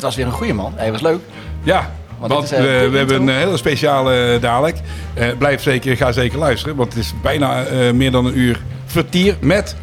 dit 0.00 0.08
was 0.08 0.18
weer 0.18 0.26
een 0.26 0.38
goede 0.38 0.52
man. 0.52 0.72
Hij 0.76 0.92
was 0.92 1.00
leuk. 1.00 1.20
Ja, 1.62 1.90
Want 2.18 2.32
want, 2.32 2.48
dit 2.48 2.58
is, 2.58 2.66
eh, 2.66 2.80
we, 2.80 2.88
we 2.88 2.96
hebben 2.96 3.20
een 3.22 3.36
hele 3.36 3.56
speciale 3.56 4.34
eh, 4.34 4.40
dadelijk. 4.40 4.78
Eh, 5.14 5.28
blijf 5.38 5.62
zeker, 5.62 5.96
ga 5.96 6.12
zeker 6.12 6.38
luisteren, 6.38 6.76
want 6.76 6.94
het 6.94 7.02
is 7.02 7.14
bijna 7.22 7.64
meer 7.94 8.10
dan 8.10 8.26
een 8.26 8.38
uur 8.38 8.60
vertier 8.86 9.36
met 9.40 9.76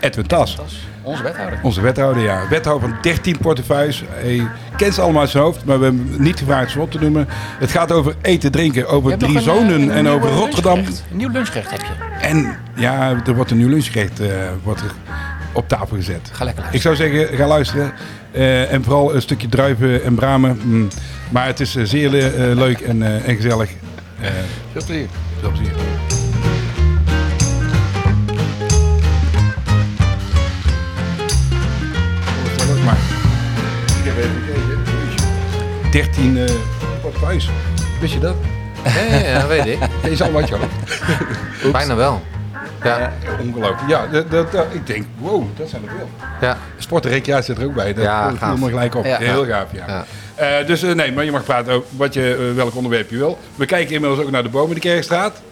Edwin 0.00 0.26
Tas. 0.26 0.58
Onze 1.02 1.22
wethouder. 1.22 1.58
Onze 1.62 1.80
wethouder, 1.80 2.22
ja. 2.22 2.48
Wethouder 2.48 2.88
van 2.88 2.98
13 3.00 3.38
portefeuilles. 3.38 4.02
Hij 4.08 4.46
kent 4.76 4.94
ze 4.94 5.00
allemaal 5.00 5.20
uit 5.20 5.30
zijn 5.30 5.42
hoofd, 5.42 5.64
maar 5.64 5.78
we 5.78 5.84
hebben 5.84 6.08
hem 6.12 6.22
niet 6.22 6.38
gevraagd 6.38 6.70
ze 6.70 6.80
op 6.80 6.90
te 6.90 6.98
noemen. 6.98 7.28
Het 7.58 7.70
gaat 7.70 7.92
over 7.92 8.14
eten, 8.22 8.52
drinken, 8.52 8.88
over 8.88 9.18
drie 9.18 9.40
zonen 9.40 9.80
een 9.80 9.90
en 9.90 10.08
over 10.08 10.30
Rotterdam. 10.30 10.78
Een 10.78 10.86
nieuw 11.10 11.28
lunchgerecht 11.28 11.70
heb 11.70 11.80
je. 11.80 12.26
En 12.26 12.56
ja, 12.74 13.22
er 13.26 13.34
wordt 13.34 13.50
een 13.50 13.56
nieuw 13.56 13.68
lunchgerecht 13.68 14.20
wordt 14.62 14.80
er 14.80 14.92
op 15.54 15.68
tafel 15.68 15.96
gezet. 15.96 16.30
Ga 16.32 16.44
lekker 16.44 16.64
Ik 16.64 16.70
luisteren. 16.70 16.96
zou 16.96 17.10
zeggen, 17.10 17.36
ga 17.36 17.46
luisteren. 17.46 17.92
Eh, 18.34 18.72
en 18.72 18.84
vooral 18.84 19.14
een 19.14 19.22
stukje 19.22 19.48
druiven 19.48 20.04
en 20.04 20.14
bramen. 20.14 20.60
Mm. 20.62 20.88
Maar 21.30 21.46
het 21.46 21.60
is 21.60 21.76
eh, 21.76 21.84
zeer 21.84 22.34
eh, 22.34 22.56
leuk 22.56 22.80
en, 22.80 23.02
eh, 23.02 23.28
en 23.28 23.36
gezellig. 23.36 23.70
Eh, 24.20 24.28
Veel 24.72 24.84
plezier. 24.86 25.06
veel 25.40 25.50
plezier. 25.50 25.72
Maar, 32.84 32.96
ik 33.98 34.04
heb 34.04 34.16
even 34.16 34.30
gekeken. 34.46 35.90
13 35.90 36.38
eh 36.38 36.44
portefeuilles. 37.02 37.50
Wist 38.00 38.12
je 38.12 38.20
dat? 38.20 38.34
Ja, 38.84 39.16
ja, 39.16 39.18
ja, 39.28 39.46
weet 39.46 39.66
ik. 39.66 39.78
Deze 40.02 40.24
al 40.24 40.32
wat 40.32 40.48
je 40.48 40.56
Bijna 41.72 41.94
wel. 41.94 42.22
Ja, 42.84 43.12
Ongelooflijk. 43.40 43.88
Ja, 43.88 44.06
dat, 44.06 44.30
dat, 44.30 44.52
dat- 44.52 44.66
ik 44.72 44.86
denk, 44.86 45.06
wow, 45.18 45.44
dat 45.56 45.68
zijn 45.68 45.82
er 45.82 45.88
veel. 45.96 46.08
ja. 46.40 46.56
En 46.76 47.42
zit 47.42 47.58
er 47.58 47.64
ook 47.64 47.74
bij. 47.74 47.94
Dat 47.94 48.04
Ja, 48.04 48.28
viel 48.28 48.36
gaaf. 48.38 48.58
me 48.58 48.68
gelijk 48.68 48.94
op. 48.94 49.04
Ja. 49.04 49.16
Heel 49.18 49.46
gaaf, 49.46 49.66
ja. 49.72 49.84
Ja. 49.86 50.04
Eh, 50.60 50.66
dus 50.66 50.82
eh, 50.82 50.94
nee, 50.94 51.12
maar 51.12 51.24
je 51.24 51.30
mag 51.32 51.44
praten 51.44 51.72
over 51.72 51.88
wat 51.96 52.14
je, 52.14 52.48
eh, 52.50 52.56
welk 52.56 52.74
onderwerp 52.76 53.10
je 53.10 53.16
wil. 53.16 53.38
We 53.54 53.66
kijken 53.66 53.94
inmiddels 53.94 54.20
ook 54.24 54.30
naar 54.30 54.42
de 54.42 54.48
boom 54.48 54.68
in 54.68 54.74
de 54.74 54.80
Kerkstraat. 54.80 55.42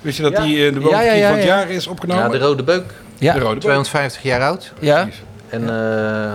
Wist 0.00 0.16
je 0.16 0.22
dat 0.22 0.32
Ja. 0.32 0.42
die 0.42 0.66
in 0.66 0.74
de 0.74 0.80
boom 0.80 0.90
Ja, 0.90 1.00
ja, 1.00 1.12
ja, 1.12 1.28
van 1.28 1.36
het 1.38 1.46
ja. 1.46 1.56
jaar 1.58 1.70
is 1.70 1.86
opgenomen? 1.86 2.22
ja, 2.24 2.28
de 2.30 2.38
Rode 2.38 2.62
Beuk. 2.62 2.84
Ja, 3.18 3.32
De 3.32 3.38
rode 3.38 3.50
boom. 3.50 3.60
250 3.60 4.22
jaar 4.22 4.40
oud. 4.42 4.72
ja. 4.80 5.08
En 5.48 5.68
eh, 5.68 6.32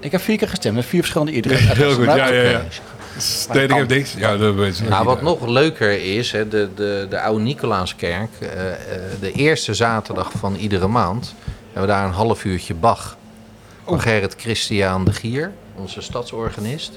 ik 0.00 0.12
heb 0.12 0.20
vier 0.20 0.36
keer 0.38 0.48
gestemd 0.48 0.74
met 0.74 0.84
vier 0.84 1.00
verschillende 1.00 1.32
iedere. 1.38 1.54
Heel 1.54 1.94
goed, 1.94 2.04
ja, 2.04 2.14
ja, 2.16 2.42
ja. 2.42 2.60
Geeft 3.24 3.88
niks. 3.88 4.14
Ja, 4.16 4.36
dat 4.36 4.54
weet 4.54 4.78
je. 4.78 4.84
nou, 4.84 5.04
wat 5.04 5.22
nog 5.22 5.46
leuker 5.46 6.04
is, 6.16 6.32
hè, 6.32 6.48
de, 6.48 6.68
de, 6.74 7.06
de 7.10 7.20
oude 7.20 7.42
Nicolaaskerk, 7.42 8.30
eh, 8.40 8.70
eh, 8.70 8.76
de 9.20 9.32
eerste 9.32 9.74
zaterdag 9.74 10.30
van 10.38 10.54
iedere 10.54 10.88
maand, 10.88 11.34
hebben 11.64 11.82
we 11.82 11.88
daar 11.88 12.04
een 12.04 12.12
half 12.12 12.44
uurtje 12.44 12.74
Bach. 12.74 13.16
Van 13.84 13.94
Oh. 13.94 14.00
Gerrit 14.00 14.34
Christian 14.38 15.04
de 15.04 15.12
Gier, 15.12 15.52
onze 15.76 16.00
stadsorganist. 16.00 16.92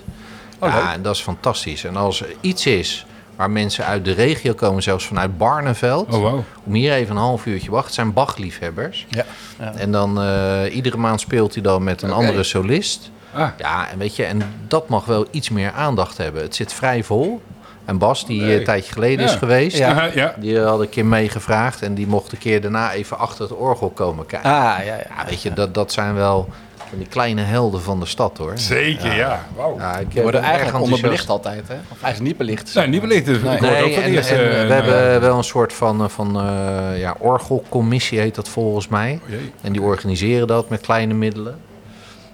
Oh, 0.60 0.70
leuk. 0.74 0.82
ja, 0.82 0.94
en 0.94 1.02
dat 1.02 1.16
is 1.16 1.22
fantastisch. 1.22 1.84
En 1.84 1.96
als 1.96 2.22
er 2.22 2.28
iets 2.42 2.66
is 2.66 3.06
waar 3.36 3.52
mensen 3.52 3.86
uit 3.86 4.06
de 4.06 4.12
regio 4.12 4.54
komen, 4.54 4.84
zelfs 4.84 5.06
vanuit 5.06 5.38
Barneveld, 5.38 6.14
Oh, 6.14 6.22
wow. 6.22 6.40
om 6.64 6.74
hier 6.74 6.94
even 6.94 7.16
een 7.16 7.22
half 7.22 7.46
uurtje 7.46 7.70
wachten, 7.72 7.86
het 7.86 7.96
zijn 7.96 8.14
Bach-liefhebbers. 8.14 9.06
Ja. 9.10 9.26
ja. 9.60 9.74
En 9.76 9.92
dan 9.92 10.22
eh, 10.22 10.76
iedere 10.76 10.98
maand 10.98 11.20
speelt 11.22 11.54
hij 11.54 11.64
dan 11.64 11.84
met 11.84 12.02
een 12.02 12.12
andere 12.12 12.44
solist. 12.44 13.12
Ah, 13.34 13.48
Ja, 13.58 13.90
en 13.92 13.98
weet 13.98 14.16
je, 14.16 14.24
en 14.24 14.42
dat 14.68 14.90
mag 14.90 15.06
wel 15.06 15.26
iets 15.32 15.50
meer 15.50 15.72
aandacht 15.72 16.18
hebben. 16.18 16.42
Het 16.42 16.56
zit 16.56 16.74
vrij 16.74 17.04
vol. 17.04 17.42
En 17.86 17.98
Bas, 17.98 18.26
die 18.26 18.42
Nee. 18.42 18.58
een 18.58 18.64
tijdje 18.64 18.94
geleden 18.94 19.26
Ja. 19.26 19.32
is 19.32 19.38
geweest, 19.38 19.78
Ja. 19.78 19.90
Aha, 19.90 20.10
ja. 20.14 20.36
die 20.38 20.60
had 20.60 20.80
ik 20.80 20.86
een 20.86 20.90
keer 20.90 21.06
meegevraagd. 21.06 21.82
En 21.82 21.94
die 21.94 22.08
mocht 22.08 22.32
een 22.32 22.38
keer 22.38 22.62
daarna 22.62 22.92
even 22.94 23.18
achter 23.18 23.42
het 23.44 23.54
orgel 23.58 23.90
komen 23.90 24.26
kijken. 24.26 24.50
Ah, 24.52 24.56
ja, 24.56 24.82
ja. 24.84 24.96
Ja, 25.18 25.26
weet 25.30 25.42
je, 25.42 25.54
dat, 25.54 25.74
dat 25.74 25.92
zijn 25.92 26.14
wel 26.16 26.50
van 26.90 26.98
die 26.98 27.08
kleine 27.08 27.42
helden 27.42 27.82
van 27.82 28.00
de 28.00 28.06
stad 28.06 28.38
hoor. 28.38 28.52
Zeker, 28.58 29.16
ja. 29.16 29.46
Wauw. 29.56 29.78
Ja, 29.80 29.98
ik 29.98 30.12
Die 30.12 30.22
worden 30.22 30.42
eigenlijk 30.42 30.84
onderbelicht 30.84 31.30
altijd, 31.30 31.68
hè? 31.68 31.74
Of 31.74 32.02
eigenlijk 32.04 32.22
niet 32.22 32.38
belicht. 32.38 32.74
Nee, 32.76 32.88
niet 32.88 33.02
belicht. 33.02 33.26
Dus 33.26 33.42
Nee. 33.42 33.56
ook 33.56 33.62
en, 33.62 34.04
het 34.04 34.14
eerst. 34.14 34.30
en, 34.30 34.38
eh, 34.38 34.44
we 34.62 34.68
nou, 34.68 34.72
hebben 34.74 35.22
wel 35.22 35.38
een 35.38 35.44
soort 35.44 35.74
van, 35.74 36.04
eh, 36.04 36.10
van 36.10 36.40
eh, 36.42 37.00
ja, 37.00 37.16
orgelcommissie 37.20 38.20
heet 38.20 38.36
dat 38.36 38.50
volgens 38.50 38.88
mij. 38.88 39.20
oh. 39.30 39.36
En 39.62 39.72
die 39.72 39.82
organiseren 39.82 40.48
dat 40.48 40.70
met 40.70 40.82
kleine 40.82 41.14
middelen. 41.14 41.58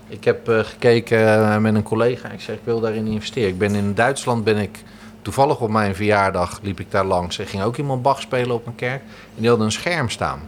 Ik 0.09 0.23
heb 0.23 0.49
eh, 0.49 0.59
gekeken 0.59 1.19
eh, 1.51 1.57
met 1.57 1.75
een 1.75 1.83
collega. 1.83 2.29
Ik 2.29 2.41
zeg, 2.41 2.55
ik 2.55 2.61
wil 2.63 2.79
daarin 2.79 3.07
investeren. 3.07 3.49
Ik 3.49 3.57
ben 3.57 3.75
in 3.75 3.93
Duitsland, 3.93 4.43
ben 4.43 4.57
ik 4.57 4.83
toevallig 5.21 5.59
op 5.59 5.69
mijn 5.69 5.95
verjaardag, 5.95 6.59
liep 6.61 6.79
ik 6.79 6.91
daar 6.91 7.05
langs. 7.05 7.39
Er 7.39 7.47
ging 7.47 7.63
ook 7.63 7.77
iemand 7.77 8.01
Bach 8.01 8.21
spelen 8.21 8.55
op 8.55 8.67
een 8.67 8.75
kerk. 8.75 9.01
En 9.01 9.35
die 9.39 9.47
hadden 9.47 9.65
een 9.65 9.71
scherm 9.71 10.09
staan. 10.09 10.39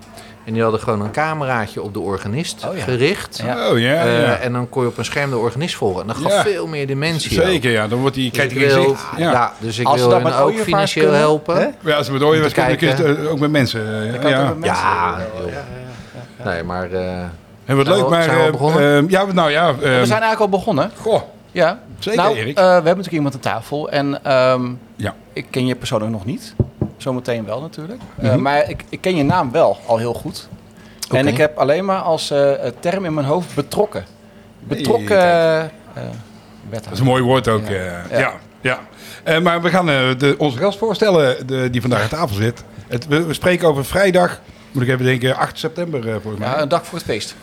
En 0.46 0.54
die 0.54 0.62
hadden 0.62 0.80
gewoon 0.80 1.02
een 1.02 1.12
cameraatje 1.12 1.82
op 1.82 1.94
de 1.94 2.00
organist 2.00 2.66
Oh 2.68 2.78
ja. 2.78 2.84
gericht. 2.84 3.42
Ja. 3.46 3.70
Oh 3.70 3.80
ja, 3.80 3.94
Eh, 4.06 4.22
ja. 4.22 4.36
en 4.36 4.54
dan 4.54 4.70
kon 4.70 4.82
je 4.84 4.88
op 4.90 4.98
een 4.98 5.06
scherm 5.06 5.30
de 5.30 5.38
organist 5.38 5.76
volgen. 5.76 6.02
En 6.02 6.08
dat 6.08 6.18
gaf 6.18 6.42
veel 6.42 6.68
meer 6.68 6.88
dimensie. 6.88 7.40
ook. 7.42 7.46
Zeker, 7.48 7.72
ja. 7.72 7.88
Dan 7.88 8.00
wordt 8.00 8.16
die, 8.16 8.32
Dus 8.32 8.44
ik 8.44 8.52
wil, 8.54 8.96
ja. 9.18 9.32
Ja. 9.32 9.54
dus 9.60 9.80
ik 9.80 9.86
Als 9.86 10.00
ze 10.02 10.08
wil 10.08 10.20
dat 10.20 10.32
hen 10.32 10.40
ook 10.42 10.46
ooievaars 10.48 10.66
financieel 10.68 11.04
kunnen, 11.04 11.22
helpen. 11.22 11.56
hè? 11.56 11.68
Ja, 11.90 11.96
als 11.96 12.08
we 12.08 12.14
met 12.14 12.22
te 12.22 12.54
kunnen, 12.54 12.78
kun 12.78 12.88
je 12.88 12.94
het 12.94 13.04
kijken. 13.04 13.30
ook 13.32 13.40
met 13.40 13.52
mensen. 13.52 13.82
ja. 14.30 14.42
ook 14.42 14.48
met 14.48 14.58
mensen- 14.58 14.86
Ja. 14.86 15.18
Nee, 16.44 16.64
maar... 16.64 16.92
eh, 16.92 17.24
En 17.66 17.76
wat 17.76 17.86
Zijn 17.86 17.98
leuk, 17.98 18.06
we- 18.06 18.12
maar... 18.16 18.24
zijn 18.24 18.36
we 18.36 18.42
al 18.42 18.46
eh, 18.46 18.52
begonnen? 18.52 19.04
eh, 19.06 19.10
ja, 19.10 19.26
nou 19.26 19.52
ja. 19.52 19.76
We 19.76 19.82
eh, 19.84 19.90
zijn 19.92 19.98
eigenlijk 20.22 20.40
al 20.40 20.50
begonnen. 20.50 20.92
Goh, 20.98 21.22
Ja. 21.52 21.80
zeker 22.00 22.22
nou, 22.24 22.36
Erik. 22.36 22.58
eh, 22.58 22.64
we 22.64 22.70
hebben 22.70 22.84
natuurlijk 22.86 23.12
iemand 23.14 23.34
aan 23.34 23.40
tafel. 23.40 23.90
En 23.90 24.24
ehm, 24.24 24.72
Ja. 24.96 25.16
ik 25.34 25.46
ken 25.50 25.66
je 25.66 25.76
persoonlijk 25.76 26.12
nog 26.12 26.26
niet. 26.26 26.54
Zometeen 26.98 27.46
wel 27.46 27.62
natuurlijk. 27.62 28.02
Eh, 28.22 28.30
Mhm. 28.30 28.42
maar 28.42 28.70
ik, 28.70 28.84
ik 28.90 29.02
ken 29.02 29.16
je 29.16 29.24
naam 29.24 29.52
wel 29.52 29.78
al 29.86 29.98
heel 29.98 30.14
goed. 30.14 30.48
En 31.12 31.20
Oké. 31.20 31.28
ik 31.28 31.38
heb 31.38 31.58
alleen 31.58 31.86
maar 31.86 32.00
als 32.02 32.32
eh, 32.32 32.52
term 32.80 33.06
in 33.06 33.14
mijn 33.14 33.26
hoofd 33.26 33.56
betrokken. 33.56 34.06
Betrokken 34.60 35.20
eh, 35.54 35.64
Dat 36.70 36.88
is 36.92 37.00
een 37.00 37.06
mooi 37.06 37.24
woord 37.24 37.48
ook. 37.48 37.68
Ja. 37.68 37.76
eh, 37.76 38.10
Ja. 38.12 38.20
ja. 38.20 38.32
ja, 38.62 38.80
Eh, 39.24 39.40
maar 39.40 39.62
we 39.62 39.70
gaan 39.70 39.90
eh, 39.90 39.96
de, 40.18 40.36
onze 40.38 40.58
gast 40.58 40.78
voorstellen 40.78 41.48
de, 41.48 41.70
die 41.70 41.82
vandaag 41.82 42.02
aan 42.02 42.10
tafel 42.10 42.36
zit. 42.36 42.64
Het, 42.88 43.08
we, 43.08 43.26
we 43.26 43.34
spreken 43.34 43.68
over 43.68 43.86
vrijdag, 43.86 44.42
moet 44.72 44.84
ik 44.84 44.90
even 44.90 45.06
denken, 45.06 45.36
8 45.36 45.60
september 45.60 46.08
eh, 46.08 46.12
volgens 46.22 46.38
mij. 46.44 46.50
Ja, 46.50 46.62
een 46.62 46.70
dag 46.70 46.86
voor 46.86 46.98
het 46.98 47.08
feest. 47.08 47.36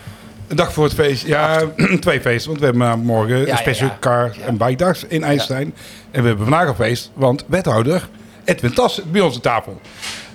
Een 0.49 0.57
dag 0.57 0.73
voor 0.73 0.85
het 0.85 0.95
feest. 0.95 1.27
Ja, 1.27 1.63
twee 2.01 2.21
feesten. 2.21 2.49
Want 2.49 2.61
we 2.61 2.65
hebben 2.67 2.99
morgen 2.99 3.39
ja, 3.39 3.51
een 3.51 3.57
special 3.57 3.89
ja. 3.89 3.97
car 4.01 4.37
en 4.47 4.57
bike 4.57 4.77
dags 4.77 5.05
in 5.05 5.23
IJsselstein. 5.23 5.75
En 6.11 6.23
we 6.23 6.29
hebben 6.29 6.47
vandaag 6.47 6.69
een 6.69 6.75
feest, 6.75 7.11
want 7.15 7.45
wethouder 7.47 8.09
Edwin 8.45 8.73
Tas 8.73 9.03
bij 9.11 9.21
ons 9.21 9.35
aan 9.35 9.41
tafel. 9.41 9.81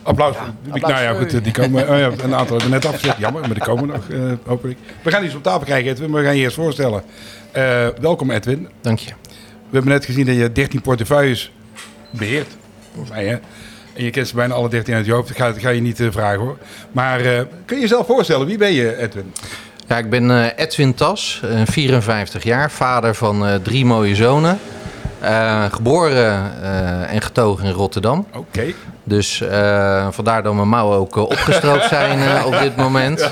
Applaus. 0.03 0.35
voor 0.35 0.46
het 0.46 0.62
publiek. 0.62 0.84
applaus. 0.84 1.01
Nou 1.01 1.13
ja, 1.13 1.19
goed, 1.19 1.44
die 1.44 1.53
komen. 1.53 1.90
Oh 1.90 1.97
ja, 1.97 2.12
een 2.24 2.35
aantal 2.35 2.57
hebben 2.57 2.69
net 2.69 2.85
afgezet. 2.85 3.18
Jammer, 3.18 3.41
maar 3.41 3.53
die 3.53 3.63
komen 3.63 3.88
nog, 3.88 4.09
eh, 4.09 4.19
hopelijk. 4.46 4.79
We 5.01 5.12
gaan 5.12 5.25
iets 5.25 5.35
op 5.35 5.44
tafel 5.44 5.66
krijgen, 5.66 5.91
Edwin. 5.91 6.09
maar 6.09 6.22
We 6.22 6.28
gaan 6.28 6.35
je 6.35 6.44
eerst 6.44 6.56
voorstellen. 6.56 7.03
Eh, 7.51 7.88
welkom, 8.01 8.31
Edwin. 8.31 8.68
Dank 8.81 9.00
je. 9.00 9.12
We 9.69 9.80
hebben 9.80 9.91
net 9.91 10.06
gezien 10.06 10.25
dat 10.25 10.35
je 10.35 10.51
13 10.51 10.81
portefeuilles 10.81 11.51
beheert. 12.09 12.50
Volgens 12.91 13.16
mij, 13.16 13.25
hè? 13.25 13.38
En 13.94 14.03
je 14.03 14.09
kent 14.09 14.28
ze 14.28 14.35
bijna 14.35 14.53
alle 14.53 14.69
13 14.69 14.94
uit 14.95 15.06
je 15.06 15.12
hoofd. 15.12 15.28
Dat 15.28 15.38
ga, 15.38 15.47
dat 15.47 15.62
ga 15.62 15.69
je 15.69 15.81
niet 15.81 16.00
eh, 16.00 16.07
vragen, 16.12 16.40
hoor. 16.40 16.57
Maar 16.91 17.19
eh, 17.19 17.41
kun 17.66 17.75
je 17.75 17.81
jezelf 17.81 18.06
voorstellen? 18.06 18.47
Wie 18.47 18.57
ben 18.57 18.74
je, 18.74 18.97
Edwin? 18.97 19.34
Ja, 19.88 19.97
ik 19.97 20.09
ben 20.09 20.31
eh, 20.31 20.45
Edwin 20.55 20.94
Tas, 20.94 21.41
eh, 21.44 21.61
54 21.66 22.44
jaar, 22.44 22.71
vader 22.71 23.16
van 23.16 23.45
eh, 23.47 23.55
drie 23.55 23.85
mooie 23.85 24.16
zonen. 24.16 24.59
Eh, 25.19 25.66
geboren 25.71 26.51
eh, 26.63 27.13
en 27.13 27.21
getogen 27.21 27.66
in 27.66 27.71
Rotterdam. 27.71 28.27
Oké. 28.35 28.63
Dus 29.03 29.41
eh, 29.41 30.07
vandaar 30.11 30.44
dat 30.44 30.53
mijn 30.53 30.67
mouwen 30.69 30.97
ook 30.97 31.17
eh, 31.17 31.23
opgestroopt 31.23 31.83
zijn 31.88 32.19
eh, 32.19 32.45
op 32.45 32.59
dit 32.59 32.75
moment. 32.75 33.29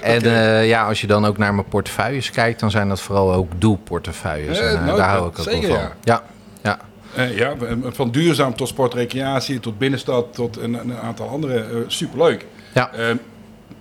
En 0.00 0.22
eh, 0.22 0.68
ja, 0.68 0.86
als 0.86 1.00
je 1.00 1.06
dan 1.06 1.24
ook 1.24 1.38
naar 1.38 1.54
mijn 1.54 1.68
portefeuilles 1.68 2.30
kijkt, 2.30 2.60
dan 2.60 2.70
zijn 2.70 2.88
dat 2.88 3.00
vooral 3.00 3.32
ook 3.34 3.50
doelportefeuilles. 3.58 4.58
Eh, 4.58 4.70
En, 4.72 4.78
eh, 4.78 4.84
nou, 4.84 4.96
daar 4.96 5.08
hou 5.08 5.28
ik 5.28 5.38
ook 5.38 5.44
wel 5.44 5.60
van. 5.60 5.70
ja. 5.70 5.92
Ja, 6.02 6.22
ja. 6.62 6.78
Eh, 7.14 7.36
ja, 7.38 7.52
van 7.84 8.10
duurzaam 8.10 8.54
tot 8.56 8.68
sportrecreatie, 8.68 9.60
tot 9.60 9.78
binnenstad, 9.78 10.34
tot 10.34 10.56
een, 10.60 10.74
een 10.74 10.96
aantal 11.02 11.28
andere. 11.28 11.54
eh, 11.58 11.64
superleuk. 11.86 12.46
Ja. 12.72 12.90
Eh, 12.92 13.04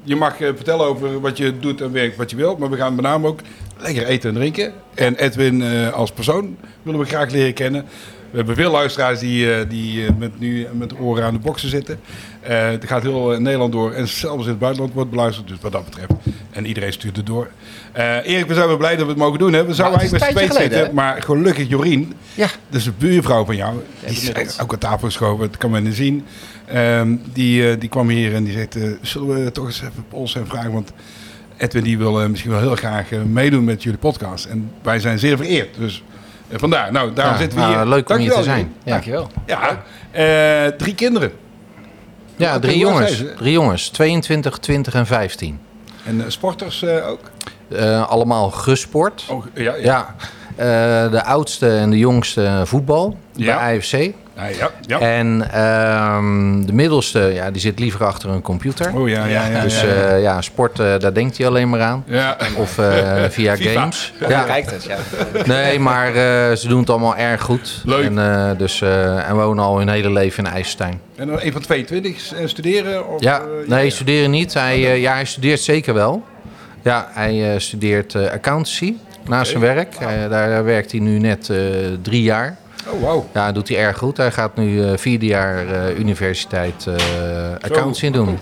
je 0.03 0.15
mag 0.15 0.39
eh, 0.39 0.47
vertellen 0.55 0.85
over 0.85 1.19
wat 1.19 1.37
je 1.37 1.59
doet 1.59 1.81
en 1.81 1.91
werkt 1.91 2.15
wat 2.17 2.29
je 2.29 2.35
wilt, 2.35 2.57
maar 2.57 2.69
we 2.69 2.77
gaan 2.77 2.95
met 2.95 3.03
name 3.05 3.27
ook 3.27 3.39
lekker 3.77 4.05
eten 4.05 4.29
en 4.29 4.35
drinken. 4.35 4.73
En 4.93 5.15
Edwin 5.15 5.61
eh, 5.61 5.93
als 5.93 6.11
persoon 6.11 6.57
willen 6.83 6.99
we 6.99 7.05
graag 7.05 7.31
leren 7.31 7.53
kennen. 7.53 7.85
We 8.31 8.37
hebben 8.37 8.55
veel 8.55 8.71
luisteraars 8.71 9.19
die, 9.19 9.53
eh, 9.53 9.69
die 9.69 10.11
met, 10.17 10.39
nu 10.39 10.67
met 10.73 10.89
de 10.89 10.97
oren 10.97 11.23
aan 11.23 11.33
de 11.33 11.39
boksen 11.39 11.69
zitten. 11.69 11.99
Eh, 12.41 12.69
het 12.69 12.85
gaat 12.85 13.01
heel 13.01 13.39
Nederland 13.39 13.71
door 13.71 13.91
en 13.91 14.07
zelfs 14.07 14.43
in 14.43 14.49
het 14.49 14.59
buitenland 14.59 14.93
wordt 14.93 15.09
beluisterd. 15.09 15.47
Dus 15.47 15.57
wat 15.61 15.71
dat 15.71 15.85
betreft. 15.85 16.11
En 16.51 16.65
iedereen 16.65 16.93
stuurt 16.93 17.17
het 17.17 17.25
door. 17.25 17.49
Erik, 17.93 18.47
we 18.47 18.53
zijn 18.53 18.67
wel 18.67 18.77
blij 18.77 18.95
dat 18.95 19.03
we 19.03 19.09
het 19.11 19.19
mogen 19.19 19.39
doen. 19.39 19.53
Hè? 19.53 19.65
We 19.65 19.73
zouden 19.73 19.99
eigenlijk 19.99 20.33
met 20.33 20.45
tijdje 20.45 20.61
zitten. 20.61 20.93
Maar 20.93 21.21
gelukkig 21.21 21.69
Jorien, 21.69 22.13
Ja. 22.33 22.47
dat 22.69 22.79
is 22.79 22.85
een 22.85 22.95
buurvrouw 22.97 23.45
van 23.45 23.55
jou. 23.55 23.75
Die 24.05 24.33
is 24.33 24.59
ook 24.59 24.73
aan 24.73 24.79
tafel 24.79 25.07
geschoven, 25.07 25.47
dat 25.47 25.57
kan 25.57 25.71
men 25.71 25.83
niet 25.83 25.95
zien. 25.95 26.25
Ehm, 26.73 27.15
die, 27.33 27.69
eh, 27.71 27.79
die 27.79 27.89
kwam 27.89 28.09
hier 28.09 28.33
en 28.35 28.43
die 28.43 28.53
zegt, 28.53 28.75
eh, 28.75 28.83
zullen 29.01 29.43
we 29.43 29.51
toch 29.51 29.65
eens 29.65 29.81
even 29.81 30.05
polsen 30.09 30.41
en 30.41 30.47
vragen? 30.47 30.71
Want 30.71 30.91
Edwin 31.57 31.83
die 31.83 31.97
wil 31.97 32.21
eh, 32.21 32.27
misschien 32.27 32.51
wel 32.51 32.59
heel 32.59 32.75
graag 32.75 33.09
meedoen 33.25 33.63
met 33.63 33.83
jullie 33.83 33.99
podcast. 33.99 34.45
En 34.45 34.71
wij 34.81 34.99
zijn 34.99 35.19
zeer 35.19 35.37
vereerd. 35.37 35.75
Dus 35.77 36.03
vandaar. 36.51 36.91
Nou, 36.91 37.13
daarom 37.13 37.33
Ja, 37.33 37.39
zitten 37.41 37.59
we 37.59 37.65
nou, 37.65 37.77
hier. 37.77 37.85
leuk 37.87 38.09
om 38.09 38.17
hier 38.17 38.31
te 38.31 38.43
zijn. 38.43 38.73
Ja, 38.83 38.91
Dankjewel. 38.91 39.31
Ja, 39.45 39.83
eh, 40.11 40.67
drie 40.77 40.95
kinderen. 40.95 41.31
ja 42.35 42.59
drie 42.59 42.77
jongens. 42.77 43.23
Drie 43.37 43.51
jongens, 43.51 43.89
22, 43.89 44.57
20 44.57 44.93
en 44.93 45.05
15. 45.05 45.59
En 46.05 46.23
sporters 46.27 46.81
eh, 46.83 47.09
ook? 47.09 47.19
Eh, 47.69 48.09
allemaal 48.09 48.49
gesport. 48.51 49.25
Oh, 49.29 49.45
ja, 49.53 49.61
ja. 49.75 49.75
Ja, 49.83 50.15
Eh, 50.55 51.11
de 51.11 51.23
oudste 51.23 51.77
en 51.77 51.89
de 51.89 51.97
jongste 51.97 52.61
voetbal 52.65 53.17
Ja. 53.33 53.55
bij 53.55 53.77
AFC. 53.77 54.13
Ja, 54.41 54.47
ja. 54.57 54.71
ja. 54.87 54.99
En 54.99 55.51
ehm, 55.51 56.65
de 56.65 56.73
middelste, 56.73 57.19
ja, 57.19 57.51
die 57.51 57.61
zit 57.61 57.79
liever 57.79 58.05
achter 58.05 58.29
een 58.29 58.41
computer. 58.41 58.91
Oh 58.95 59.09
ja, 59.09 59.25
ja, 59.25 59.45
ja. 59.47 59.61
dus 59.61 59.81
ja, 59.81 59.87
ja. 59.87 59.93
eh, 59.93 60.21
ja, 60.21 60.41
sport, 60.41 60.79
eh, 60.79 60.99
daar 60.99 61.13
denkt 61.13 61.37
hij 61.37 61.47
alleen 61.47 61.69
maar 61.69 61.81
aan. 61.81 62.03
Ja. 62.07 62.37
Of 62.57 62.77
eh, 62.77 62.85
via 63.29 63.55
FIFA. 63.55 63.79
games. 63.79 64.13
Ja. 64.27 64.43
Kijkt 64.43 64.71
het, 64.71 64.83
ja. 64.83 64.97
Nee, 65.45 65.79
maar 65.79 66.07
eh, 66.07 66.55
ze 66.55 66.67
doen 66.67 66.79
het 66.79 66.89
allemaal 66.89 67.15
erg 67.15 67.41
goed. 67.41 67.81
Leuk. 67.85 68.05
En, 68.05 68.19
eh, 68.19 68.49
dus, 68.57 68.81
eh, 68.81 69.29
en 69.29 69.35
wonen 69.35 69.63
al 69.63 69.77
hun 69.77 69.89
hele 69.89 70.11
leven 70.11 70.45
in 70.45 70.51
IJsselstein. 70.51 70.99
En 71.15 71.27
dan 71.27 71.39
een 71.41 71.51
van 71.51 71.61
22 71.61 72.33
eh, 72.33 72.47
studeren? 72.47 73.07
Of, 73.09 73.21
Ja, 73.21 73.41
nee, 73.67 73.89
studeren 73.89 74.31
niet. 74.31 74.53
Hij, 74.53 74.75
eh, 74.75 75.01
ja, 75.01 75.13
hij 75.13 75.25
studeert 75.25 75.59
zeker 75.59 75.93
wel. 75.93 76.23
Ja, 76.81 77.07
hij 77.11 77.55
studeert 77.59 78.15
eh, 78.15 78.31
accountancy 78.31 78.93
naast 79.27 79.49
zijn 79.49 79.61
werk. 79.63 79.95
Eh, 79.99 80.07
daar 80.29 80.63
werkt 80.63 80.91
hij 80.91 80.99
nu 80.99 81.19
net 81.19 81.49
eh, 81.49 81.57
drie 82.01 82.21
jaar. 82.21 82.57
Oh, 82.87 83.01
wauw. 83.01 83.29
Ja, 83.33 83.45
dat 83.45 83.55
doet 83.55 83.67
hij 83.69 83.77
erg 83.77 83.97
goed. 83.97 84.17
Hij 84.17 84.31
gaat 84.31 84.55
nu 84.55 84.83
eh, 84.83 84.97
vierde 84.97 85.25
jaar 85.25 85.67
eh, 85.67 85.99
universiteit 85.99 86.87
eh 86.87 86.95
accountancy 87.61 88.05
Zo, 88.05 88.11
doen. 88.11 88.39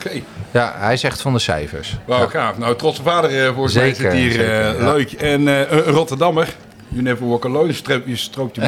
Ja, 0.52 0.74
hij 0.78 0.94
is 0.94 1.04
echt 1.04 1.22
van 1.22 1.34
de 1.34 1.40
cijfers. 1.40 1.98
Wauw, 2.06 2.22
Ja. 2.22 2.28
gaaf. 2.28 2.58
Nou, 2.58 2.76
trotse 2.76 3.02
vader 3.04 3.32
mij 3.54 3.70
Zeker, 3.70 3.96
zit 3.96 4.12
hier. 4.12 4.32
zeker, 4.32 4.82
ja. 4.82 4.94
Leuk. 4.94 5.12
En 5.12 5.48
een 5.48 5.82
Rotterdammer. 5.84 6.56
You 6.88 7.02
never 7.04 7.28
walk 7.28 7.46
alone. 7.46 7.74
Stroop, 7.74 8.02
je 8.08 8.16
strookt 8.16 8.56
je 8.56 8.62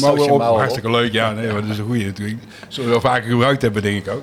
mouwen 0.00 0.30
op. 0.30 0.40
Hartstikke 0.40 0.90
leuk. 0.90 1.12
Ja, 1.12 1.32
nee, 1.32 1.52
maar 1.52 1.60
dat 1.60 1.70
is 1.70 1.78
een 1.78 1.84
goeie 1.84 2.04
natuurlijk. 2.06 2.38
Zullen 2.68 2.88
we 2.90 3.00
wel 3.00 3.10
vaker 3.12 3.30
gebruikt 3.30 3.62
hebben, 3.62 3.82
denk 3.82 4.06
ik 4.06 4.12
ook. 4.12 4.22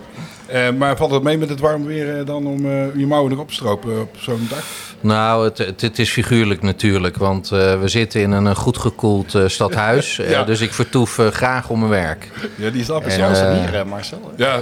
Maar 0.77 0.97
valt 0.97 1.11
het 1.11 1.23
mee 1.23 1.37
met 1.37 1.49
het 1.49 1.59
warm 1.59 1.85
weer 1.85 2.25
dan 2.25 2.47
om 2.47 2.61
je 2.97 3.05
mouwen 3.07 3.31
nog 3.31 3.39
op 3.39 3.47
te 3.47 3.53
stropen 3.53 4.01
op 4.01 4.15
zo'n 4.19 4.47
dag? 4.49 4.63
Nou, 5.01 5.43
het, 5.45 5.57
het, 5.57 5.81
het 5.81 5.99
is 5.99 6.09
figuurlijk 6.11 6.61
natuurlijk, 6.61 7.17
want 7.17 7.51
eh, 7.51 7.79
we 7.79 7.87
zitten 7.87 8.21
in 8.21 8.31
een 8.31 8.55
goed 8.55 8.77
gekoeld 8.77 9.35
eh, 9.35 9.43
stadhuis. 9.47 10.19
Eh, 10.19 10.29
Ja. 10.29 10.43
dus 10.43 10.61
ik 10.61 10.73
vertoef 10.73 11.19
graag 11.31 11.69
om 11.69 11.79
mijn 11.79 11.91
werk. 11.91 12.27
Ja, 12.55 12.69
die 12.69 12.83
snap 12.83 13.05
ik. 13.05 13.11
En, 13.11 13.17
Ja, 13.19 13.69
Hier, 13.71 13.87
Marcel. 13.87 14.31
ja, 14.37 14.59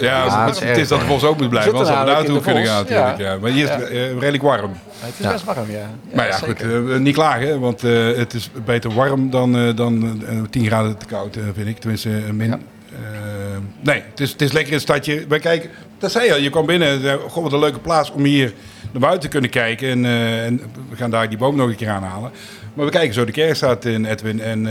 ja, 0.00 0.46
het 0.46 0.60
het, 0.60 0.70
is 0.70 0.76
is, 0.82 0.88
dat 0.88 1.00
de 1.00 1.06
Vos 1.06 1.24
ook 1.24 1.40
moet 1.40 1.48
blijven. 1.48 1.74
Hadden 1.74 2.16
we 2.18 2.26
in 2.26 2.32
de 2.34 2.40
kunnen 2.40 2.66
gaan 2.66 2.82
natuurlijk. 2.82 3.18
ja. 3.18 3.30
Ja. 3.32 3.38
Maar 3.38 3.50
hier 3.50 3.64
is 3.64 3.70
het 3.70 3.88
eh, 3.88 4.12
redelijk 4.18 4.42
warm. 4.42 4.72
Het 4.98 5.14
is 5.18 5.24
Ja. 5.24 5.32
best 5.32 5.44
warm, 5.44 5.70
ja. 5.70 5.90
maar 6.14 6.26
ja, 6.26 6.36
goed, 6.36 6.98
niet 7.00 7.14
klagen. 7.14 7.46
hè, 7.48 7.58
Want 7.58 7.84
eh, 7.84 8.16
het 8.16 8.34
is 8.34 8.50
beter 8.64 8.94
warm 8.94 9.30
dan, 9.30 9.56
eh, 9.56 9.76
dan 9.76 10.22
eh, 10.28 10.36
10 10.50 10.66
graden 10.66 10.96
te 10.98 11.06
koud, 11.06 11.36
vind 11.54 11.68
ik. 11.68 11.78
Tenminste, 11.78 12.08
min. 12.32 12.54
Eh, 13.02 13.56
nee, 13.80 14.02
het 14.10 14.20
is, 14.20 14.32
het 14.32 14.42
is 14.42 14.52
lekker 14.52 14.68
in 14.72 14.78
het 14.78 14.82
stadje. 14.88 15.24
Wij 15.28 15.38
kijken, 15.38 15.70
dat 15.98 16.12
zei 16.12 16.26
je 16.26 16.32
al, 16.32 16.38
je 16.40 16.50
kwam 16.50 16.66
binnen. 16.66 17.10
eh, 17.10 17.14
Goh, 17.28 17.42
wat 17.42 17.52
een 17.52 17.58
leuke 17.58 17.78
plaats 17.78 18.10
om 18.10 18.24
hier 18.24 18.52
naar 18.92 19.00
buiten 19.00 19.20
te 19.20 19.28
kunnen 19.28 19.50
kijken. 19.50 19.88
En, 19.88 20.04
eh, 20.04 20.44
en 20.44 20.60
we 20.90 20.96
gaan 20.96 21.10
daar 21.10 21.28
die 21.28 21.38
boom 21.38 21.56
nog 21.56 21.68
een 21.68 21.76
keer 21.76 21.88
aanhalen. 21.88 22.30
Maar 22.74 22.84
we 22.84 22.90
kijken 22.90 23.14
zo 23.14 23.24
de 23.24 23.32
Kerkstraat 23.32 23.84
in, 23.84 24.04
Edwin. 24.04 24.40
En 24.40 24.68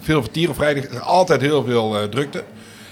veel 0.00 0.22
vertier 0.22 0.48
op 0.48 0.54
vrijdag. 0.54 1.00
Altijd 1.00 1.40
heel 1.40 1.64
veel 1.64 2.08
drukte. 2.08 2.42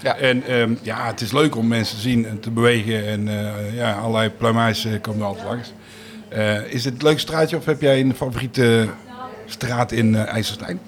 Ja. 0.03 0.17
En 0.17 0.47
ehm, 0.47 0.75
ja, 0.83 1.07
het 1.07 1.21
is 1.21 1.33
leuk 1.33 1.57
om 1.57 1.69
mensen 1.69 1.97
te 1.97 2.03
zien 2.03 2.27
en 2.27 2.41
te 2.41 2.51
bewegen. 2.51 3.07
En 3.07 3.29
ja, 3.75 3.93
allerlei 3.93 4.31
pluimages 4.31 4.85
eh, 4.85 4.93
komen 5.01 5.21
er 5.21 5.27
altijd 5.27 5.47
langs. 5.47 5.73
Is 6.69 6.85
het 6.85 6.93
het 6.95 7.03
leukste 7.03 7.27
straatje 7.27 7.57
of 7.57 7.65
heb 7.65 7.81
jij 7.81 8.01
een 8.01 8.15
favoriete 8.15 8.89
straat 9.47 9.93
in 9.93 10.17
IJsselstein? 10.17 10.81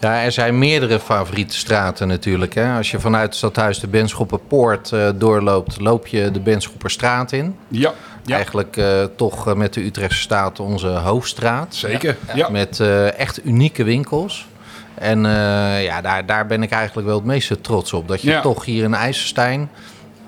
Ja, 0.00 0.22
er 0.22 0.32
zijn 0.32 0.58
meerdere 0.58 1.00
favoriete 1.00 1.56
straten 1.56 2.08
natuurlijk. 2.08 2.54
Hè. 2.54 2.76
Als 2.76 2.90
je 2.90 3.00
vanuit 3.00 3.26
het 3.26 3.34
stadhuis 3.36 3.78
de 3.80 3.88
Benschopperpoort 3.88 4.92
eh 4.92 5.08
doorloopt, 5.14 5.80
loop 5.80 6.06
je 6.06 6.30
de 6.30 6.40
Benschopperstraat 6.40 7.32
in. 7.32 7.56
Ja, 7.68 7.92
ja 8.24 8.34
Eigenlijk 8.34 8.76
eh, 8.76 9.02
toch 9.16 9.48
eh, 9.48 9.54
met 9.54 9.74
de 9.74 9.84
Utrechtse 9.84 10.20
staat 10.20 10.60
onze 10.60 10.86
hoofdstraat. 10.88 11.74
zeker. 11.74 12.16
Ja. 12.34 12.48
Met 12.50 12.80
eh, 12.80 13.18
echt 13.18 13.44
unieke 13.46 13.84
winkels. 13.84 14.46
En 14.94 15.26
eh, 15.26 15.84
ja, 15.84 16.00
daar, 16.00 16.26
daar 16.26 16.46
ben 16.46 16.62
ik 16.62 16.70
eigenlijk 16.70 17.06
wel 17.06 17.16
het 17.16 17.26
meeste 17.26 17.60
trots 17.60 17.92
op. 17.92 18.08
Dat 18.08 18.22
je 18.22 18.30
Ja. 18.30 18.40
toch 18.40 18.64
hier 18.64 18.84
in 18.84 18.94
IJsselstein 18.94 19.70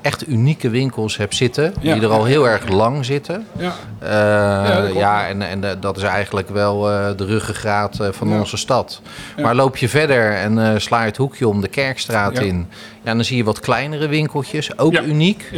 echt 0.03 0.29
unieke 0.29 0.71
winkels 0.71 1.17
hebt 1.17 1.35
zitten. 1.35 1.75
Ja. 1.81 1.95
Die 1.95 2.03
er 2.03 2.11
al 2.11 2.25
heel 2.25 2.49
erg 2.49 2.69
lang 2.69 3.05
zitten. 3.05 3.47
Ja. 3.59 3.75
Eh, 3.99 4.95
ja, 4.95 5.27
en, 5.27 5.43
en 5.43 5.65
eh, 5.65 5.71
dat 5.81 5.97
is 5.97 6.03
eigenlijk 6.03 6.49
wel 6.49 6.91
eh, 6.91 7.07
de 7.17 7.25
ruggengraat 7.25 7.99
van 8.11 8.33
onze 8.33 8.57
stad. 8.57 9.01
Maar 9.41 9.55
loop 9.55 9.77
je 9.77 9.89
verder 9.89 10.35
en 10.35 10.81
sla 10.81 11.01
je 11.01 11.07
het 11.07 11.17
hoekje 11.17 11.49
om 11.49 11.61
de 11.61 11.69
Kerkstraat 11.69 12.39
in... 12.39 12.69
Ja, 13.05 13.15
dan 13.15 13.25
zie 13.25 13.37
je 13.37 13.45
wat 13.45 13.61
kleinere 13.61 14.09
winkeltjes, 14.09 14.79
ook 14.79 15.01
uniek. 15.01 15.51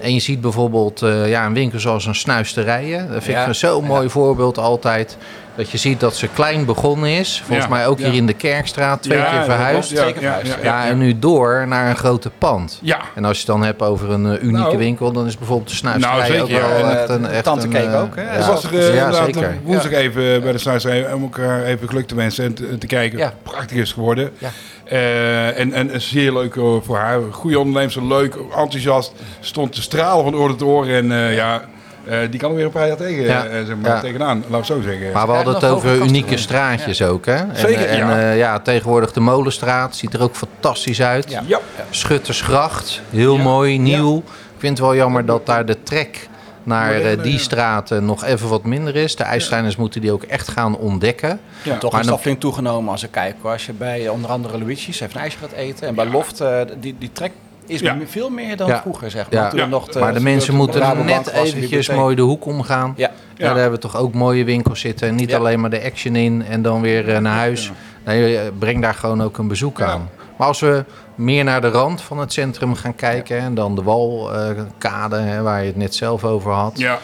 En 0.00 0.14
je 0.14 0.20
ziet 0.20 0.40
bijvoorbeeld 0.40 1.00
ja, 1.26 1.46
een 1.46 1.54
winkel 1.54 1.80
zoals 1.80 2.06
een 2.06 2.14
snuisterijen. 2.14 3.12
Dat 3.12 3.22
vind 3.22 3.46
ik 3.46 3.54
zo'n 3.54 3.84
mooi 3.84 4.08
voorbeeld 4.08 4.58
altijd. 4.58 5.16
Dat 5.56 5.70
je 5.70 5.78
ziet 5.78 6.00
dat 6.00 6.16
ze 6.16 6.28
klein 6.34 6.64
begonnen 6.64 7.10
is. 7.10 7.42
Volgens 7.46 7.66
Ja. 7.66 7.72
mij 7.74 7.86
ook 7.86 7.98
Ja. 7.98 8.04
hier 8.06 8.14
in 8.14 8.26
de 8.26 8.32
Kerkstraat 8.32 9.02
twee 9.02 9.18
Ja, 9.18 9.30
keer 9.30 9.44
verhuisd. 9.44 9.88
klopt. 9.88 10.02
Twee 10.02 10.12
keer 10.12 10.22
verhuisd, 10.22 10.56
Ja, 10.62 10.86
en 10.86 10.98
nu 10.98 11.18
door 11.18 11.68
naar 11.68 11.88
een 11.90 11.96
grote 11.96 12.30
pand. 12.38 12.78
Ja. 12.82 12.98
En 13.14 13.24
als 13.24 13.32
je 13.32 13.42
het 13.42 13.52
dan 13.52 13.62
hebt 13.62 13.82
over 13.82 14.10
een 14.10 14.26
eh, 14.26 14.42
unieke 14.42 14.58
Nou. 14.62 14.78
winkel, 14.78 15.12
dan 15.12 15.26
is 15.26 15.38
bijvoorbeeld 15.38 15.68
de 15.68 15.74
snuisterij 15.74 16.28
Nou, 16.28 16.40
ook 16.42 16.48
wel 16.48 16.88
echt 16.90 17.08
een... 17.08 17.26
Echt 17.26 17.44
Tante 17.44 17.66
een, 17.66 17.72
Keek 17.72 17.86
eh, 17.86 18.00
ook, 18.02 18.16
hè? 18.16 18.22
Ja, 18.22 18.30
Ik 18.38 18.44
was 18.44 18.64
er 18.64 18.78
eh, 18.78 18.94
ja, 18.94 19.04
inderdaad 19.04 19.24
zeker. 19.34 19.58
woensdag 19.64 19.92
even 19.92 20.42
bij 20.42 20.52
de 20.52 20.58
snuisterij 20.58 21.12
om 21.12 21.22
elkaar 21.22 21.62
even 21.64 21.88
geluk 21.88 22.06
te 22.06 22.14
wensen 22.14 22.44
en 22.44 22.54
te, 22.54 22.78
te 22.78 22.86
kijken. 22.86 23.18
Ja. 23.18 23.32
Prachtig 23.42 23.76
is 23.76 23.92
geworden. 23.92 24.30
Ja. 24.38 24.48
Eh, 24.84 25.58
en, 25.58 25.72
en 25.72 26.00
zeer 26.00 26.32
leuk 26.32 26.56
eh, 26.56 26.62
voor 26.82 26.96
haar. 26.96 27.20
Goede 27.30 27.58
ondernemer, 27.58 28.06
leuk, 28.06 28.34
enthousiast. 28.56 29.12
Stond 29.40 29.72
te 29.72 29.82
stralen 29.82 30.24
van 30.24 30.34
oor 30.36 30.48
tot 30.48 30.62
oor. 30.62 30.86
En 30.88 31.12
eh, 31.12 31.34
ja, 31.34 31.62
eh, 32.04 32.18
die 32.30 32.40
kan 32.40 32.50
er 32.50 32.56
weer 32.56 32.64
een 32.64 32.70
paar 32.70 32.86
jaar 32.86 32.96
tegen, 32.96 33.24
Ja. 33.24 33.44
eh, 33.44 33.64
zeg 33.66 33.76
maar, 33.76 33.90
Ja. 33.90 34.00
tegenaan. 34.00 34.44
Laat 34.48 34.60
ik 34.60 34.66
zo 34.66 34.80
zeggen. 34.80 35.12
Maar 35.12 35.26
we 35.26 35.30
Ja, 35.30 35.36
hadden 35.36 35.54
het 35.54 35.64
over 35.64 35.94
unieke 35.96 36.20
kasten. 36.20 36.38
straatjes 36.38 37.02
ook, 37.02 37.26
hè? 37.26 37.34
En, 37.34 37.56
Zeker, 37.56 37.86
en, 37.88 37.96
ja. 37.96 38.18
eh, 38.20 38.38
ja, 38.38 38.58
tegenwoordig 38.60 39.12
de 39.12 39.20
Molenstraat 39.20 39.96
ziet 39.96 40.14
er 40.14 40.22
ook 40.22 40.34
fantastisch 40.36 41.02
uit. 41.02 41.30
Ja. 41.30 41.42
ja. 41.46 41.58
Schuttersgracht, 41.90 43.00
heel 43.10 43.36
Ja. 43.36 43.42
mooi, 43.42 43.78
nieuw. 43.78 44.16
Ik 44.18 44.68
vind 44.68 44.78
het 44.78 44.86
wel 44.86 44.96
jammer 44.96 45.26
dat 45.26 45.46
daar 45.46 45.66
de 45.66 45.82
trek 45.82 46.28
naar 46.62 46.94
eh, 47.00 47.22
die 47.22 47.38
straten 47.38 48.04
nog 48.04 48.24
even 48.24 48.48
wat 48.48 48.64
minder 48.64 48.96
is. 48.96 49.16
De 49.16 49.22
IJsselsteiners 49.22 49.76
moeten 49.76 50.00
die 50.00 50.12
ook 50.12 50.22
echt 50.22 50.48
gaan 50.48 50.76
ontdekken. 50.76 51.40
Ja. 51.62 51.78
Toch 51.78 51.90
Maar 51.90 52.00
is 52.00 52.06
dan- 52.06 52.14
dat 52.14 52.24
flink 52.24 52.40
toegenomen 52.40 52.92
als 52.92 53.02
ik 53.02 53.10
kijk. 53.10 53.34
hoor. 53.42 53.50
Als 53.52 53.66
je 53.66 53.72
bij 53.72 54.08
onder 54.08 54.30
andere 54.30 54.58
Luigi's 54.58 55.00
even 55.00 55.16
een 55.16 55.22
ijsje 55.22 55.38
gaat 55.38 55.52
eten. 55.52 55.86
En 55.88 55.94
bij 55.94 56.06
Loft, 56.06 56.40
eh, 56.40 56.60
die, 56.80 56.94
die 56.98 57.10
trek 57.12 57.32
is 57.66 57.80
Ja. 57.80 57.96
veel 58.06 58.30
meer 58.30 58.56
dan 58.56 58.68
Ja. 58.68 58.80
vroeger, 58.80 59.10
zeg 59.10 59.30
maar. 59.30 59.42
Ja. 59.42 59.48
Toen 59.48 59.58
Ja. 59.58 59.66
nog 59.66 59.88
de- 59.88 59.98
maar 59.98 60.14
de 60.14 60.20
mensen 60.20 60.54
moeten 60.54 61.04
net 61.04 61.30
eventjes 61.30 61.88
mooi 61.90 62.16
de 62.16 62.22
hoek 62.22 62.46
omgaan. 62.46 62.94
Ja. 62.96 63.10
Ja. 63.36 63.46
daar 63.46 63.54
hebben 63.56 63.72
we 63.80 63.86
toch 63.86 63.96
ook 63.96 64.14
mooie 64.14 64.44
winkels 64.44 64.80
zitten. 64.80 65.08
En 65.08 65.14
niet 65.14 65.30
Ja. 65.30 65.36
alleen 65.38 65.60
maar 65.60 65.70
de 65.70 65.82
action 65.82 66.16
in 66.16 66.44
en 66.48 66.62
dan 66.62 66.80
weer 66.80 67.08
eh, 67.14 67.18
naar 67.20 67.36
huis. 67.36 67.72
Nee, 68.04 68.36
eh, 68.38 68.42
breng 68.58 68.82
daar 68.82 68.94
gewoon 68.94 69.22
ook 69.22 69.38
een 69.38 69.48
bezoek 69.48 69.78
Ja. 69.78 69.86
aan. 69.86 70.08
Maar 70.36 70.46
als 70.46 70.60
we 70.60 70.84
meer 71.14 71.44
naar 71.44 71.60
de 71.60 71.68
rand 71.68 72.02
van 72.02 72.18
het 72.18 72.32
centrum 72.32 72.74
gaan 72.74 72.94
kijken... 72.94 73.38
en 73.38 73.54
dan 73.54 73.74
de 73.74 73.82
Walkade, 73.82 75.42
waar 75.42 75.60
je 75.60 75.66
het 75.66 75.76
net 75.76 75.94
zelf 75.94 76.24
over 76.24 76.52
had... 76.52 76.78
Ja. 76.78 76.98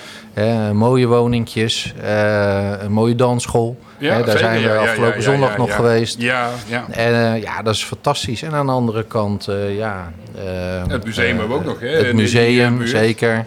Mooie 0.73 1.07
woningjes, 1.07 1.95
eh, 2.03 2.73
een 2.81 2.93
mooie 2.93 3.15
dansschool. 3.15 3.79
Ja, 3.99 4.09
daar 4.09 4.25
zeker, 4.25 4.39
zijn 4.39 4.63
we 4.63 4.69
ja, 4.69 4.77
afgelopen 4.77 5.23
zondag 5.23 5.57
nog 5.57 5.75
geweest. 5.75 6.21
Ja, 6.21 6.49
ja. 6.67 6.87
En 6.91 7.35
eh, 7.35 7.43
ja, 7.43 7.63
dat 7.63 7.75
is 7.75 7.85
fantastisch. 7.85 8.43
En 8.43 8.53
aan 8.53 8.67
de 8.67 8.73
andere 8.73 9.05
kant, 9.05 9.49
eh, 9.49 9.77
ja... 9.77 10.13
Het 10.89 11.05
museum 11.05 11.39
hebben 11.39 11.49
we 11.49 11.55
ook 11.55 11.65
nog, 11.65 11.81
hè, 11.81 11.89
Het 11.89 12.13
museum, 12.13 12.87
zeker. 12.87 13.47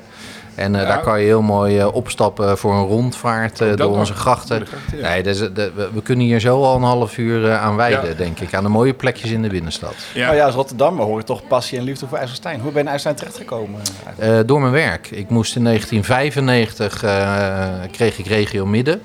En 0.56 0.76
eh, 0.76 0.82
Ja. 0.82 0.88
daar 0.88 1.00
kan 1.02 1.20
je 1.20 1.26
heel 1.26 1.42
mooi 1.42 1.80
eh, 1.80 1.94
opstappen 1.96 2.58
voor 2.58 2.74
een 2.74 2.86
rondvaart 2.88 3.62
eh, 3.62 3.76
door 3.76 3.98
onze 3.98 4.14
grachten. 4.14 4.66
Ja. 4.96 5.10
Nee, 5.10 5.24
dus, 5.24 5.38
de- 5.40 5.72
we, 5.76 5.90
we 5.94 6.02
kunnen 6.02 6.26
hier 6.26 6.40
zo 6.40 6.64
al 6.64 6.76
een 6.76 6.82
half 6.84 7.18
uur 7.18 7.54
aan 7.54 7.76
wijden, 7.76 8.10
Ja. 8.10 8.14
denk 8.16 8.40
ik. 8.40 8.54
Aan 8.54 8.64
de 8.64 8.70
mooie 8.70 8.94
plekjes 8.94 9.32
in 9.32 9.42
de 9.42 9.50
binnenstad. 9.50 9.94
Ja. 10.14 10.26
Nou 10.26 10.36
ja, 10.36 10.46
als 10.46 10.56
Rotterdammer 10.56 11.06
hoor 11.06 11.20
ik 11.20 11.26
toch 11.26 11.48
passie 11.48 11.78
en 11.78 11.84
liefde 11.84 12.08
voor 12.08 12.18
IJsselstein. 12.18 12.60
Hoe 12.60 12.72
ben 12.72 12.82
je 12.84 12.88
in 12.88 12.94
IJsselstein 12.94 13.16
terechtgekomen? 13.32 13.80
eigenlijk? 14.06 14.40
Eh, 14.42 14.48
door 14.48 14.60
mijn 14.62 14.74
werk. 14.74 15.12
Ik 15.12 15.30
moest 15.30 15.56
in 15.56 15.64
1995, 15.64 17.04
eh, 17.04 17.68
kreeg 17.92 18.18
ik 18.20 18.26
regio 18.26 18.66
midden. 18.66 19.02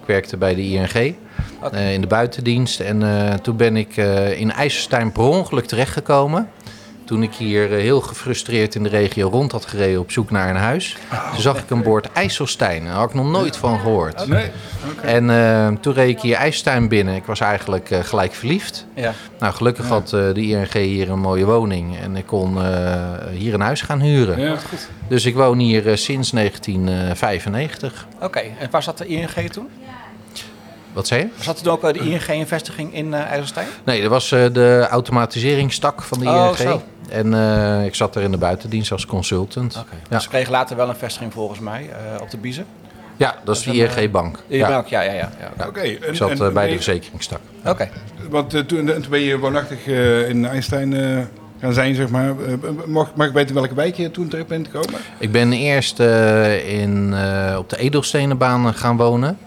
Ik 0.00 0.06
werkte 0.10 0.36
bij 0.36 0.54
de 0.54 0.62
ING 0.62 0.92
eh, 1.72 1.92
in 1.92 2.00
de 2.00 2.06
buitendienst. 2.06 2.80
En 2.80 3.02
eh, 3.02 3.34
toen 3.34 3.56
ben 3.56 3.76
ik 3.76 3.96
eh, 3.96 4.40
in 4.40 4.52
IJsselstein 4.52 5.12
per 5.12 5.22
ongeluk 5.22 5.64
terechtgekomen. 5.66 6.48
Toen 7.04 7.22
ik 7.22 7.34
hier 7.34 7.72
eh, 7.72 7.80
heel 7.80 8.00
gefrustreerd 8.00 8.74
in 8.74 8.82
de 8.82 8.88
regio 8.88 9.28
rond 9.28 9.52
had 9.52 9.66
gereden 9.66 10.00
op 10.00 10.10
zoek 10.10 10.30
naar 10.30 10.50
een 10.50 10.56
huis. 10.56 10.96
Toen 11.32 11.40
zag 11.40 11.58
ik 11.58 11.70
een 11.70 11.82
bord 11.82 12.12
IJsselstein. 12.12 12.84
Daar 12.84 12.94
had 12.94 13.08
ik 13.08 13.14
nog 13.14 13.30
nooit 13.30 13.56
van 13.56 13.78
gehoord. 13.78 14.26
Nee. 14.26 14.50
En 15.02 15.30
eh, 15.30 15.68
toen 15.80 15.94
reed 15.94 16.08
ik 16.08 16.20
hier 16.20 16.36
IJsselstein 16.36 16.88
binnen. 16.88 17.14
Ik 17.14 17.24
was 17.24 17.40
eigenlijk 17.40 17.90
eh, 17.90 18.00
gelijk 18.00 18.32
verliefd. 18.32 18.86
Ja. 18.94 19.12
Nou, 19.38 19.54
gelukkig 19.54 19.88
had 19.88 20.08
de 20.08 20.32
ING 20.34 20.72
hier 20.72 21.10
een 21.10 21.20
mooie 21.20 21.44
woning. 21.44 21.98
En 21.98 22.16
ik 22.16 22.26
kon 22.26 22.58
hier 23.30 23.54
een 23.54 23.60
huis 23.60 23.82
gaan 23.82 24.00
huren. 24.00 24.40
Ja. 24.40 24.56
Dus 25.08 25.24
ik 25.24 25.34
woon 25.34 25.58
hier 25.58 25.98
sinds 25.98 26.30
1995. 26.30 28.06
Oké, 28.20 28.38
en 28.38 28.70
waar 28.70 28.82
zat 28.82 28.98
de 28.98 29.06
ING 29.06 29.50
toen? 29.52 29.68
Wat 30.94 31.06
zei 31.06 31.20
je? 31.20 31.28
Zat 31.42 31.62
toen 31.62 31.72
ook 31.72 31.84
eh, 31.84 31.92
de 31.92 31.98
ING 31.98 32.28
een 32.28 32.46
vestiging 32.46 32.94
in 32.94 33.14
eh 33.14 33.20
IJsselstein? 33.20 33.66
Nee, 33.84 34.00
dat 34.00 34.10
was 34.10 34.32
eh, 34.32 34.44
de 34.52 34.86
automatiseringstak 34.90 36.02
van 36.02 36.18
de 36.18 36.26
Oh, 36.28 36.46
ING. 36.48 36.56
zo. 36.56 36.82
En 37.08 37.34
eh, 37.34 37.84
ik 37.84 37.94
zat 37.94 38.16
er 38.16 38.22
in 38.22 38.30
de 38.30 38.36
buitendienst 38.36 38.92
als 38.92 39.06
consultant. 39.06 39.76
Oké. 39.76 39.96
Ja. 40.10 40.18
Ze 40.18 40.28
kregen 40.28 40.52
later 40.52 40.76
wel 40.76 40.88
een 40.88 40.96
vestiging 40.96 41.32
volgens 41.32 41.60
mij 41.60 41.88
eh, 41.90 42.20
op 42.22 42.30
de 42.30 42.36
Biezen. 42.38 42.66
Ja, 43.16 43.34
dat 43.44 43.56
is 43.56 43.62
de 43.62 43.72
ING 43.72 44.10
Bank. 44.10 44.38
Ja, 44.46 44.68
Ja. 44.68 44.84
ja, 44.88 45.00
ja. 45.02 45.12
ja, 45.12 45.30
ja. 45.58 45.66
Oké. 45.66 45.80
Ik 45.80 46.04
zat 46.12 46.40
en- 46.40 46.52
bij 46.54 46.68
de 46.68 46.74
verzekeringstak. 46.74 47.40
Oké. 47.64 47.88
Want 48.30 48.50
toen, 48.50 48.66
toen 48.66 49.04
ben 49.10 49.20
je 49.20 49.38
woonachtig 49.38 49.86
eh, 49.86 50.28
in 50.28 50.46
IJstein 50.46 50.94
eh, 50.94 51.18
gaan 51.60 51.72
zijn, 51.72 51.94
zeg 51.94 52.08
maar. 52.08 52.34
Mag, 52.86 53.14
mag 53.14 53.26
ik 53.26 53.32
weten 53.32 53.54
welke 53.54 53.74
wijk 53.74 53.94
je 53.96 54.10
toen 54.10 54.28
terecht 54.28 54.48
bent 54.48 54.68
gekomen? 54.70 55.00
Ik 55.18 55.32
ben 55.32 55.52
eerst 55.52 56.00
eh, 56.00 56.80
in, 56.82 57.14
eh, 57.14 57.56
op 57.58 57.68
de 57.70 57.76
Edelstenenbaan 57.78 58.74
gaan 58.74 58.96
wonen. 58.96 59.38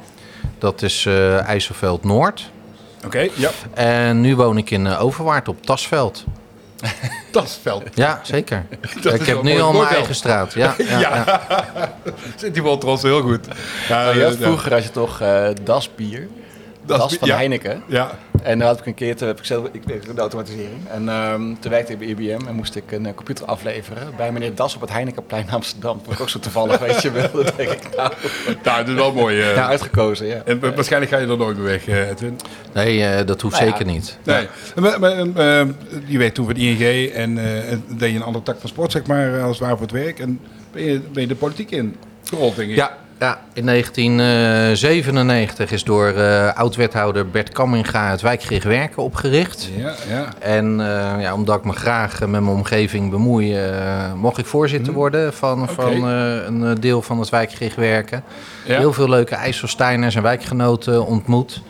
Dat 0.57 0.81
is 0.81 1.05
eh 1.05 1.47
IJsselveld 1.47 2.03
Noord. 2.03 2.49
Oké, 3.05 3.27
ja. 3.33 3.49
En 3.73 4.21
nu 4.21 4.35
woon 4.35 4.57
ik 4.57 4.71
in 4.71 4.87
eh, 4.87 5.03
Overwaard 5.03 5.47
op 5.47 5.65
Tasveld. 5.65 6.23
Tasveld. 7.31 7.83
Ja, 7.93 8.19
zeker. 8.23 8.65
Dat 9.01 9.13
ik 9.13 9.25
heb 9.25 9.41
nu 9.43 9.59
al 9.61 9.73
mijn 9.73 9.87
eigen 9.87 10.15
straat. 10.15 10.53
Ja, 10.53 10.75
ja, 10.89 10.99
Ja. 10.99 11.25
ja. 11.25 11.93
Zit 12.35 12.53
die 12.53 12.63
wel 12.63 12.77
trots 12.77 13.03
heel 13.03 13.21
goed. 13.21 13.45
Ja, 13.87 14.03
Nou, 14.03 14.17
je 14.17 14.23
had 14.23 14.35
vroeger 14.35 14.73
had 14.73 14.83
je 14.83 14.91
toch 14.91 15.21
eh 15.21 15.47
Das 15.63 15.89
bier, 16.87 17.19
van 17.19 17.27
ja. 17.27 17.35
Heineken. 17.35 17.83
Ja. 17.87 18.11
En 18.43 18.59
dan 18.59 18.67
had 18.67 18.79
ik 18.79 18.85
een 18.85 18.93
keer, 18.93 19.15
toen 19.15 19.27
heb 19.27 19.37
ik 19.39 19.45
zelf 19.45 19.67
ik 19.71 19.81
werkte 19.85 20.09
in 20.09 20.15
de 20.15 20.21
automatisering. 20.21 20.87
En 20.91 21.09
ehm, 21.09 21.41
toen 21.59 21.71
werkte 21.71 21.91
ik 21.91 21.97
bij 21.99 22.07
IBM 22.07 22.47
en 22.47 22.55
moest 22.55 22.75
ik 22.75 22.91
een 22.91 23.05
eh, 23.05 23.13
computer 23.13 23.45
afleveren 23.45 24.13
bij 24.17 24.31
meneer 24.31 24.55
Das 24.55 24.75
op 24.75 24.81
het 24.81 24.89
Heinekenplein 24.91 25.45
in 25.47 25.53
Amsterdam. 25.53 26.01
Dat 26.05 26.13
ik 26.13 26.19
ook 26.19 26.29
zo 26.29 26.39
toevallig, 26.39 26.79
weet 26.87 27.01
je 27.01 27.11
wel. 27.11 27.29
Dat 27.31 27.53
denk 27.57 27.69
ik, 27.69 27.95
nou, 27.95 28.11
Nou, 28.63 28.77
dat 28.79 28.87
is 28.87 28.93
wel 28.93 29.13
mooi. 29.13 29.41
eh. 29.41 29.55
ja, 29.55 29.67
uitgekozen, 29.67 30.27
ja. 30.27 30.41
En 30.45 30.59
wa- 30.59 30.73
waarschijnlijk 30.73 31.11
ga 31.11 31.17
je 31.19 31.27
er 31.27 31.37
nooit 31.37 31.57
meer 31.57 31.65
weg, 31.65 31.87
eh, 31.87 32.09
Edwin. 32.09 32.39
Nee, 32.73 33.23
dat 33.23 33.41
hoeft 33.41 33.55
Nou 33.55 33.65
ja. 33.67 33.71
zeker 33.77 33.91
niet. 33.93 34.17
Nee. 34.23 34.47
Maar, 34.75 34.99
maar, 34.99 35.11
eh, 35.11 35.67
je 36.05 36.17
weet 36.17 36.33
toen 36.35 36.45
van 36.45 36.55
ING 36.55 37.09
en, 37.11 37.37
eh, 37.37 37.71
en 37.71 37.83
deed 37.87 38.09
je 38.11 38.15
een 38.15 38.23
andere 38.23 38.43
tak 38.43 38.59
van 38.59 38.69
sport, 38.69 38.91
zeg 38.91 39.05
maar, 39.05 39.41
als 39.41 39.49
het 39.49 39.59
ware 39.59 39.73
voor 39.77 39.85
het 39.87 39.91
werk. 39.95 40.19
En 40.19 40.39
ben 40.71 40.83
je, 40.83 40.99
ben 40.99 41.21
je 41.21 41.27
de 41.27 41.35
politiek 41.35 41.71
in 41.71 41.95
gerold, 42.23 42.55
denk 42.55 42.69
ik. 42.69 42.75
Ja, 42.75 42.97
ja, 43.19 43.39
in 43.53 43.65
1997 43.65 45.71
is 45.71 45.83
door 45.83 46.07
eh, 46.07 46.53
oud-wethouder 46.55 47.29
Bert 47.29 47.49
Kamminga 47.49 48.09
het 48.09 48.21
wijkgericht 48.21 48.63
werken 48.63 49.03
opgericht. 49.03 49.69
Ja, 49.75 49.95
ja. 50.09 50.33
En 50.39 50.79
eh, 50.79 51.21
ja, 51.21 51.33
omdat 51.33 51.57
ik 51.57 51.63
me 51.63 51.73
graag 51.73 52.13
eh, 52.13 52.19
met 52.27 52.41
mijn 52.41 52.55
omgeving 52.55 53.09
bemoei, 53.09 53.55
eh, 53.55 54.13
mocht 54.13 54.37
ik 54.37 54.45
voorzitter 54.45 54.93
worden 54.93 55.33
van, 55.33 55.69
van 55.69 56.09
eh, 56.09 56.45
een 56.45 56.63
eh, 56.63 56.71
deel 56.79 57.01
van 57.01 57.19
het 57.19 57.29
wijkgericht 57.29 57.75
werken. 57.75 58.23
Ja. 58.65 58.77
Heel 58.77 58.93
veel 58.93 59.09
leuke 59.09 59.35
IJsselsteiners 59.35 60.15
en 60.15 60.23
wijkgenoten 60.23 61.05
ontmoet. 61.05 61.61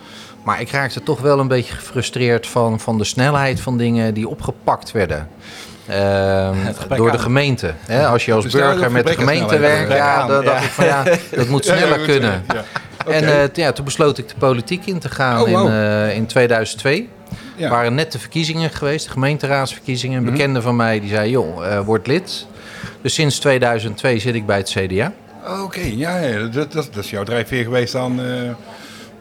Maar 0.43 0.61
ik 0.61 0.69
raakte 0.69 1.03
toch 1.03 1.21
wel 1.21 1.39
een 1.39 1.47
beetje 1.47 1.73
gefrustreerd 1.73 2.47
van, 2.47 2.79
van 2.79 2.97
de 2.97 3.03
snelheid 3.03 3.61
van 3.61 3.77
dingen 3.77 4.13
die 4.13 4.27
opgepakt 4.27 4.91
werden. 4.91 5.27
Ehm, 5.87 6.55
door 6.97 7.11
de 7.11 7.19
gemeente. 7.19 7.73
Hè, 7.85 8.07
als 8.07 8.25
je 8.25 8.33
als 8.33 8.45
burger 8.47 8.91
met 8.91 9.07
de 9.07 9.13
gemeente 9.13 9.57
werkt, 9.57 9.91
ja, 9.91 10.27
dan 10.27 10.43
ja. 10.43 10.51
dacht 10.51 10.63
ik 10.63 10.69
van 10.71 10.85
ja, 10.85 11.03
dat 11.35 11.47
moet 11.47 11.65
Ja, 11.65 11.73
ja, 11.73 11.79
sneller 11.79 12.05
kunnen. 12.05 12.43
Ja. 12.53 12.63
En 13.11 13.23
eh, 13.23 13.43
ja, 13.53 13.71
toen 13.71 13.85
besloot 13.85 14.17
ik 14.17 14.27
de 14.29 14.35
politiek 14.37 14.85
in 14.85 14.99
te 14.99 15.09
gaan 15.09 15.41
Oh, 15.41 15.49
wow. 15.49 15.65
in, 15.67 15.71
eh, 15.73 16.15
in 16.15 16.25
2002. 16.25 17.09
Ja. 17.55 17.63
Er 17.65 17.69
waren 17.69 17.95
net 17.95 18.11
de 18.11 18.19
verkiezingen 18.19 18.69
geweest, 18.69 19.05
de 19.05 19.11
gemeenteraadsverkiezingen. 19.11 20.17
Een 20.17 20.23
Mhm. 20.23 20.31
bekende 20.31 20.61
van 20.61 20.75
mij 20.75 20.99
die 20.99 21.09
zei, 21.09 21.29
joh, 21.29 21.65
eh, 21.73 21.79
word 21.79 22.07
lid. 22.07 22.45
Dus 23.01 23.13
sinds 23.13 23.39
2002 23.39 24.19
zit 24.19 24.35
ik 24.35 24.45
bij 24.45 24.57
het 24.57 24.69
CDA. 24.69 25.11
Oké, 25.63 25.79
ja, 25.95 26.17
ja 26.19 26.39
dat, 26.39 26.53
dat, 26.53 26.73
dat 26.93 27.03
is 27.03 27.09
jouw 27.09 27.23
drijfveer 27.23 27.63
geweest 27.63 27.93
dan, 27.93 28.19
eh, 28.21 28.25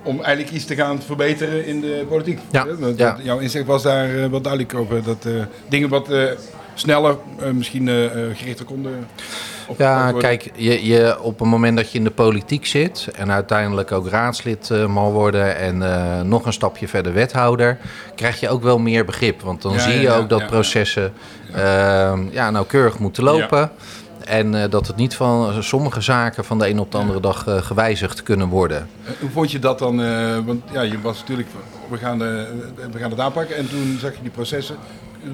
om 0.07 0.23
eigenlijk 0.23 0.57
iets 0.57 0.65
te 0.65 0.75
gaan 0.75 1.03
verbeteren 1.03 1.67
in 1.67 1.81
de 1.81 2.05
politiek. 2.09 2.39
Ja, 2.51 3.17
Jouw 3.23 3.39
inzicht 3.39 3.67
was 3.67 3.83
daar 3.83 4.23
eh, 4.23 4.27
wat 4.27 4.45
duidelijk 4.45 4.75
over. 4.75 5.03
Dat 5.03 5.25
eh, 5.25 5.33
dingen 5.69 5.89
wat 5.89 6.11
eh, 6.11 6.25
sneller, 6.75 7.17
misschien 7.53 7.89
gerichter 8.35 8.65
konden 8.65 9.07
Ja, 9.77 10.13
kijk, 10.13 10.51
je, 10.55 10.87
je, 10.87 11.21
op 11.21 11.39
het 11.39 11.49
moment 11.49 11.77
dat 11.77 11.93
je 11.93 11.99
in 11.99 12.05
de 12.05 12.11
politiek 12.11 12.67
zit 12.67 13.09
en 13.15 13.33
uiteindelijk 13.33 13.93
ook 13.93 14.09
raadslid 14.09 14.71
mag 14.89 15.11
worden 15.11 15.57
en 15.57 15.79
nog 16.29 16.47
een 16.47 16.53
stapje 16.53 16.89
verder 16.89 17.13
wethouder, 17.13 17.79
krijg 18.15 18.41
je 18.41 18.49
ook 18.49 18.63
wel 18.63 18.79
meer 18.79 19.05
begrip. 19.05 19.41
Want 19.41 19.63
dan 19.63 19.73
Ja, 19.73 19.79
zie 19.79 19.93
ja, 19.93 20.01
je 20.01 20.07
ja, 20.07 20.17
ook 20.17 20.29
dat 20.29 20.47
processen 20.47 21.13
ehm, 21.53 22.25
ja, 22.31 22.51
nauwkeurig 22.51 22.99
moeten 22.99 23.23
lopen. 23.23 23.71
En 24.27 24.63
eh, 24.63 24.71
dat 24.71 24.87
het 24.87 24.97
niet 24.97 25.15
van 25.15 25.63
sommige 25.63 26.01
zaken 26.01 26.45
van 26.45 26.59
de 26.59 26.69
een 26.69 26.79
op 26.79 26.93
de 26.93 26.99
andere 26.99 27.21
dag 27.21 27.47
eh, 27.47 27.63
gewijzigd 27.63 28.23
kunnen 28.23 28.49
worden. 28.49 28.89
Eh, 29.05 29.11
Hoe 29.21 29.31
vond 29.31 29.51
je 29.51 29.59
dat 29.59 29.79
dan? 29.79 29.97
want 30.45 30.63
ja, 30.73 30.81
je 30.81 31.01
was 31.01 31.19
natuurlijk, 31.19 31.49
we 31.91 31.97
gaan, 31.97 32.19
we 32.19 32.99
gaan 32.99 33.11
het 33.11 33.21
aanpakken 33.21 33.57
en 33.57 33.69
toen 33.69 33.97
zag 34.01 34.13
je 34.13 34.23
die 34.23 34.31
processen. 34.31 34.77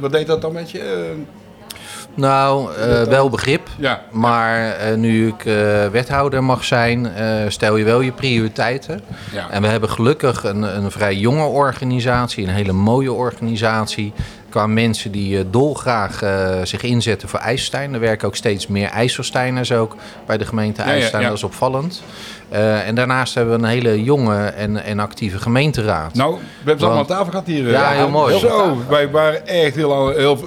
Wat 0.00 0.12
deed 0.12 0.26
dat 0.26 0.40
dan 0.40 0.52
met 0.52 0.70
je? 0.70 1.14
Nou, 2.14 2.68
wel 3.08 3.30
begrip. 3.30 3.68
ja, 3.78 4.02
Maar 4.10 4.76
nu 4.98 5.26
ik 5.28 5.42
wethouder 5.92 6.44
mag 6.44 6.64
zijn, 6.64 7.12
stel 7.48 7.76
je 7.76 7.84
wel 7.84 8.00
je 8.00 8.12
prioriteiten. 8.12 9.00
ja. 9.32 9.50
En 9.50 9.62
we 9.62 9.68
hebben 9.68 9.88
gelukkig 9.90 10.44
een, 10.44 10.62
een 10.62 10.90
vrij 10.90 11.16
jonge 11.16 11.44
organisatie, 11.44 12.44
een 12.46 12.54
hele 12.54 12.72
mooie 12.72 13.12
organisatie. 13.12 14.12
Qua 14.52 14.66
mensen 14.66 15.12
die 15.12 15.38
eh, 15.38 15.44
dolgraag 15.50 16.22
eh, 16.22 16.58
zich 16.62 16.82
inzetten 16.82 17.28
voor 17.28 17.38
IJsselstein. 17.38 17.94
Er 17.94 18.00
werken 18.00 18.26
ook 18.28 18.36
steeds 18.36 18.66
meer 18.66 18.88
IJsselsteiners 18.88 19.72
ook 19.72 19.96
bij 20.26 20.38
de 20.38 20.44
gemeente 20.44 20.82
IJsselstein. 20.82 21.22
ja. 21.22 21.28
Dat 21.28 21.36
is 21.36 21.44
opvallend. 21.44 22.02
Eh, 22.48 22.88
en 22.88 22.94
daarnaast 22.94 23.34
hebben 23.34 23.54
we 23.54 23.62
een 23.62 23.70
hele 23.70 24.02
jonge 24.02 24.44
en, 24.44 24.84
en 24.84 24.98
actieve 24.98 25.38
gemeenteraad. 25.38 26.14
Nou, 26.14 26.34
we 26.34 26.40
hebben 26.56 26.78
ze 26.78 26.84
allemaal 26.84 27.02
aan 27.02 27.08
tafel 27.08 27.30
gehad 27.30 27.46
hier. 27.46 27.70
Ja, 27.70 27.90
heel 27.90 28.10
mooi. 28.10 28.38
Zo, 28.38 28.78
wij 28.88 29.10
waren 29.10 29.46
echt 29.46 29.74
heel, 29.74 30.08
heel 30.08 30.38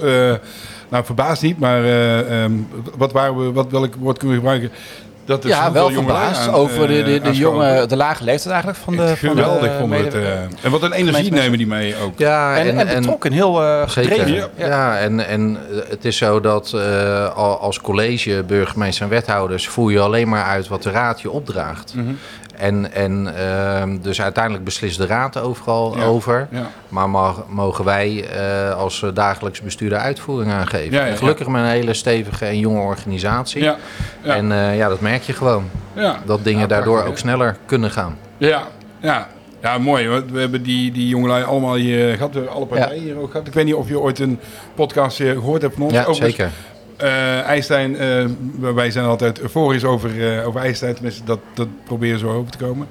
nou 0.89 1.05
verbaasd 1.05 1.41
niet, 1.41 1.59
maar 1.59 1.83
eh, 1.83 2.43
ehm, 2.43 2.53
wat 2.97 3.11
waren 3.11 3.37
we, 3.37 3.51
wat, 3.51 3.71
welk 3.71 3.95
woord 3.95 4.17
kunnen 4.17 4.37
we 4.37 4.43
gebruiken? 4.43 4.77
Dat 5.25 5.43
er 5.43 5.49
Ja, 5.49 5.71
wel 5.71 5.89
verbaasd 5.89 6.47
aan, 6.47 6.53
over 6.53 6.87
de, 6.87 6.93
de, 6.93 6.99
eh, 6.99 7.05
de, 7.05 7.11
aanschoven. 7.27 7.35
jonge, 7.67 7.85
de 7.85 7.95
lage 7.95 8.23
leeftijd 8.23 8.53
eigenlijk 8.53 8.83
van 8.83 8.95
de... 8.95 9.07
Van 9.07 9.17
Geweldig 9.17 9.59
de, 9.61 9.87
we 9.87 9.95
het. 9.95 10.13
mede- 10.13 10.19
eh. 10.27 10.39
en 10.61 10.71
wat 10.71 10.81
een 10.83 10.91
energie 10.91 11.31
nemen 11.31 11.57
die 11.57 11.67
mee 11.67 11.95
ook. 12.03 12.17
Ja, 12.19 12.57
en, 12.57 12.87
en, 12.87 12.95
betrokken, 13.01 13.31
heel 13.31 13.63
eh 13.63 13.87
Zeker. 13.87 14.11
gedreven. 14.15 14.49
Ja. 14.55 14.65
Ja, 14.67 14.97
en, 14.97 15.27
en 15.27 15.57
eh, 15.71 15.77
het 15.89 16.05
is 16.05 16.17
zo 16.17 16.39
dat 16.39 16.73
eh, 16.75 17.35
al- 17.35 17.59
als 17.59 17.81
college, 17.81 18.43
burgemeester 18.47 19.03
en 19.03 19.09
wethouders 19.09 19.67
voer 19.67 19.91
je 19.91 19.99
alleen 19.99 20.29
maar 20.29 20.43
uit 20.43 20.67
wat 20.67 20.83
de 20.83 20.91
raad 20.91 21.21
je 21.21 21.31
opdraagt. 21.31 21.93
Mhm. 21.95 22.13
En, 22.57 22.91
en 22.93 23.35
ehm, 23.37 23.97
dus 24.01 24.21
uiteindelijk 24.21 24.63
beslist 24.63 24.97
de 24.97 25.05
raad 25.05 25.37
overal 25.37 25.97
Ja. 25.97 26.03
over. 26.03 26.47
Ja. 26.51 26.67
Maar 26.89 27.09
mag, 27.09 27.43
mogen 27.49 27.85
wij 27.85 28.25
eh, 28.29 28.77
als 28.77 29.03
eh, 29.03 29.09
dagelijks 29.13 29.61
bestuurder 29.61 29.97
uitvoering 29.97 30.51
aangeven. 30.51 30.91
Ja, 30.93 31.05
ja, 31.05 31.11
En 31.11 31.17
gelukkig 31.17 31.47
met 31.47 31.61
een 31.61 31.67
hele 31.67 31.93
stevige 31.93 32.45
en 32.45 32.59
jonge 32.59 32.79
organisatie. 32.81 33.63
Ja, 33.63 33.75
ja. 34.21 34.35
En 34.35 34.51
eh, 34.51 34.77
ja, 34.77 34.87
dat 34.87 34.99
merk 35.01 35.23
je 35.23 35.33
gewoon. 35.33 35.69
ja. 35.93 36.19
Dat 36.25 36.43
dingen 36.43 36.61
Ja, 36.61 36.67
daardoor 36.67 37.03
ook 37.03 37.17
sneller 37.17 37.57
kunnen 37.65 37.91
gaan. 37.91 38.17
Ja, 38.37 38.63
ja. 38.99 39.27
Ja, 39.61 39.77
mooi. 39.77 40.07
want 40.07 40.31
We 40.31 40.39
hebben 40.39 40.63
die, 40.63 40.91
die 40.91 41.07
jongelui 41.07 41.43
allemaal 41.43 41.75
hier 41.75 42.13
gehad. 42.15 42.29
We 42.33 42.37
hebben 42.37 42.55
alle 42.55 42.65
partijen 42.65 43.03
hier 43.03 43.17
ook 43.17 43.31
gehad. 43.31 43.47
Ik 43.47 43.53
weet 43.53 43.65
niet 43.65 43.73
of 43.73 43.87
je 43.87 43.99
ooit 43.99 44.19
een 44.19 44.39
podcast 44.75 45.19
eh, 45.19 45.31
gehoord 45.31 45.61
hebt 45.61 45.73
van 45.73 45.83
ons. 45.83 45.93
Ja, 45.93 46.03
Overigens, 46.03 46.35
zeker. 46.35 46.51
Eh, 46.97 48.73
wij 48.73 48.91
zijn 48.91 49.05
altijd 49.05 49.39
euforisch 49.39 49.83
over, 49.83 50.37
eh 50.37 50.47
over. 50.47 50.77
Tenminste, 50.77 51.23
dat, 51.23 51.39
dat 51.53 51.67
proberen 51.83 52.19
zo 52.19 52.31
over 52.31 52.51
te 52.51 52.57
komen. 52.57 52.87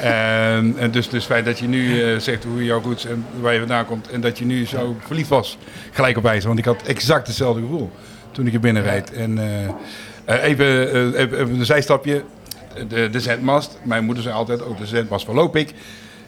en, 0.00 0.74
en 0.78 0.90
dus, 0.90 1.04
dus 1.04 1.12
het 1.12 1.32
feit 1.32 1.44
dat 1.44 1.58
je 1.58 1.68
nu 1.68 2.20
zegt 2.20 2.44
hoe 2.44 2.64
jouw 2.64 2.82
roots 2.82 3.06
en 3.06 3.24
waar 3.40 3.52
je 3.52 3.58
vandaan 3.58 3.86
komt. 3.86 4.10
En 4.10 4.20
dat 4.20 4.38
je 4.38 4.44
nu 4.44 4.66
zo 4.66 4.96
verliefd 5.06 5.28
was, 5.28 5.58
gelijk 5.90 6.16
op 6.16 6.24
IJsland. 6.24 6.44
Want 6.44 6.58
ik 6.58 6.64
had 6.64 6.96
exact 6.96 7.26
hetzelfde 7.26 7.60
gevoel 7.60 7.90
toen 8.30 8.46
ik 8.46 8.54
er 8.54 8.60
binnen 8.60 8.82
reed. 8.82 9.12
En 9.12 9.38
even, 10.24 11.14
even, 11.16 11.58
een 11.58 11.64
zijstapje. 11.64 12.22
De, 12.88 13.10
de 13.10 13.20
zendmast. 13.20 13.78
Mijn 13.82 14.04
moeder 14.04 14.22
zei 14.22 14.34
altijd, 14.34 14.64
ook 14.64 14.78
de 14.78 14.86
zendmast 14.86 15.24
verloop 15.24 15.56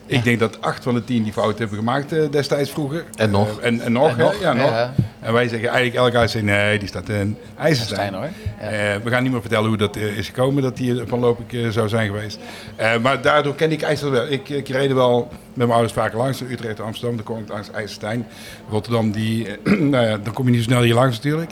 ik. 0.06 0.16
Ik 0.16 0.24
denk 0.24 0.38
dat 0.38 0.60
acht 0.60 0.82
van 0.82 0.94
de 0.94 1.04
tien 1.04 1.22
die 1.22 1.32
fout 1.32 1.58
hebben 1.58 1.78
gemaakt 1.78 2.12
eh, 2.12 2.30
destijds 2.30 2.70
vroeger. 2.70 3.04
En 3.16 3.30
nog. 3.30 3.60
Eh, 3.60 3.66
en, 3.66 3.80
en 3.80 3.92
nog, 3.92 4.08
En 4.10 4.16
hè? 4.16 4.22
nog, 4.22 4.40
Ja, 4.40 4.52
nog. 4.52 4.70
ja. 4.70 4.92
En 5.20 5.32
wij 5.32 5.48
zeggen 5.48 5.68
eigenlijk 5.68 6.04
elke 6.04 6.16
uitzending, 6.16 6.56
nee, 6.56 6.78
die 6.78 6.88
staat 6.88 7.08
in 7.08 7.36
IJsselstein. 7.58 8.08
Stijn 8.08 8.14
hoor. 8.22 8.28
Ja. 8.60 8.68
Eh, 8.94 9.00
we 9.02 9.10
gaan 9.10 9.22
niet 9.22 9.32
meer 9.32 9.40
vertellen 9.40 9.68
hoe 9.68 9.76
dat 9.76 9.96
eh, 9.96 10.16
is 10.18 10.26
gekomen, 10.26 10.62
dat 10.62 10.76
die 10.76 11.02
van 11.06 11.18
loop 11.18 11.40
ik 11.40 11.52
eh, 11.52 11.68
zou 11.68 11.88
zijn 11.88 12.06
geweest. 12.06 12.38
Eh, 12.76 12.96
maar 12.98 13.22
daardoor 13.22 13.54
ken 13.54 13.72
ik 13.72 13.82
IJssel 13.82 14.10
wel. 14.10 14.26
Ik, 14.28 14.48
ik 14.48 14.68
reed 14.68 14.92
wel 14.92 15.28
met 15.30 15.56
mijn 15.56 15.70
ouders 15.70 15.92
vaker 15.92 16.18
langs, 16.18 16.40
Utrecht, 16.40 16.80
Amsterdam, 16.80 17.16
dan 17.16 17.24
kom 17.24 17.38
ik 17.38 17.48
langs 17.48 17.70
IJsselstein. 17.70 18.26
Rotterdam, 18.70 19.10
die, 19.12 19.46
eh, 19.64 19.72
nou 19.94 20.06
ja, 20.06 20.18
dan 20.18 20.32
kom 20.32 20.44
je 20.44 20.50
niet 20.50 20.62
zo 20.62 20.70
snel 20.70 20.82
hier 20.82 20.94
langs 20.94 21.16
natuurlijk. 21.16 21.50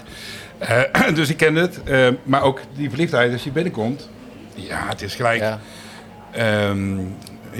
Eh, 0.58 0.80
dus 1.14 1.28
ik 1.30 1.36
ken 1.36 1.54
het. 1.54 1.82
Eh, 1.82 2.08
maar 2.22 2.42
ook 2.42 2.60
die 2.76 2.88
verliefdheid 2.88 3.32
als 3.32 3.44
je 3.44 3.50
binnenkomt. 3.50 4.08
Ja, 4.54 4.86
het 4.88 5.02
is 5.02 5.14
gelijk. 5.14 5.40
Ja. 5.40 5.58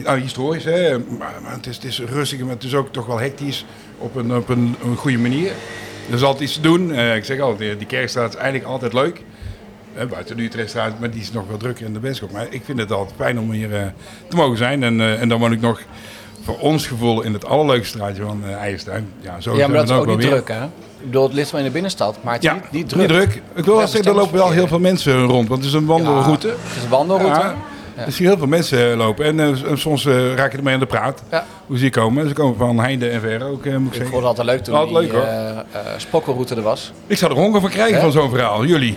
Nou, 0.05 0.21
historisch, 0.21 0.65
hè? 0.65 0.99
Maar, 0.99 1.35
maar 1.43 1.53
het, 1.53 1.67
is, 1.67 1.75
het 1.75 1.85
is 1.85 2.01
rustig, 2.01 2.41
maar 2.41 2.55
het 2.55 2.65
is 2.65 2.75
ook 2.75 2.93
toch 2.93 3.07
wel 3.07 3.19
hectisch 3.19 3.65
op 3.99 4.17
een, 4.17 4.35
op 4.37 4.49
een, 4.49 4.77
een 4.85 4.97
goede 4.97 5.19
manier. 5.19 5.53
Er 6.09 6.15
is 6.15 6.23
altijd 6.23 6.43
iets 6.43 6.55
te 6.55 6.61
doen. 6.61 6.93
Eh, 6.93 7.17
ik 7.17 7.25
zeg 7.25 7.41
altijd, 7.41 7.79
die 7.79 7.87
kerkstraat 7.87 8.29
is 8.29 8.35
eigenlijk 8.35 8.71
altijd 8.71 8.93
leuk. 8.93 9.23
Eh, 9.95 10.07
buiten 10.07 10.37
de 10.37 10.43
Utrechtstraat, 10.43 11.01
maar 11.01 11.11
die 11.11 11.21
is 11.21 11.33
nog 11.33 11.49
wel 11.49 11.57
drukker 11.57 11.87
in 11.87 11.93
de 11.93 11.99
Benschop. 11.99 12.33
Maar 12.33 12.47
ik 12.51 12.63
vind 12.65 12.79
het 12.79 12.93
altijd 12.93 13.17
fijn 13.17 13.39
om 13.39 13.51
hier 13.51 13.75
eh, 13.75 13.83
te 14.29 14.37
mogen 14.37 14.57
zijn. 14.57 14.83
En, 14.83 15.19
en 15.19 15.29
dan 15.29 15.41
woon 15.41 15.53
ik 15.53 15.61
nog 15.61 15.81
voor 16.43 16.59
ons 16.59 16.87
gevoel 16.87 17.23
in 17.23 17.33
het 17.33 17.45
allerleukste 17.45 17.97
straatje 17.97 18.23
van 18.23 18.45
Eierstuin. 18.45 19.13
Ja, 19.21 19.41
zo 19.41 19.57
ja, 19.57 19.67
maar 19.67 19.77
dat 19.77 19.85
is 19.85 19.91
dan 19.91 19.99
ook 19.99 20.07
niet 20.07 20.17
weer. 20.17 20.29
druk 20.29 20.49
hè? 20.49 20.65
Ik 20.65 21.07
bedoel, 21.07 21.23
het 21.23 21.33
ligt 21.33 21.51
wel 21.51 21.61
in 21.61 21.67
de 21.67 21.73
binnenstad, 21.73 22.19
maar 22.23 22.35
het 22.35 22.45
is 22.45 22.51
Ja, 22.51 22.61
niet, 22.71 22.97
niet 22.97 23.09
druk. 23.09 23.43
Ik 23.55 23.65
wil 23.65 23.77
wel 23.77 23.87
zeggen, 23.89 24.11
er 24.11 24.17
lopen 24.17 24.35
wel 24.35 24.51
heel 24.51 24.67
veel 24.67 24.79
mensen 24.79 25.25
rond. 25.25 25.49
Want 25.49 25.61
het 25.61 25.69
is 25.69 25.77
een 25.77 25.87
wandelroute. 25.87 26.47
Ja, 26.47 26.53
het 26.63 26.77
is 26.77 26.83
een 26.83 26.89
wandelroute. 26.89 27.41
Ja. 27.41 27.57
Zien 28.09 28.27
heel 28.27 28.39
veel 28.39 28.47
mensen 28.47 28.97
lopen. 28.97 29.25
En 29.25 29.41
eh, 29.41 29.75
soms 29.75 30.07
eh, 30.07 30.35
raak 30.35 30.53
je 30.53 30.59
ermee 30.59 30.75
aan 30.75 30.81
de 30.81 30.87
praat. 30.87 31.23
Ja. 31.31 31.45
Hoe 31.67 31.77
ze 31.77 31.83
hier 31.83 31.93
komen. 31.93 32.29
Ze 32.29 32.35
komen 32.35 32.57
van 32.57 32.79
heinde 32.81 33.09
en 33.09 33.21
ver 33.21 33.45
ook, 33.47 33.65
eh, 33.67 33.73
moet 33.77 33.81
ik 33.81 33.87
Ik 33.87 33.93
zeggen. 33.95 34.11
vond 34.11 34.17
het 34.17 34.25
altijd 34.25 34.47
leuk 34.47 34.65
toen 34.65 34.75
Altijd 34.75 34.99
die 34.99 35.13
leuk, 35.13 35.13
hoor. 35.21 35.29
eh, 35.29 35.49
eh, 35.59 35.65
spokkelroute 35.97 36.55
er 36.55 36.63
was. 36.63 36.93
Ik 37.07 37.17
zou 37.19 37.31
er 37.33 37.37
honger 37.39 37.61
van 37.61 37.71
krijgen 37.71 38.01
van 38.01 38.13
zo'n 38.13 38.31
verhaal. 38.31 38.65
Jullie. 38.65 38.97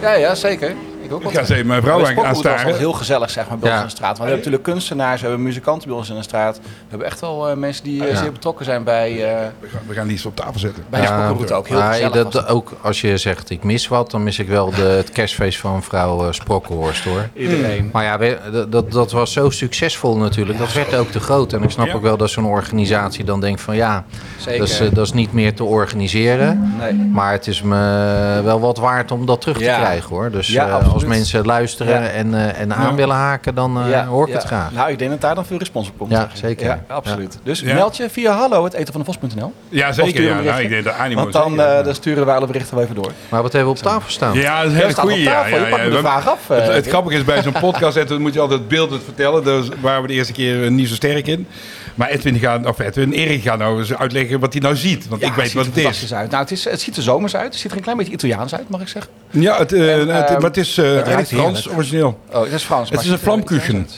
Ja, 0.00 0.12
ja, 0.14 0.34
zeker. 0.34 0.74
Ik 1.06 1.12
ook 1.12 1.22
Ik 1.22 1.30
ga 1.36 1.40
even 1.40 1.66
mijn 1.66 1.82
vrouw 1.82 1.92
aan, 1.92 2.00
de 2.00 2.06
aan 2.06 2.12
spokkelroute 2.12 2.28
was 2.32 2.38
staren. 2.38 2.58
altijd 2.58 2.78
heel 2.78 2.92
gezellig 2.92 3.30
zeg 3.30 3.48
maar, 3.48 3.58
bij 3.58 3.68
Ja. 3.70 3.74
ons 3.74 3.82
in 3.84 3.88
de 3.90 3.94
straat. 3.96 4.18
Want 4.18 4.30
we 4.30 4.34
hebben 4.34 4.44
natuurlijk 4.52 4.62
kunstenaars, 4.78 5.20
we 5.20 5.26
hebben 5.26 5.44
muzikanten 5.44 5.88
bij 5.88 5.96
ons 5.96 6.08
in 6.08 6.16
de 6.16 6.22
straat. 6.22 6.56
We 6.56 6.62
hebben 6.88 7.06
echt 7.06 7.20
wel 7.20 7.48
eh, 7.48 7.56
mensen 7.56 7.84
die 7.84 8.04
eh, 8.04 8.10
Ja. 8.10 8.16
zeer 8.16 8.32
betrokken 8.32 8.64
zijn 8.64 8.84
bij, 8.84 9.10
eh, 9.10 9.18
We 9.60 9.68
gaan, 9.68 9.80
we 9.86 9.94
gaan 9.94 10.10
op 10.26 10.36
tafel 10.36 10.58
zetten. 10.58 10.84
bij 10.90 11.06
spokkelroute 11.06 11.54
ook. 11.54 11.68
Heel 11.68 11.78
Ja, 11.78 11.90
gezellig 11.92 12.12
dat, 12.12 12.32
het. 12.32 12.48
ook 12.48 12.72
als 12.82 13.00
je 13.00 13.16
zegt 13.16 13.50
ik 13.50 13.64
mis 13.64 13.88
wat, 13.88 14.10
dan 14.10 14.22
mis 14.22 14.38
ik 14.38 14.48
wel 14.48 14.70
de, 14.70 14.82
het 14.82 15.10
kerstfeest 15.12 15.58
van 15.58 15.74
mevrouw 15.74 16.26
eh, 16.26 16.32
Sprokkelhorst 16.32 17.04
hoor. 17.04 17.28
Iedereen. 17.34 17.90
Maar 17.92 18.04
ja, 18.04 18.18
we- 18.18 18.38
dat- 18.52 18.72
dat, 18.72 18.92
dat 18.92 19.12
was 19.12 19.32
zo 19.32 19.50
succesvol 19.50 20.16
natuurlijk. 20.16 20.58
Dat 20.58 20.72
werd 20.72 20.94
ook 20.94 21.10
te 21.10 21.20
groot. 21.20 21.52
En 21.52 21.62
ik 21.62 21.70
snap 21.70 21.86
Ja. 21.86 21.92
ook 21.94 22.02
wel 22.02 22.16
dat 22.16 22.30
zo'n 22.30 22.44
organisatie 22.46 23.24
dan 23.24 23.40
denkt 23.40 23.60
van 23.60 23.76
ja, 23.76 24.04
Zeker. 24.38 24.58
dat 24.58 24.68
is, 24.68 24.78
dat 24.78 25.06
is 25.06 25.12
niet 25.12 25.32
meer 25.32 25.54
te 25.54 25.64
organiseren. 25.64 26.74
nee. 26.78 26.92
Maar 26.94 27.32
het 27.32 27.46
is 27.46 27.62
me 27.62 28.40
wel 28.44 28.60
wat 28.60 28.78
waard 28.78 29.10
om 29.12 29.26
dat 29.26 29.40
terug 29.40 29.56
te 29.56 29.64
Ja. 29.64 29.76
krijgen 29.78 30.08
hoor. 30.08 30.30
Dus 30.30 30.46
Ja, 30.48 30.66
eh, 30.66 30.74
absoluut. 30.74 30.95
Als 30.96 31.04
mensen 31.04 31.44
luisteren 31.46 32.02
Ja. 32.02 32.08
en, 32.08 32.34
eh, 32.34 32.60
en 32.60 32.74
aan 32.74 32.88
Ja. 32.90 32.94
willen 32.94 33.16
haken, 33.16 33.54
dan 33.54 33.80
eh, 33.82 33.90
Ja, 33.90 34.06
hoor 34.06 34.22
ik 34.26 34.32
ja. 34.32 34.38
het 34.38 34.46
graag. 34.46 34.72
Nou, 34.72 34.90
ik 34.90 34.98
denk 34.98 35.10
dat 35.10 35.20
daar 35.20 35.34
dan 35.34 35.46
veel 35.46 35.58
respons 35.58 35.88
op 35.88 35.98
komt. 35.98 36.10
Ja, 36.10 36.28
zeker. 36.32 36.66
Ja, 36.66 36.84
absoluut. 36.88 37.38
Dus 37.42 37.60
Ja. 37.60 37.74
meld 37.74 37.96
je 37.96 38.10
via 38.10 38.32
hallo 38.32 38.64
het 38.64 38.72
eten 38.74 38.92
van 38.92 39.02
de 39.04 39.12
vos.nl. 39.12 39.52
Ja, 39.68 39.92
zeker. 39.92 40.22
Ja, 40.22 40.40
nou, 40.40 40.60
ik 40.62 40.68
denk 40.68 40.84
dat 40.84 40.94
Animo 40.94 41.20
Want 41.20 41.32
dan, 41.32 41.50
zeker, 41.50 41.64
eh, 41.66 41.74
ja. 41.76 41.82
dan 41.82 41.94
sturen 41.94 42.26
we 42.26 42.32
alle 42.32 42.46
berichten 42.46 42.74
wel 42.74 42.84
even 42.84 42.94
door. 42.96 43.12
Maar 43.28 43.42
wat 43.42 43.52
hebben 43.52 43.72
we 43.72 43.78
op 43.78 43.84
tafel 43.84 44.10
staan? 44.10 44.34
Ja, 44.38 44.62
dat 44.62 44.72
is 44.72 44.82
op 44.84 44.94
goeie. 44.98 45.20
Ja, 45.22 45.30
tafel. 45.32 45.56
ja, 45.58 45.64
Je 45.64 45.70
pakt 45.70 45.76
me 45.82 45.88
ja. 45.88 45.90
de 45.90 46.02
We- 46.02 46.08
vraag 46.08 46.28
af. 46.28 46.48
Het, 46.48 46.86
grappige 46.88 47.16
is, 47.16 47.24
bij 47.24 47.42
zo'n 47.42 47.52
podcast 47.60 47.94
zetten, 47.94 48.20
moet 48.20 48.34
je 48.34 48.40
altijd 48.40 48.58
het 48.60 48.68
beeld 48.68 49.00
vertellen. 49.04 49.44
Daar 49.44 49.62
waren 49.80 50.02
we 50.02 50.08
de 50.08 50.14
eerste 50.14 50.32
keer 50.32 50.70
niet 50.70 50.88
zo 50.88 50.94
sterk 50.94 51.26
in. 51.26 51.46
Maar 51.94 52.08
Edwin, 52.08 52.38
gaat, 52.38 52.66
of 52.66 52.78
Edwin, 52.78 53.12
Erik 53.12 53.42
gaat 53.42 53.58
nou 53.58 53.78
eens 53.78 53.94
uitleggen 53.94 54.40
wat 54.40 54.52
hij 54.52 54.62
nou 54.62 54.76
ziet. 54.76 55.08
Want 55.08 55.20
Ja, 55.20 55.26
ik 55.28 55.34
weet 55.34 55.52
wat 55.52 55.66
het 55.66 55.76
is. 55.76 56.14
uit. 56.14 56.30
Nou, 56.30 56.42
het, 56.42 56.52
is, 56.52 56.64
het 56.64 56.80
ziet 56.80 56.96
er 56.96 57.02
zomers 57.02 57.36
uit. 57.36 57.44
Het 57.44 57.54
ziet 57.54 57.70
er 57.70 57.76
een 57.76 57.82
klein 57.82 57.96
beetje 57.96 58.12
Italiaans 58.12 58.54
uit, 58.54 58.68
mag 58.68 58.80
ik 58.80 58.88
zeggen. 58.88 59.10
Ja, 59.40 59.58
het, 59.58 59.72
eh, 59.72 59.92
En, 60.00 60.08
het- 60.08 60.28
maar 60.30 60.40
het 60.40 60.56
is 60.56 60.78
eh, 60.78 60.94
eigenlijk 60.94 61.26
Frans 61.28 61.68
origineel. 61.70 62.20
Oh, 62.32 62.42
het 62.42 62.52
is 62.52 62.62
Frans. 62.62 62.90
Het 62.90 63.00
is 63.00 63.08
een 63.08 63.18
vlamkuchen. 63.18 63.88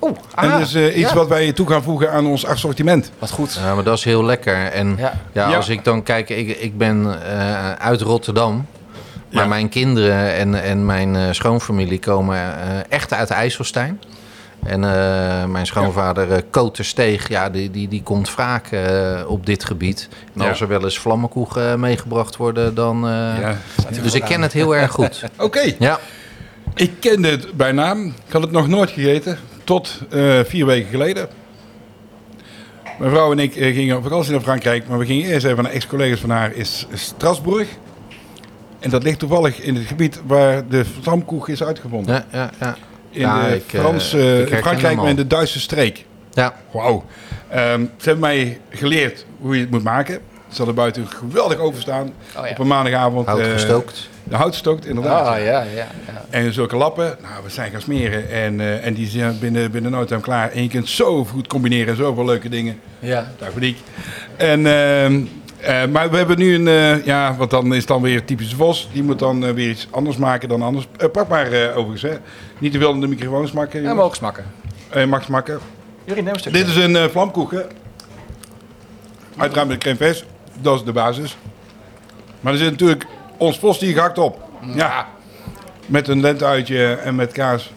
Oeh, 0.00 0.16
en 0.34 0.50
ah, 0.50 0.58
dat 0.58 0.60
is 0.66 0.74
eh, 0.74 0.96
iets 0.98 1.08
ja. 1.10 1.14
wat 1.14 1.28
wij 1.28 1.52
toe 1.52 1.66
gaan 1.68 1.82
voegen 1.82 2.12
aan 2.12 2.26
ons 2.26 2.46
assortiment. 2.46 3.10
Wat 3.18 3.30
goed. 3.30 3.58
Ja, 3.64 3.74
maar 3.74 3.84
dat 3.84 3.98
is 3.98 4.04
heel 4.04 4.24
lekker. 4.24 4.66
En 4.66 4.94
ja. 4.98 5.12
Ja. 5.32 5.48
Ja. 5.48 5.56
als 5.56 5.68
ik 5.68 5.84
dan 5.84 6.02
kijk, 6.02 6.28
ik, 6.30 6.48
ik 6.58 6.78
ben 6.78 7.22
eh, 7.22 7.72
uit 7.72 8.00
Rotterdam. 8.00 8.66
Maar 9.32 9.42
Ja. 9.42 9.48
mijn 9.48 9.68
kinderen 9.68 10.34
en, 10.34 10.62
en 10.62 10.86
mijn 10.86 11.16
eh, 11.16 11.22
schoonfamilie 11.30 11.98
komen 11.98 12.36
eh, 12.36 12.44
echt 12.88 13.12
uit 13.12 13.30
IJsselstein. 13.30 14.00
En 14.64 14.84
eh, 14.84 15.44
mijn 15.44 15.66
schoonvader 15.66 16.32
eh 16.32 16.42
Koter 16.50 16.84
Steeg, 16.84 17.28
ja, 17.28 17.50
die, 17.50 17.70
die, 17.70 17.88
die 17.88 18.02
komt 18.02 18.30
vaak 18.30 18.66
eh, 18.66 19.20
op 19.26 19.46
dit 19.46 19.64
gebied. 19.64 20.08
En 20.34 20.42
Ja. 20.42 20.48
als 20.48 20.60
er 20.60 20.68
wel 20.68 20.84
eens 20.84 20.98
vlammenkoegen 20.98 21.70
eh, 21.70 21.74
meegebracht 21.78 22.36
worden, 22.36 22.74
dan... 22.74 22.96
eh, 23.08 23.10
Ja. 23.40 23.56
Dus 24.02 24.14
ik 24.14 24.22
ken 24.24 24.42
het 24.42 24.52
heel 24.52 24.76
erg 24.76 24.90
goed. 24.90 25.22
Oké, 25.38 25.74
Ja, 25.78 25.98
ik 26.74 26.92
kende 27.00 27.28
het 27.28 27.52
bij 27.52 27.72
naam. 27.72 28.06
Ik 28.06 28.32
had 28.32 28.42
het 28.42 28.50
nog 28.50 28.68
nooit 28.68 28.90
gegeten. 28.90 29.38
Tot 29.64 30.00
eh, 30.10 30.40
vier 30.44 30.66
weken 30.66 30.90
geleden. 30.90 31.28
Mijn 32.98 33.10
vrouw 33.10 33.32
en 33.32 33.38
ik 33.38 33.56
eh, 33.56 33.74
gingen 33.74 33.96
op 33.96 34.02
vakantie 34.02 34.32
naar 34.32 34.40
Frankrijk. 34.40 34.88
Maar 34.88 34.98
we 34.98 35.06
gingen 35.06 35.30
eerst 35.30 35.46
even 35.46 35.62
naar 35.62 35.72
ex-collega's 35.72 36.20
van 36.20 36.30
haar 36.30 36.52
in 36.54 36.66
Strasbourg. 36.92 37.68
En 38.80 38.90
dat 38.90 39.02
ligt 39.02 39.18
toevallig 39.18 39.60
in 39.60 39.74
het 39.74 39.86
gebied 39.86 40.20
waar 40.26 40.68
de 40.68 40.84
vlamkoek 41.00 41.48
is 41.48 41.62
uitgevonden. 41.62 42.14
ja, 42.14 42.24
ja. 42.38 42.50
ja. 42.60 42.76
In 43.14 43.20
Ja, 43.20 43.48
de 43.48 43.54
ik, 43.54 43.72
eh, 43.72 43.80
ik 43.80 44.14
in 44.14 44.20
herken 44.38 44.58
Frankrijk, 44.58 44.96
maar 44.96 45.08
in 45.08 45.16
de 45.16 45.26
Duitse 45.26 45.60
streek. 45.60 46.04
ja. 46.32 46.54
Wauw. 46.72 47.04
Ehm, 47.48 47.80
ze 47.80 48.04
hebben 48.04 48.20
mij 48.20 48.60
geleerd 48.70 49.24
hoe 49.40 49.54
je 49.54 49.60
het 49.60 49.70
moet 49.70 49.82
maken. 49.82 50.18
Ze 50.48 50.56
hadden 50.56 50.74
buiten 50.74 51.06
geweldig 51.06 51.58
overstaan. 51.58 52.12
Oh, 52.36 52.44
ja. 52.44 52.50
Op 52.50 52.58
een 52.58 52.66
maandagavond. 52.66 53.26
hout 53.26 53.40
eh, 53.40 53.52
gestookt. 53.52 54.08
de 54.24 54.36
hout 54.36 54.52
gestookt, 54.52 54.86
inderdaad. 54.86 55.26
Ah, 55.26 55.38
ja, 55.38 55.44
ja, 55.44 55.64
ja. 55.74 55.86
En 56.30 56.52
zulke 56.52 56.76
lappen, 56.76 57.16
nou, 57.22 57.44
we 57.44 57.50
zijn 57.50 57.70
gaan 57.70 57.80
smeren. 57.80 58.30
En, 58.30 58.60
eh, 58.60 58.86
en 58.86 58.94
die 58.94 59.06
zijn 59.08 59.38
binnen, 59.38 59.70
binnen 59.70 59.90
no 59.90 60.04
time 60.04 60.20
klaar. 60.20 60.50
En 60.50 60.62
je 60.62 60.68
kunt 60.68 60.88
zo 60.88 61.24
goed 61.24 61.46
combineren, 61.46 61.96
zoveel 61.96 62.24
leuke 62.24 62.48
dingen. 62.48 62.80
ja. 62.98 63.32
Dag. 63.38 63.50
En, 64.36 64.66
ehm, 64.66 65.20
eh, 65.64 65.88
maar 65.88 66.10
we 66.10 66.16
hebben 66.16 66.38
nu 66.38 66.54
een, 66.54 66.68
eh, 66.68 67.04
ja, 67.04 67.36
wat 67.36 67.50
dan 67.50 67.72
is 67.72 67.78
het 67.78 67.86
dan 67.86 68.02
weer 68.02 68.24
typisch 68.24 68.54
Vos. 68.54 68.88
Die 68.92 69.02
moet 69.02 69.18
dan 69.18 69.44
eh, 69.44 69.52
weer 69.52 69.70
iets 69.70 69.88
anders 69.90 70.16
maken 70.16 70.48
dan 70.48 70.62
anders. 70.62 70.88
Pak 71.12 71.28
maar 71.28 71.46
overigens, 71.74 72.02
hè. 72.02 72.18
Niet 72.58 72.72
te 72.72 72.78
veel 72.78 72.92
in 72.92 73.00
de 73.00 73.06
microfoon 73.06 73.48
smakken. 73.48 73.78
En 73.78 73.84
jongens. 73.84 74.00
mogen 74.00 74.16
smakken. 74.16 75.08
Mag 75.08 75.22
smakken. 75.22 75.58
Jullie 76.04 76.22
nemen 76.22 76.46
een. 76.46 76.52
Dit 76.52 76.66
is 76.66 76.76
een 76.76 77.10
vlamkoeken. 77.10 77.66
Uiteraard 79.36 79.68
met 79.68 79.78
crème 79.78 79.96
fraîche. 79.96 80.24
Dat 80.60 80.74
is 80.78 80.84
de 80.84 80.92
basis. 80.92 81.36
Maar 82.40 82.52
er 82.52 82.58
zit 82.58 82.70
natuurlijk 82.70 83.06
ons 83.36 83.58
Vos 83.58 83.78
die 83.78 83.92
gehakt 83.92 84.18
op. 84.18 84.42
Ja. 84.74 85.08
Met 85.86 86.08
een 86.08 86.20
lenteuitje 86.20 86.94
en 86.94 87.14
met 87.14 87.32
kaas. 87.32 87.72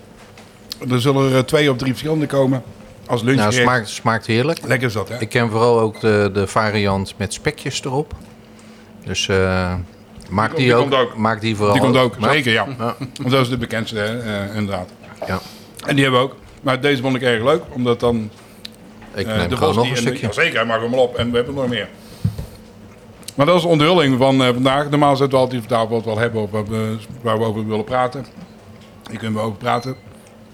Er 0.89 1.02
zullen 1.02 1.34
er 1.34 1.45
twee 1.45 1.71
of 1.71 1.78
drie 1.78 1.91
verschillende 1.91 2.26
komen. 2.26 2.63
Als 3.08 3.22
Nou, 3.24 3.36
lunchgerecht. 3.36 3.62
smaakt, 3.67 3.89
smaakt 3.89 4.26
heerlijk. 4.26 4.60
Lekker 4.65 4.88
is 4.88 4.93
dat, 4.93 5.10
hè? 5.10 5.20
Ik 5.20 5.30
ken 5.30 5.50
vooral 5.50 5.80
ook 5.80 6.00
de, 6.00 6.30
de 6.34 6.48
variant 6.48 7.13
met 7.17 7.34
spekjes 7.34 7.84
erop. 7.84 8.13
Dus 9.06 9.28
maak 10.30 10.56
Die 10.56 10.65
die, 10.65 10.76
komt 10.76 10.93
ook, 10.93 11.00
ook. 11.02 11.17
Maak 11.17 11.41
die 11.41 11.56
vooral 11.56 11.74
Die 11.74 11.84
komt 11.84 11.98
ook, 11.98 12.15
zeker, 12.22 12.52
ja. 12.52 12.67
Ja. 12.78 12.96
Want 13.22 13.30
dat 13.30 13.41
is 13.41 13.50
de 13.50 13.58
bekendste, 13.58 13.98
hè, 13.98 14.20
eh, 14.20 14.56
inderdaad. 14.56 14.89
Ja. 15.28 15.39
En 15.86 15.93
die 15.96 16.04
hebben 16.04 16.22
we 16.22 16.28
ook. 16.28 16.36
Maar 16.62 16.82
deze 16.82 17.02
vond 17.02 17.15
ik 17.15 17.22
erg 17.22 17.43
leuk, 17.43 17.62
omdat 17.70 18.00
dan 18.00 18.30
Ik 19.13 19.28
eh, 19.28 19.38
neem 19.38 19.50
de 19.50 19.58
gewoon 19.58 19.76
nog 19.76 19.84
die... 19.84 19.91
een 19.91 19.98
en- 19.98 20.04
stukje. 20.04 20.28
Ja, 20.28 20.34
zeker, 20.34 20.56
hij 20.56 20.65
mag 20.65 20.82
hem 20.82 20.93
al 20.93 21.00
op. 21.04 21.15
En 21.15 21.30
we 21.30 21.36
hebben 21.36 21.56
nog 21.56 21.67
meer. 21.67 21.88
Maar 23.36 23.46
dat 23.46 23.56
is 23.56 23.62
de 23.62 23.67
onthulling 23.67 24.17
van 24.17 24.38
vandaag. 24.38 24.89
Normaal 24.89 25.15
zetten 25.15 25.38
we 25.38 25.43
altijd 25.43 25.63
vandaag 25.67 25.88
wat 25.88 26.04
we 26.04 26.10
wel 26.10 26.20
hebben 26.20 26.41
of 26.41 26.50
waar 27.22 27.38
we 27.39 27.46
over 27.46 27.67
willen 27.67 27.84
praten. 27.84 28.26
Hier 29.10 29.17
kunnen 29.20 29.39
we 29.39 29.46
over 29.46 29.58
praten. 29.58 29.96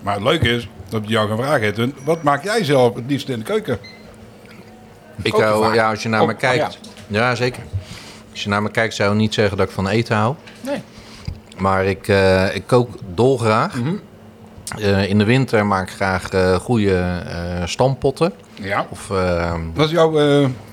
Maar 0.01 0.13
het 0.13 0.23
leuke 0.23 0.49
is 0.49 0.67
dat 0.93 1.03
ik 1.03 1.09
jou 1.09 1.27
gaan 1.27 1.37
vragen, 1.37 1.61
Edwin, 1.67 1.95
wat 2.03 2.23
maak 2.23 2.43
jij 2.43 2.63
zelf 2.63 2.95
het 2.95 3.03
liefst 3.07 3.29
in 3.29 3.39
de 3.39 3.45
keuken? 3.45 3.77
Ik 5.21 5.33
hou, 5.33 5.73
ja, 5.73 5.89
als 5.89 6.03
je 6.03 6.09
naar 6.09 6.21
Ook- 6.21 6.27
me 6.27 6.35
kijkt. 6.35 6.79
Ja. 7.07 7.35
zeker. 7.35 7.63
Als 8.31 8.43
je 8.43 8.49
naar 8.49 8.61
me 8.61 8.71
kijkt, 8.71 8.93
zou 8.93 9.11
ik 9.11 9.17
niet 9.17 9.33
zeggen 9.33 9.57
dat 9.57 9.67
ik 9.67 9.73
van 9.73 9.87
eten 9.87 10.15
hou. 10.15 10.35
Nee. 10.61 10.81
Maar 11.57 11.85
ik, 11.85 12.07
eh, 12.07 12.55
ik 12.55 12.63
kook 12.67 12.89
dolgraag. 13.13 13.75
Mhm. 13.75 13.93
Eh, 14.77 15.09
in 15.09 15.17
de 15.17 15.23
winter 15.23 15.65
maak 15.65 15.89
ik 15.89 15.95
graag 15.95 16.29
eh 16.29 16.55
goede 16.55 17.23
stampotten. 17.65 18.33
Ja. 18.53 18.85
Of 18.89 19.09
eh, 19.11 19.53
Wat 19.73 19.85
is 19.85 19.91
jouw 19.91 20.11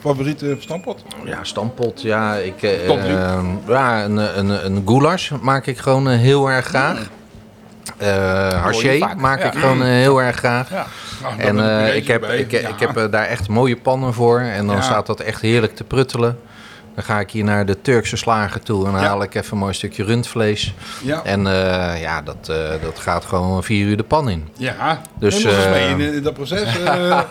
favoriete 0.00 0.56
stampot? 0.58 1.04
ja, 1.24 1.38
stampot. 1.44 2.02
Ja, 2.02 2.34
ik, 2.34 2.62
eh, 2.62 2.86
Top 2.86 3.00
drie. 3.00 3.16
eh, 3.16 3.42
ja 3.68 4.04
een, 4.04 4.16
een, 4.38 4.66
een 4.66 4.82
goulash 4.86 5.30
maak 5.40 5.66
ik 5.66 5.78
gewoon 5.78 6.08
heel 6.08 6.50
erg 6.50 6.66
graag. 6.66 7.08
Haché 8.06 8.98
vaak. 8.98 9.16
maak 9.16 9.42
ik 9.44 9.52
gewoon 9.60 9.82
eh, 9.82 9.88
heel 9.88 10.22
erg 10.22 10.36
graag. 10.36 10.70
Ja. 10.70 10.86
Nou, 11.22 11.38
En 11.38 11.84
eh, 11.86 11.96
ik 11.96 12.06
heb, 12.06 12.24
ik, 12.24 12.52
ik 12.52 12.74
heb 12.80 13.08
daar 13.12 13.26
echt 13.26 13.48
mooie 13.48 13.76
pannen 13.76 14.14
voor. 14.14 14.40
En 14.40 14.66
dan 14.66 14.82
staat 14.82 15.06
dat 15.06 15.20
echt 15.20 15.40
heerlijk 15.40 15.76
te 15.76 15.84
pruttelen. 15.84 16.38
Dan 16.94 17.04
ga 17.04 17.20
ik 17.20 17.30
hier 17.30 17.44
naar 17.44 17.66
de 17.66 17.80
Turkse 17.80 18.16
slager 18.16 18.62
toe 18.62 18.86
en 18.86 18.92
dan 18.92 19.02
haal 19.02 19.22
ik 19.22 19.34
even 19.34 19.52
een 19.52 19.58
mooi 19.58 19.72
stukje 19.74 20.04
rundvlees. 20.04 20.74
Ja. 21.02 21.20
En 21.24 21.42
ja, 22.00 22.22
dat, 22.22 22.46
dat 22.82 22.98
gaat 22.98 23.24
gewoon 23.24 23.64
vier 23.64 23.86
uur 23.86 23.96
de 23.96 24.02
pan 24.02 24.28
in. 24.30 24.48
Ja, 24.56 25.00
Dus, 25.18 25.44
mee 25.44 25.88
in, 25.88 26.00
in 26.00 26.22
dat 26.22 26.34
proces. 26.34 26.78
nou, 26.84 27.24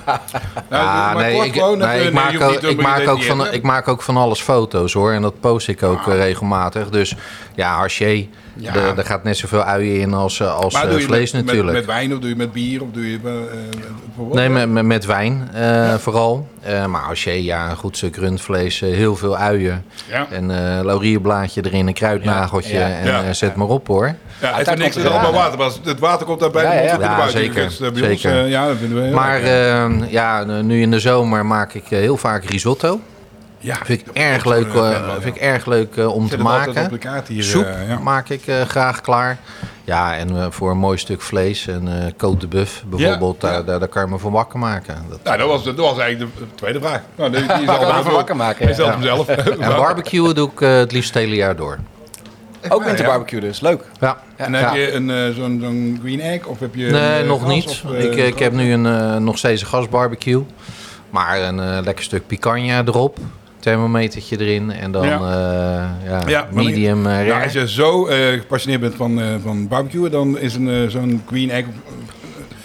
Ah, 0.70 1.16
nee, 1.16 1.46
ik, 1.46 1.54
gewoon, 1.54 1.78
nee, 1.78 1.88
even- 2.00 2.08
ik, 2.08 2.14
nee, 2.14 2.24
maak 2.24 2.42
ook, 2.42 2.52
niet 2.52 2.60
te 2.60 2.70
ik, 2.70 2.82
maak 2.82 3.00
ook 3.00 3.06
van, 3.06 3.16
predeteren. 3.16 3.54
ik 3.54 3.64
maak 3.64 3.88
ook 3.88 4.02
van 4.02 4.18
alles 4.18 4.42
foto's 4.42 4.94
hoor. 4.94 5.12
En 5.14 5.22
dat 5.22 5.40
post 5.40 5.68
ik 5.68 5.84
ook 5.84 6.08
eh, 6.08 6.16
regelmatig. 6.16 6.90
Dus 6.90 7.16
ja, 7.56 7.76
haché, 7.76 8.28
Ja. 8.60 8.76
er, 8.76 8.98
er 8.98 9.06
gaat 9.06 9.24
net 9.24 9.38
zoveel 9.38 9.62
uien 9.64 10.00
in 10.02 10.14
als, 10.14 10.40
eh, 10.40 10.56
als 10.56 10.74
Maar 10.74 10.84
eh, 10.84 10.90
doe 10.90 11.00
je 11.00 11.06
vlees 11.06 11.32
met, 11.32 11.46
natuurlijk. 11.46 11.78
Met, 11.78 11.86
met 11.86 11.96
wijn 11.96 12.14
of 12.14 12.20
doe 12.20 12.30
je 12.30 12.36
met 12.36 12.52
bier 12.52 12.82
of 12.82 12.88
doe 12.92 13.12
je... 13.12 13.20
eh? 13.26 14.34
Nee, 14.34 14.50
met, 14.50 14.70
met, 14.70 14.86
met 14.86 15.06
wijn 15.06 15.50
eh, 15.54 15.94
vooral. 15.94 16.48
Eh, 16.62 16.86
maar 16.86 17.02
als 17.02 17.24
je 17.24 17.44
ja, 17.44 17.70
een 17.70 17.76
goed 17.76 17.98
stuk 17.98 18.16
rundvlees, 18.16 18.80
heel 18.80 19.16
veel 19.16 19.38
uien. 19.38 19.86
Ja, 20.10 20.28
En 20.32 20.52
eh 20.52 20.84
laurierblaadje 20.84 21.62
erin, 21.66 21.88
een 21.88 21.94
kruidnageltje 21.94 22.74
Ja, 22.80 22.88
ja. 22.88 22.96
en 22.96 23.26
eh, 23.28 23.34
zet 23.34 23.56
maar 23.56 23.68
op 23.68 23.88
hoor. 23.88 24.16
ja 24.42 24.54
het 24.58 24.68
is 24.68 24.76
niks 24.76 24.96
er 24.96 25.10
allemaal 25.10 25.34
water. 25.34 25.58
Maar 25.58 25.70
het 25.84 26.00
water 26.00 26.26
komt 26.26 26.40
daar 26.40 26.52
bij 26.52 26.64
Ja, 26.64 26.70
de 26.70 26.76
ja. 27.02 27.10
Ja, 27.10 27.18
buiten. 27.18 27.40
zeker, 27.40 27.64
Dus, 27.64 27.78
bij 27.78 27.94
zeker. 27.96 28.48
ja, 28.48 28.68
dat 28.68 28.78
vinden 28.78 28.98
we 28.98 29.04
heel 29.04 29.14
Maar 29.14 29.48
ja, 30.12 30.44
nu 30.62 30.82
in 30.82 30.92
de 30.92 31.00
zomer 31.00 31.46
maak 31.46 31.74
ik 31.74 31.84
heel 31.88 32.18
vaak 32.18 32.44
risotto. 32.46 33.00
Ja, 33.60 33.76
Vind 33.84 34.00
ik 34.00 34.06
dat 34.06 34.16
erg 34.16 34.46
leuk, 34.46 34.74
eh, 34.74 34.92
eh, 34.96 35.08
van, 35.08 35.22
vind 35.22 35.36
ik 35.36 35.42
erg 35.42 35.66
leuk 35.66 35.96
eh, 35.96 36.14
om 36.16 36.24
Ik 36.24 36.30
te 36.30 36.38
maken. 36.38 36.90
de 37.00 37.22
hier. 37.28 37.44
Soep 37.44 37.66
eh, 37.66 37.88
ja. 37.90 38.00
maak 38.00 38.30
ik 38.30 38.48
eh, 38.48 38.62
graag 38.62 39.02
klaar. 39.02 39.38
Ja, 39.84 40.16
en 40.18 40.30
eh, 40.30 40.46
voor 40.50 40.72
een 40.72 40.78
mooi 40.78 40.98
stuk 40.98 41.22
vlees, 41.22 41.68
een 41.68 41.88
eh 41.88 42.06
côte 42.12 42.38
de 42.38 42.48
bœuf 42.48 42.84
bijvoorbeeld, 42.90 43.42
Ja, 43.42 43.48
ja. 43.50 43.56
Daar, 43.56 43.66
daar, 43.66 43.80
daar 43.80 43.88
kan 43.88 44.04
je 44.06 44.10
me 44.12 44.18
voor 44.18 44.32
wakker 44.32 44.60
maken. 44.60 45.06
Dat, 45.10 45.20
Nou, 45.24 45.38
dat 45.38 45.48
was, 45.48 45.64
dat 45.64 45.76
was 45.76 45.98
eigenlijk 45.98 46.36
de 46.38 46.46
tweede 46.56 46.80
vraag. 46.80 47.02
Nou, 47.16 47.32
die, 47.32 47.42
die 47.42 47.62
is 47.62 47.68
al 47.78 48.00
even 48.00 48.12
wakker 48.12 48.36
maken. 48.36 48.66
Hij 48.66 48.74
zelf. 48.74 49.28
en 49.60 49.76
barbecuen 49.76 50.36
doe 50.36 50.50
ik 50.52 50.62
eh, 50.62 50.76
het 50.76 50.92
liefst 50.92 51.14
het 51.14 51.24
hele 51.24 51.36
jaar 51.36 51.56
door. 51.56 51.78
Ook 52.70 52.78
waar, 52.78 52.88
winterbarbecue 52.88 53.40
dus, 53.40 53.60
leuk. 53.60 53.84
Ja. 54.00 54.18
En 54.36 54.52
Ja. 54.52 54.58
heb 54.60 54.74
je 54.74 54.94
een, 54.94 55.10
eh, 55.10 55.30
zo'n 55.36 55.60
zo'n 55.64 56.00
green 56.04 56.20
egg 56.22 56.46
of 56.46 56.60
heb 56.60 56.76
je... 56.76 56.86
Nee, 56.92 57.02
een, 57.16 57.22
eh, 57.22 57.28
nog 57.28 57.40
gas 57.42 57.50
niet. 57.50 57.66
of, 57.66 57.94
eh, 57.94 58.04
ik, 58.04 58.16
ik 58.16 58.40
heb 58.40 58.54
nu 58.54 58.72
een, 58.74 58.86
eh, 58.86 59.16
nog 59.16 59.38
steeds 59.38 59.62
een 59.62 59.68
gasbarbecue. 59.68 60.46
Maar 61.10 61.42
een 61.42 61.60
eh, 61.60 61.78
lekker 61.84 62.04
stuk 62.04 62.28
picanha 62.28 62.82
erop. 62.86 63.18
Thermometertje 63.60 64.40
erin. 64.40 64.72
En 64.72 64.92
dan 64.92 65.06
Ja. 65.08 65.16
eh, 66.04 66.30
ja, 66.30 66.48
medium 66.52 67.06
eh, 67.06 67.28
Nou, 67.28 67.44
als 67.44 67.54
je 67.54 67.70
zo 67.70 68.08
eh, 68.08 68.40
gepassioneerd 68.40 68.82
bent 68.82 68.96
van, 68.96 69.22
van 69.44 69.68
barbecue, 69.68 70.10
dan 70.10 70.38
is 70.38 70.56
een, 70.56 70.92
zo'n 70.92 71.24
green 71.28 71.50
egg... 71.50 71.66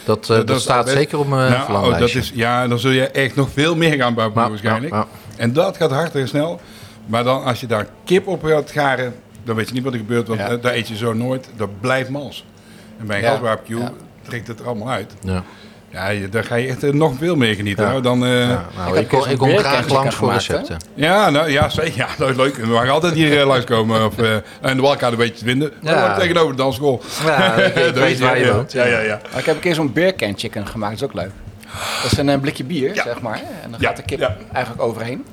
dat, 0.05 0.27
dat 0.27 0.61
staat 0.61 0.85
best- 0.85 0.97
zeker 0.97 1.19
op 1.19 1.29
mijn 1.29 1.51
nou, 1.53 1.93
oh, 1.93 1.99
dat 1.99 2.15
is, 2.15 2.33
ja, 2.35 2.69
dan 2.69 2.79
zul 2.79 2.91
je 2.91 3.07
echt 3.09 3.35
nog 3.37 3.49
veel 3.53 3.77
meer 3.77 3.93
gaan 3.97 4.15
barbecuen 4.15 4.49
waarschijnlijk. 4.49 4.95
En 5.37 5.53
dat 5.53 5.77
gaat 5.77 5.91
hard 5.91 6.15
en 6.15 6.29
snel. 6.29 6.61
Maar 7.07 7.25
dan 7.25 7.45
als 7.45 7.61
je 7.61 7.67
daar 7.67 7.87
kip 8.05 8.27
op 8.27 8.45
gaat 8.45 8.71
garen, 8.71 9.15
dan 9.45 9.57
weet 9.57 9.69
je 9.69 9.75
niet 9.75 9.83
wat 9.85 9.93
er 9.93 9.99
gebeurt, 9.99 10.29
want 10.29 10.41
daar 10.63 10.75
eet 10.75 10.89
je 10.89 10.97
zo 10.97 11.13
nooit. 11.13 11.49
Dat 11.57 11.81
blijft 11.81 12.09
mals. 12.11 12.45
En 12.99 13.07
bij 13.07 13.19
een 13.19 13.25
gasbarbecue 13.25 13.83
trekt 14.23 14.47
het 14.47 14.61
er 14.61 14.67
allemaal 14.67 14.91
uit. 14.91 15.15
Ja. 15.21 15.43
Ja, 15.95 16.09
je, 16.09 16.29
daar 16.29 16.45
ga 16.45 16.55
je 16.55 16.69
echt 16.69 16.83
eh, 16.83 16.93
nog 16.93 17.13
veel 17.19 17.37
meer 17.37 17.55
genieten. 17.55 17.85
Ja. 17.85 17.91
hoor, 17.93 18.03
dan, 18.03 18.25
eh, 18.25 18.31
Ja, 18.31 18.39
ja. 18.49 18.65
nou, 18.77 18.95
heb 18.95 19.03
ik, 19.03 19.09
keer 19.09 19.31
ik 19.31 19.39
kom 19.39 19.49
zo'n 19.51 19.59
graag 19.59 19.89
langs 19.89 20.15
voor 20.15 20.29
gemaakt, 20.29 20.47
hè? 20.49 20.57
recepten. 20.57 21.33
nou, 21.33 21.51
ja, 21.51 21.69
zeker. 21.69 21.97
Ja, 21.97 22.09
dat 22.19 22.31
is 22.31 22.37
leuk. 22.37 22.57
We 22.57 22.67
mag 22.67 22.89
altijd 22.89 23.15
hier 23.15 23.39
uh, 23.41 23.47
langskomen. 23.47 24.05
Of, 24.07 24.19
eh 24.19 24.35
en 24.61 24.77
de 24.77 24.83
walkaart 24.83 25.13
een 25.13 25.19
beetje 25.19 25.35
te 25.35 25.45
vinden. 25.45 25.73
Ja. 25.81 25.91
Ja. 25.91 26.15
tegenover 26.19 26.51
de 26.51 26.57
dansschool. 26.63 27.03
Ja, 27.27 27.55
ik, 27.55 27.75
ik 27.89 27.95
weet 27.95 28.19
waar 28.19 28.39
je 28.39 28.45
ja, 28.45 28.53
woont. 28.55 28.73
Ja, 28.73 28.85
ja, 28.85 28.99
ja. 29.01 29.21
Maar 29.31 29.41
ik 29.41 29.47
heb 29.47 29.55
een 29.55 29.61
keer 29.61 29.75
zo'n 29.75 29.93
beer 29.93 30.15
can 30.15 30.33
chicken 30.37 30.67
gemaakt, 30.67 31.01
dat 31.01 31.11
is 31.11 31.17
ook 31.17 31.23
leuk. 31.23 31.31
Dat 32.03 32.13
is 32.13 32.19
een 32.19 32.29
eh, 32.29 32.41
blikje 32.41 32.65
bier, 32.65 32.95
Ja. 32.95 33.03
zeg 33.03 33.21
maar. 33.21 33.41
En 33.63 33.71
dan 33.71 33.81
Ja, 33.81 33.87
gaat 33.89 33.97
de 33.97 34.03
kip 34.03 34.19
ja. 34.19 34.37
eigenlijk 34.53 34.85
overheen. 34.85 35.25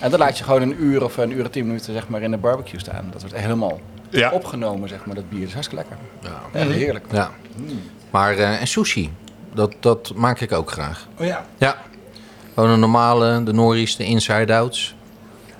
En 0.00 0.10
dan 0.10 0.18
laat 0.18 0.38
je 0.38 0.44
gewoon 0.44 0.62
een 0.62 0.76
uur 0.82 1.04
of 1.04 1.16
een 1.16 1.30
uur 1.32 1.44
en 1.44 1.50
tien 1.50 1.66
minuten 1.66 1.92
zeg 1.92 2.08
maar, 2.08 2.22
in 2.22 2.30
de 2.30 2.36
barbecue 2.36 2.80
staan. 2.80 3.08
Dat 3.12 3.20
wordt 3.20 3.36
helemaal 3.36 3.80
Ja. 4.10 4.30
opgenomen, 4.30 4.88
zeg 4.88 5.04
maar, 5.06 5.14
dat 5.14 5.28
bier. 5.28 5.38
Dat 5.38 5.48
is 5.48 5.54
hartstikke 5.54 5.84
lekker. 5.88 6.06
Ja. 6.52 6.60
Ja, 6.64 6.70
heerlijk. 6.70 7.04
Ja. 7.12 7.30
Maar, 8.10 8.36
eh, 8.36 8.60
en 8.60 8.66
sushi, 8.66 9.12
dat, 9.56 9.74
dat 9.80 10.12
maak 10.14 10.40
ik 10.40 10.52
ook 10.52 10.70
graag. 10.70 11.06
Oh 11.20 11.26
ja. 11.26 11.44
Ja. 11.58 11.76
Gewoon 12.54 12.70
een 12.70 12.80
normale, 12.80 13.42
de 13.42 13.52
Norris, 13.52 13.96
de 13.96 14.04
inside-outs. 14.04 14.94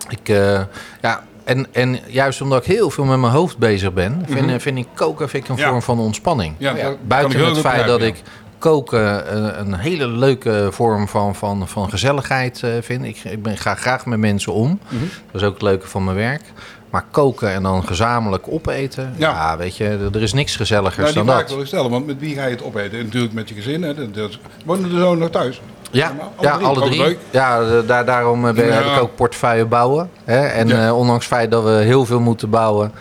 Ik, 0.09 0.28
eh, 0.28 0.61
ja, 1.02 1.24
en, 1.44 1.66
en 1.72 1.98
juist 2.06 2.40
omdat 2.40 2.59
ik 2.59 2.64
heel 2.76 2.90
veel 2.90 3.04
met 3.04 3.18
mijn 3.18 3.32
hoofd 3.32 3.59
bezig 3.59 3.92
ben, 3.92 4.24
vind, 4.28 4.50
eh, 4.50 4.59
vind 4.59 4.78
ik 4.78 4.87
koken 4.94 5.28
vind 5.28 5.44
ik 5.44 5.50
een 5.50 5.56
Ja. 5.56 5.68
vorm 5.68 5.82
van 5.82 5.98
ontspanning. 5.98 6.54
ja, 6.59 6.70
Oh 6.72 6.92
Buiten 7.06 7.44
het 7.44 7.59
feit 7.59 7.87
dat 7.87 8.02
ik 8.02 8.22
koken 8.70 9.37
een, 9.37 9.61
een 9.61 9.74
hele 9.74 10.07
leuke 10.09 10.68
vorm 10.70 11.09
van, 11.09 11.35
van, 11.35 11.68
van 11.68 11.90
gezelligheid 11.90 12.62
eh, 12.62 12.70
vind. 12.81 13.05
Ik, 13.05 13.24
ik 13.24 13.42
ben, 13.42 13.57
ga 13.57 13.74
graag 13.74 14.07
met 14.07 14.18
mensen 14.18 14.52
om. 14.52 14.79
Mhm. 14.88 15.05
Dat 15.33 15.40
is 15.40 15.46
ook 15.46 15.52
het 15.52 15.62
leuke 15.62 15.88
van 15.88 16.05
mijn 16.05 16.16
werk. 16.16 16.42
Maar 16.90 17.05
koken 17.11 17.52
en 17.52 17.62
dan 17.62 17.87
gezamenlijk 17.87 18.44
opeten, 18.48 19.14
ja, 19.16 19.31
Ja. 19.31 19.57
weet 19.57 19.76
je, 19.76 20.09
er 20.14 20.22
is 20.22 20.33
niks 20.33 20.57
gezelligers 20.57 20.96
Nou, 20.96 21.12
die 21.12 21.16
dan 21.24 21.26
vraag 21.26 21.40
dat. 21.40 21.50
wil 21.50 21.61
ik 21.61 21.66
stellen, 21.66 21.90
want 21.90 22.07
met 22.07 22.18
wie 22.18 22.35
ga 22.35 22.44
je 22.44 22.50
het 22.50 22.62
opeten? 22.64 23.05
Natuurlijk 23.05 23.33
met 23.33 23.48
je 23.48 23.55
gezin. 23.55 23.83
Hè? 23.83 23.94
Dat, 23.94 24.14
dat, 24.14 24.38
wonen 24.64 24.90
de 24.90 24.98
zoon 24.98 25.18
nog 25.18 25.31
thuis? 25.31 25.61
Ja, 25.90 26.12
ja, 26.40 26.50
alle 26.50 26.81
drie. 26.87 26.98
leuk. 27.02 27.18
Ja, 27.31 27.61
eh, 27.61 27.68
daar, 27.87 28.05
daarom 28.05 28.46
eh, 28.46 28.55
ben, 28.55 28.66
Ja. 28.66 28.72
heb 28.72 28.85
ik 28.85 29.02
ook 29.02 29.14
portefeuille 29.14 29.64
bouwen. 29.64 30.11
Hè? 30.24 30.46
En 30.46 30.85
eh, 30.85 30.96
ondanks 30.98 31.24
het 31.24 31.35
feit 31.35 31.50
dat 31.50 31.64
we 31.64 31.70
heel 31.70 32.05
veel 32.05 32.20
moeten 32.20 32.50
bouwen, 32.50 32.92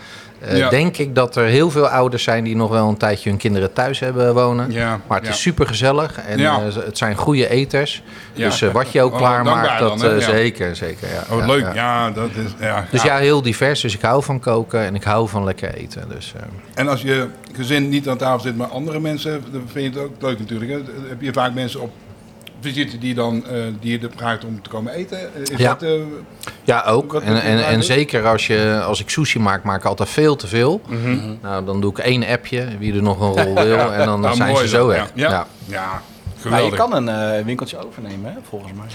eh, 0.46 0.58
Ja. 0.58 0.68
denk 0.68 0.96
ik 0.96 1.14
dat 1.14 1.36
er 1.36 1.44
heel 1.44 1.70
veel 1.70 1.88
ouders 1.88 2.22
zijn 2.22 2.44
die 2.44 2.56
nog 2.56 2.70
wel 2.70 2.88
een 2.88 2.96
tijdje 2.96 3.28
hun 3.30 3.38
kinderen 3.38 3.72
thuis 3.72 3.98
hebben 4.00 4.34
wonen. 4.34 4.70
Ja, 4.72 5.00
Maar 5.06 5.16
het 5.18 5.26
ja. 5.26 5.32
is 5.32 5.40
super 5.40 5.66
gezellig 5.66 6.18
en 6.26 6.40
eh, 6.40 6.56
het 6.74 6.98
zijn 6.98 7.16
goede 7.16 7.48
eters. 7.48 8.02
Dus 8.34 8.62
eh, 8.62 8.70
wat 8.72 8.92
je 8.92 9.02
ook 9.02 9.12
Oh, 9.12 9.18
klaarmaakt, 9.18 9.78
dat 9.78 9.98
dan, 9.98 10.20
zeker, 10.20 10.76
zeker. 10.76 11.08
Ja. 11.08 11.36
Oh, 11.36 11.46
leuk. 11.46 11.74
ja. 11.74 12.10
Dat 12.10 12.30
is... 12.34 12.50
Ja, 12.60 12.86
Dus 12.90 13.02
ja. 13.02 13.16
heel 13.16 13.42
divers. 13.42 13.80
Dus 13.80 13.94
ik 13.94 14.00
hou 14.02 14.22
van 14.22 14.40
koken 14.40 14.80
en 14.80 14.94
ik 14.94 15.02
hou 15.04 15.28
van 15.28 15.44
lekker 15.44 15.74
eten. 15.74 16.04
Dus, 16.08 16.32
En 16.74 16.88
als 16.88 17.02
je 17.02 17.28
gezin 17.54 17.88
niet 17.88 18.08
aan 18.08 18.16
tafel 18.16 18.40
zit, 18.40 18.56
maar 18.56 18.66
andere 18.68 19.00
mensen, 19.00 19.44
dan 19.52 19.62
vind 19.72 19.94
je 19.94 20.00
het 20.00 20.08
ook 20.08 20.22
leuk 20.22 20.38
natuurlijk. 20.38 20.70
Hè? 20.70 20.76
Heb 21.08 21.20
je 21.20 21.32
vaak 21.32 21.54
mensen 21.54 21.80
op 21.80 21.90
visite 22.72 22.98
die, 22.98 23.14
dan, 23.14 23.46
eh, 23.46 23.58
die 23.80 24.00
je 24.00 24.08
vraagt 24.16 24.44
om 24.44 24.62
te 24.62 24.68
komen 24.70 24.92
eten? 24.92 25.18
Is 25.42 25.48
Ja. 25.56 25.68
dat... 25.74 25.82
eh, 25.82 25.90
Ja, 26.64 26.82
ook. 26.86 27.14
En, 27.14 27.42
en, 27.42 27.66
en 27.66 27.82
zeker 27.84 28.26
als, 28.26 28.46
je, 28.46 28.82
als 28.86 29.00
ik 29.00 29.10
sushi 29.10 29.38
maak, 29.38 29.62
maak 29.62 29.78
ik 29.78 29.84
altijd 29.84 30.08
veel 30.08 30.36
te 30.36 30.46
veel. 30.46 30.80
Mhm. 30.88 31.18
Nou, 31.42 31.64
dan 31.64 31.80
doe 31.80 31.90
ik 31.90 31.98
één 31.98 32.26
appje, 32.26 32.66
wie 32.78 32.94
er 32.94 33.02
nog 33.02 33.20
een 33.20 33.44
rol 33.44 33.54
wil. 33.66 33.92
En 33.92 34.06
dan 34.06 34.20
nou, 34.20 34.36
zijn 34.36 34.50
mooi 34.52 34.62
ze 34.62 34.68
zo 34.68 34.78
dan. 34.78 34.88
weg. 34.88 35.10
Ja, 35.14 35.28
ja. 35.30 35.46
Ja. 35.66 36.00
ja. 36.44 36.50
Maar 36.50 36.62
je 36.64 36.70
kan 36.72 36.94
een 36.94 37.08
eh, 37.08 37.44
winkeltje 37.44 37.86
overnemen, 37.86 38.32
hè, 38.32 38.38
volgens 38.48 38.72
mij. 38.72 38.86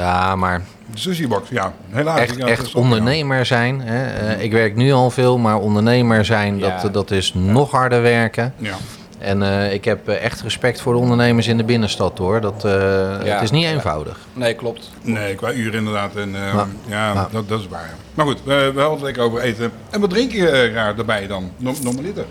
Ja, 0.00 0.36
maar 0.36 0.62
De 0.92 0.98
sushi 0.98 1.28
box, 1.28 1.48
ja. 1.48 1.72
Helaas. 1.90 2.20
echt, 2.20 2.36
ja, 2.36 2.46
echt 2.46 2.74
ondernemer 2.74 3.46
zijn. 3.46 3.80
Hè? 3.80 4.28
Eh, 4.34 4.42
ik 4.42 4.52
werk 4.52 4.76
nu 4.76 4.92
al 4.92 5.10
veel, 5.10 5.38
maar 5.38 5.58
ondernemer 5.58 6.24
zijn, 6.24 6.58
Ja. 6.58 6.80
dat, 6.82 6.94
dat 6.94 7.10
is 7.10 7.34
nog 7.34 7.70
harder 7.70 8.02
werken. 8.02 8.54
Ja. 8.56 8.74
En 9.20 9.42
eh, 9.42 9.72
ik 9.72 9.84
heb 9.84 10.08
eh, 10.08 10.24
echt 10.24 10.40
respect 10.40 10.80
voor 10.80 10.92
de 10.92 10.98
ondernemers 10.98 11.46
in 11.46 11.56
de 11.56 11.64
binnenstad 11.64 12.18
hoor. 12.18 12.40
Dat, 12.40 12.64
eh, 12.64 12.72
Het 13.18 13.42
is 13.42 13.50
niet 13.50 13.64
eenvoudig. 13.64 14.18
Nee, 14.32 14.54
klopt. 14.54 14.90
Nee, 15.02 15.34
qua 15.34 15.52
uur 15.52 15.74
inderdaad. 15.74 16.16
En, 16.16 16.34
eh, 16.34 16.52
Ja. 16.52 16.66
ja, 16.86 17.12
Ja. 17.12 17.28
Dat, 17.32 17.48
dat 17.48 17.60
is 17.60 17.68
waar. 17.68 17.80
ja. 17.90 17.94
Maar 18.14 18.26
goed, 18.26 18.38
we, 18.44 18.70
we 18.74 18.80
hadden 18.80 18.90
het 18.90 19.02
lekker 19.02 19.22
over 19.22 19.40
eten. 19.40 19.72
En 19.90 20.00
wat 20.00 20.10
drink 20.10 20.32
je 20.32 20.68
graag 20.72 20.94
daarbij 20.94 21.26
dan? 21.26 21.50
No- 21.56 21.74
Normaliter. 21.82 22.24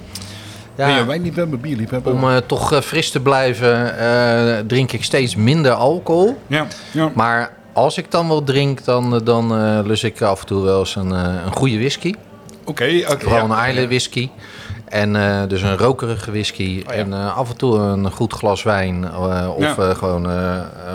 Ben 0.75 0.93
je 0.93 1.05
wijnliefhebber, 1.05 1.59
bierliefhebber? 1.59 2.13
om 2.13 2.23
eh, 2.29 2.37
toch 2.37 2.73
eh, 2.73 2.81
fris 2.81 3.11
te 3.11 3.19
blijven, 3.19 3.97
eh, 3.99 4.57
drink 4.67 4.91
ik 4.91 5.03
steeds 5.03 5.35
minder 5.35 5.71
alcohol. 5.71 6.37
Ja, 6.47 6.67
ja. 6.91 7.11
Maar 7.15 7.51
als 7.73 7.97
ik 7.97 8.11
dan 8.11 8.27
wel 8.27 8.43
drink, 8.43 8.83
dan, 8.85 9.21
dan 9.23 9.55
eh, 9.55 9.79
lus 9.83 10.03
ik 10.03 10.21
af 10.21 10.39
en 10.41 10.45
toe 10.45 10.63
wel 10.63 10.79
eens 10.79 10.95
een, 10.95 11.11
eh, 11.13 11.33
een 11.45 11.51
goede 11.53 11.77
whisky. 11.77 12.13
Oké, 12.65 13.01
oké. 13.09 13.19
Vooral 13.19 13.47
ja. 13.47 13.63
een 13.63 13.69
Islay 13.69 13.87
whisky. 13.87 14.29
En 14.89 15.15
eh, 15.15 15.47
dus 15.47 15.61
een 15.61 15.77
rokerige 15.77 16.31
whisky. 16.31 16.83
Oh 16.87 16.93
ja. 16.93 16.99
En 16.99 17.13
eh, 17.13 17.37
af 17.37 17.49
en 17.49 17.57
toe 17.57 17.77
een 17.79 18.11
goed 18.11 18.33
glas 18.33 18.63
wijn. 18.63 19.03
eh, 19.03 19.49
of 19.55 19.61
Ja. 19.77 19.93
gewoon 19.93 20.27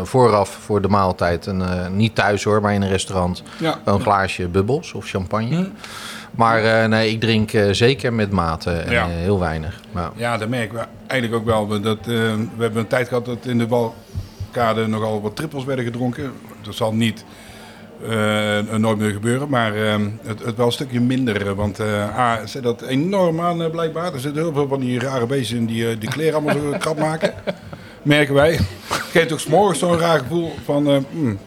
vooraf 0.02 0.48
voor 0.48 0.82
de 0.82 0.88
maaltijd. 0.88 1.46
Een, 1.46 1.62
eh, 1.62 1.86
niet 1.88 2.14
thuis 2.14 2.44
hoor, 2.44 2.60
maar 2.60 2.74
in 2.74 2.82
een 2.82 2.88
restaurant. 2.88 3.42
Ja. 3.58 3.78
Een 3.84 4.00
glaasje 4.00 4.48
bubbels 4.48 4.92
of 4.92 5.06
champagne. 5.08 5.56
Hm. 5.56 5.64
Maar 6.30 6.88
nee, 6.88 7.10
ik 7.10 7.20
drink 7.20 7.50
zeker 7.70 8.12
met 8.12 8.30
mate 8.30 8.70
en 8.72 9.10
heel 9.10 9.38
weinig. 9.40 9.80
Nou, 9.92 10.12
Ja, 10.16 10.36
dat 10.36 10.48
merken 10.48 10.78
we 10.78 10.84
eigenlijk 11.06 11.40
ook 11.40 11.46
wel. 11.68 11.80
Dat, 11.80 11.98
we 12.06 12.46
hebben 12.58 12.76
een 12.80 12.86
tijd 12.86 13.08
gehad 13.08 13.24
dat 13.24 13.38
in 13.42 13.58
de 13.58 13.66
Balkade 13.66 14.86
nogal 14.86 15.20
wat 15.20 15.36
trippels 15.36 15.64
werden 15.64 15.84
gedronken. 15.84 16.32
Dat 16.62 16.74
zal 16.74 16.94
niet 16.94 17.24
eh, 18.08 18.76
nooit 18.76 18.98
meer 18.98 19.10
gebeuren, 19.10 19.48
maar 19.48 19.74
eh, 19.74 19.94
het, 20.22 20.44
het 20.44 20.56
wel 20.56 20.66
een 20.66 20.72
stukje 20.72 21.00
minder. 21.00 21.46
eh, 21.46 21.52
Want 21.52 21.80
eh 21.80 22.18
A, 22.18 22.46
zet 22.46 22.62
dat 22.62 22.82
enorm 22.82 23.40
aan 23.40 23.62
eh, 23.62 23.70
blijkbaar. 23.70 24.12
Er 24.14 24.20
zitten 24.20 24.42
heel 24.42 24.52
veel 24.52 24.68
van 24.68 24.80
die 24.80 24.98
rare 24.98 25.26
beestjes 25.26 25.58
in 25.58 25.66
die 25.66 25.88
eh, 25.90 25.96
die 26.00 26.08
kleren 26.10 26.34
allemaal 26.34 26.72
zo 26.72 26.78
krap 26.78 26.98
maken. 26.98 27.34
Merken 28.02 28.34
wij. 28.34 28.58
Geeft 28.88 29.32
ook 29.32 29.40
s'morgens 29.40 29.78
zo'n 29.78 29.98
raar 29.98 30.18
gevoel 30.18 30.52
van 30.64 30.86
eh, 30.88 30.96
hmm, 31.10 31.38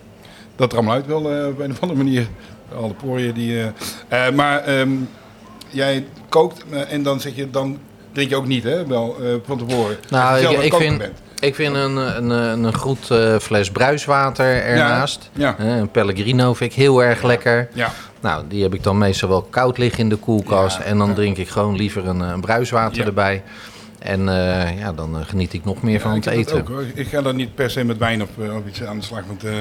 dat 0.55 0.71
er 0.71 0.77
allemaal 0.77 0.95
uit 0.95 1.05
wil 1.05 1.31
eh, 1.36 1.47
op 1.47 1.60
een 1.60 1.71
of 1.71 1.79
andere 1.81 2.03
manier. 2.03 2.27
Alle 2.77 2.93
poriën 2.93 3.33
die... 3.33 3.60
eh, 4.07 4.27
eh, 4.27 4.33
maar 4.33 4.63
ehm, 4.63 4.89
jij 5.69 6.05
kookt 6.29 6.63
eh, 6.71 6.91
en 6.93 7.03
dan 7.03 7.19
zeg 7.19 7.36
je, 7.36 7.49
dan 7.49 7.77
drink 8.12 8.29
je 8.29 8.36
ook 8.36 8.47
niet, 8.47 8.63
hè? 8.63 8.88
Wel 8.88 9.15
eh, 9.21 9.27
van 9.45 9.57
tevoren. 9.57 9.97
Nou, 10.10 10.39
ik- 10.65 10.73
vind- 10.73 10.97
bent. 10.97 11.17
Ik 11.39 11.56
vind 11.56 11.76
een, 11.76 11.95
een, 11.95 12.30
een, 12.63 12.73
goed 12.76 13.12
eh, 13.12 13.36
fles 13.38 13.71
bruiswater 13.71 14.63
ernaast. 14.63 15.30
Ja. 15.34 15.56
Eh, 15.60 15.76
een 15.78 15.91
Pellegrino 15.91 16.54
vind 16.54 16.71
ik 16.71 16.78
heel 16.78 17.04
erg 17.04 17.23
lekker. 17.23 17.67
Ja, 17.73 17.91
Nou, 18.21 18.43
die 18.47 18.63
heb 18.63 18.73
ik 18.73 18.84
dan 18.84 18.97
meestal 18.97 19.30
wel 19.30 19.41
koud 19.41 19.78
liggen 19.78 20.00
in 20.00 20.10
de 20.10 20.15
koelkast. 20.15 20.78
Ja, 20.78 20.84
en 20.84 20.97
dan 20.97 21.08
ja. 21.08 21.13
drink 21.13 21.38
ik 21.38 21.50
gewoon 21.50 21.76
liever 21.76 22.08
een, 22.08 22.19
een 22.19 22.41
bruiswater 22.41 22.97
Ja. 22.97 23.06
erbij. 23.06 23.43
En 24.00 24.30
eh, 24.30 24.80
ja, 24.80 24.93
dan 24.93 25.17
geniet 25.26 25.54
ik 25.54 25.65
nog 25.65 25.82
meer 25.82 26.00
van 26.00 26.13
het 26.13 26.26
eten. 26.26 26.58
ook. 26.58 26.82
Ik 26.93 27.08
ga 27.08 27.21
dan 27.21 27.36
niet 27.36 27.56
per 27.56 27.69
se 27.69 27.84
met 27.84 27.97
wijn 27.97 28.21
eh, 28.21 28.56
of 28.56 28.62
iets 28.67 28.84
aan 28.84 28.97
de 29.00 29.06
slag. 29.06 29.21
Want 29.28 29.43
eh, 29.43 29.52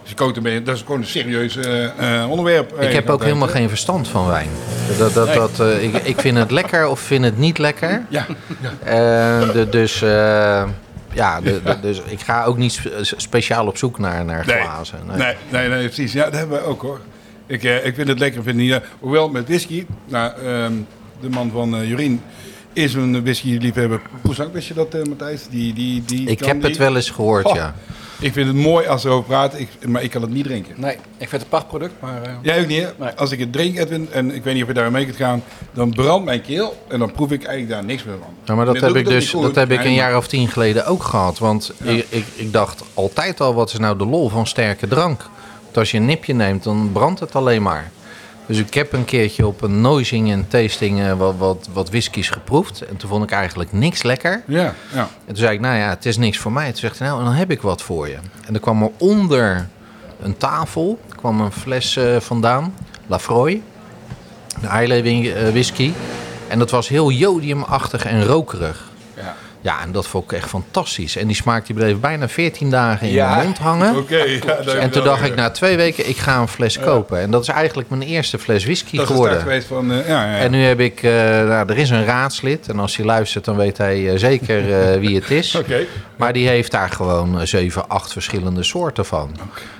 als 0.00 0.08
je 0.10 0.14
kookt, 0.14 0.42
ben 0.42 0.52
je, 0.52 0.62
dat 0.62 0.74
is 0.74 0.80
gewoon 0.80 1.00
een 1.00 1.06
serieus 1.06 1.58
onderwerp. 2.28 2.80
Ik 2.80 2.92
heb 2.92 3.10
ook 3.10 3.22
helemaal 3.22 3.48
geen 3.48 3.68
verstand 3.68 4.08
van 4.08 4.26
wijn. 4.26 4.48
Dat, 4.98 5.14
dat, 5.14 5.34
dat, 5.34 5.60
ik, 5.80 5.94
ik 5.94 6.20
vind 6.20 6.36
het 6.38 6.50
lekker 6.50 6.88
of 6.88 7.00
vind 7.00 7.24
het 7.24 7.38
niet 7.38 7.58
lekker. 7.58 8.02
Ja, 8.08 8.26
Eh, 8.84 9.52
de- 9.52 9.66
dus 9.70 10.04
ja, 11.12 11.40
de- 11.40 11.60
de- 11.64 11.80
dus 11.80 12.00
ik 12.06 12.20
ga 12.20 12.44
ook 12.44 12.56
niet 12.56 12.72
spe- 12.72 12.98
speciaal 13.02 13.66
op 13.66 13.76
zoek 13.76 13.98
naar, 13.98 14.24
naar 14.24 14.46
Nee. 14.46 14.60
glazen. 14.60 14.98
Nee. 15.06 15.16
nee, 15.16 15.34
nee, 15.50 15.68
nee, 15.68 15.84
precies. 15.84 16.12
Ja, 16.12 16.24
dat 16.24 16.32
hebben 16.32 16.58
we 16.58 16.64
ook 16.64 16.82
hoor. 16.82 17.00
Ik, 17.46 17.64
eh, 17.64 17.86
ik 17.86 17.94
vind 17.94 18.08
het 18.08 18.18
lekker. 18.18 18.42
Vind 18.42 18.56
niet, 18.56 18.72
eh, 18.72 18.78
hoewel 19.00 19.28
met 19.28 19.46
whisky, 19.46 19.86
nou, 20.04 20.32
ehm, 20.42 20.72
de 21.20 21.28
man 21.28 21.50
van 21.50 21.86
Jorien 21.86 22.22
is 22.72 22.94
een 22.94 23.22
whisky-liefhebber. 23.22 24.00
Poesak, 24.22 24.52
wist 24.52 24.68
je 24.68 24.74
dat, 24.74 24.94
eh, 24.94 25.02
Matthijs? 25.02 25.46
Die, 25.50 25.72
die, 25.72 26.02
die 26.06 26.28
Ik 26.28 26.44
heb 26.44 26.62
het 26.62 26.76
wel 26.76 26.96
eens 26.96 27.10
gehoord, 27.10 27.46
Goh. 27.46 27.54
ja. 27.54 27.74
Ik 28.20 28.32
vind 28.32 28.46
het 28.46 28.56
mooi 28.56 28.86
als 28.86 29.00
ze 29.02 29.08
erover 29.08 29.26
praten, 29.26 29.60
ik, 29.60 29.68
maar 29.86 30.02
ik 30.02 30.10
kan 30.10 30.22
het 30.22 30.30
niet 30.30 30.44
drinken. 30.44 30.74
Nee, 30.76 30.92
ik 30.94 31.00
vind 31.18 31.30
het 31.30 31.42
een 31.42 31.48
prachtproduct, 31.48 31.92
maar... 32.00 32.22
eh, 32.22 32.32
Jij 32.42 32.60
ook 32.60 32.66
niet, 32.66 32.82
hè? 32.82 32.88
Nee. 32.98 33.10
Als 33.16 33.30
ik 33.30 33.38
het 33.38 33.52
drink, 33.52 33.78
Edwin, 33.78 34.08
en 34.12 34.34
ik 34.34 34.44
weet 34.44 34.54
niet 34.54 34.62
of 34.62 34.68
je 34.68 34.74
daar 34.74 34.90
mee 34.90 35.04
kunt 35.04 35.16
gaan, 35.16 35.42
dan 35.72 35.90
brandt 35.90 36.24
mijn 36.24 36.40
keel 36.42 36.82
en 36.88 36.98
dan 36.98 37.12
proef 37.12 37.30
ik 37.30 37.44
eigenlijk 37.44 37.68
daar 37.80 37.84
niks 37.84 38.04
meer 38.04 38.16
van. 38.20 38.28
Ja, 38.44 38.54
maar 38.54 38.64
dat 38.66 38.76
En 38.76 38.84
heb 38.84 38.96
ik 38.96 39.04
dus 39.06 39.30
dat 39.30 39.54
heb 39.54 39.70
ik 39.70 39.78
een 39.78 39.84
maar- 39.84 39.92
jaar 39.94 40.16
of 40.16 40.26
tien 40.28 40.48
geleden 40.48 40.86
ook 40.86 41.02
gehad. 41.02 41.38
Want 41.38 41.72
ik, 41.82 42.06
ik, 42.08 42.24
ik 42.34 42.52
dacht 42.52 42.82
altijd 42.94 43.40
al, 43.40 43.54
wat 43.54 43.72
is 43.72 43.78
nou 43.78 43.98
de 43.98 44.06
lol 44.06 44.28
van 44.28 44.46
sterke 44.46 44.88
drank? 44.88 45.20
Want 45.64 45.76
als 45.76 45.90
je 45.90 45.96
een 45.96 46.04
nipje 46.06 46.34
neemt, 46.34 46.62
dan 46.64 46.90
brandt 46.92 47.20
het 47.20 47.34
alleen 47.34 47.62
maar. 47.62 47.90
Dus 48.48 48.58
ik 48.58 48.74
heb 48.74 48.92
een 48.92 49.04
keertje 49.04 49.46
op 49.46 49.62
een 49.62 49.80
noising 49.80 50.30
en 50.30 50.48
tasting 50.48 51.00
eh, 51.00 51.12
wat, 51.12 51.34
wat, 51.36 51.68
wat 51.72 51.90
whiskies 51.90 52.30
geproefd. 52.30 52.80
En 52.80 52.96
toen 52.96 53.08
vond 53.08 53.24
ik 53.24 53.30
eigenlijk 53.30 53.72
niks 53.72 54.02
lekker. 54.02 54.42
Ja, 54.46 54.74
ja. 54.92 55.00
En 55.00 55.26
toen 55.26 55.36
zei 55.36 55.54
ik, 55.54 55.60
nou 55.60 55.76
ja, 55.76 55.88
het 55.88 56.06
is 56.06 56.16
niks 56.16 56.38
voor 56.38 56.52
mij. 56.52 56.66
Toen 56.66 56.76
zegt 56.76 56.98
hij, 56.98 57.08
nou, 57.08 57.24
dan 57.24 57.32
heb 57.32 57.50
ik 57.50 57.62
wat 57.62 57.82
voor 57.82 58.08
je. 58.08 58.16
En 58.46 58.54
er 58.54 58.60
kwam 58.60 58.82
er 58.82 58.90
onder 58.98 59.68
een 60.20 60.36
tafel 60.36 60.98
kwam 61.16 61.40
een 61.40 61.52
fles 61.52 61.96
eh, 61.96 62.16
vandaan, 62.16 62.74
Lafroy, 63.06 63.62
de 64.60 64.82
Islay 64.82 65.32
eh, 65.32 65.48
whisky. 65.48 65.92
En 66.48 66.58
dat 66.58 66.70
was 66.70 66.88
heel 66.88 67.10
jodiumachtig 67.10 68.04
en 68.04 68.24
rokerig. 68.24 68.90
Ja. 69.68 69.80
En 69.82 69.92
dat 69.92 70.06
vond 70.06 70.24
ik 70.24 70.32
echt 70.38 70.48
fantastisch. 70.48 71.16
En 71.16 71.26
die 71.26 71.36
smaak 71.36 71.66
die 71.66 71.74
bleef 71.74 71.96
bijna 71.98 72.28
14 72.28 72.70
dagen 72.70 73.06
in 73.06 73.12
Ja. 73.12 73.34
mijn 73.34 73.44
mond 73.46 73.58
hangen. 73.58 73.96
Oké. 73.96 74.16
ja, 74.16 74.56
En 74.78 74.90
toen 74.90 75.04
dacht 75.04 75.24
ik 75.24 75.34
na 75.34 75.50
twee 75.50 75.76
weken, 75.76 76.08
ik 76.08 76.16
ga 76.16 76.38
een 76.40 76.48
fles 76.48 76.78
kopen. 76.80 77.20
En 77.20 77.30
dat 77.30 77.42
is 77.42 77.48
eigenlijk 77.48 77.88
mijn 77.88 78.02
eerste 78.02 78.38
fles 78.38 78.64
whisky 78.64 78.96
Dat 78.96 79.06
geworden. 79.06 79.62
van... 79.62 79.92
eh, 79.92 80.08
ja. 80.08 80.36
En 80.36 80.50
nu 80.50 80.62
heb 80.62 80.80
ik, 80.80 81.02
eh, 81.02 81.10
nou, 81.12 81.68
er 81.68 81.78
is 81.78 81.90
een 81.90 82.04
raadslid. 82.04 82.68
En 82.68 82.78
als 82.78 82.96
hij 82.96 83.06
luistert, 83.06 83.44
dan 83.44 83.56
weet 83.56 83.78
hij 83.78 84.10
eh, 84.12 84.18
zeker 84.18 84.80
eh, 84.92 84.98
wie 85.00 85.14
het 85.16 85.30
is. 85.30 85.54
Oké. 85.60 85.80
Maar 86.16 86.32
die 86.32 86.48
heeft 86.48 86.70
daar 86.70 86.90
gewoon 86.90 87.46
zeven, 87.46 87.88
acht 87.88 88.12
verschillende 88.12 88.62
soorten 88.62 89.04
van. 89.06 89.36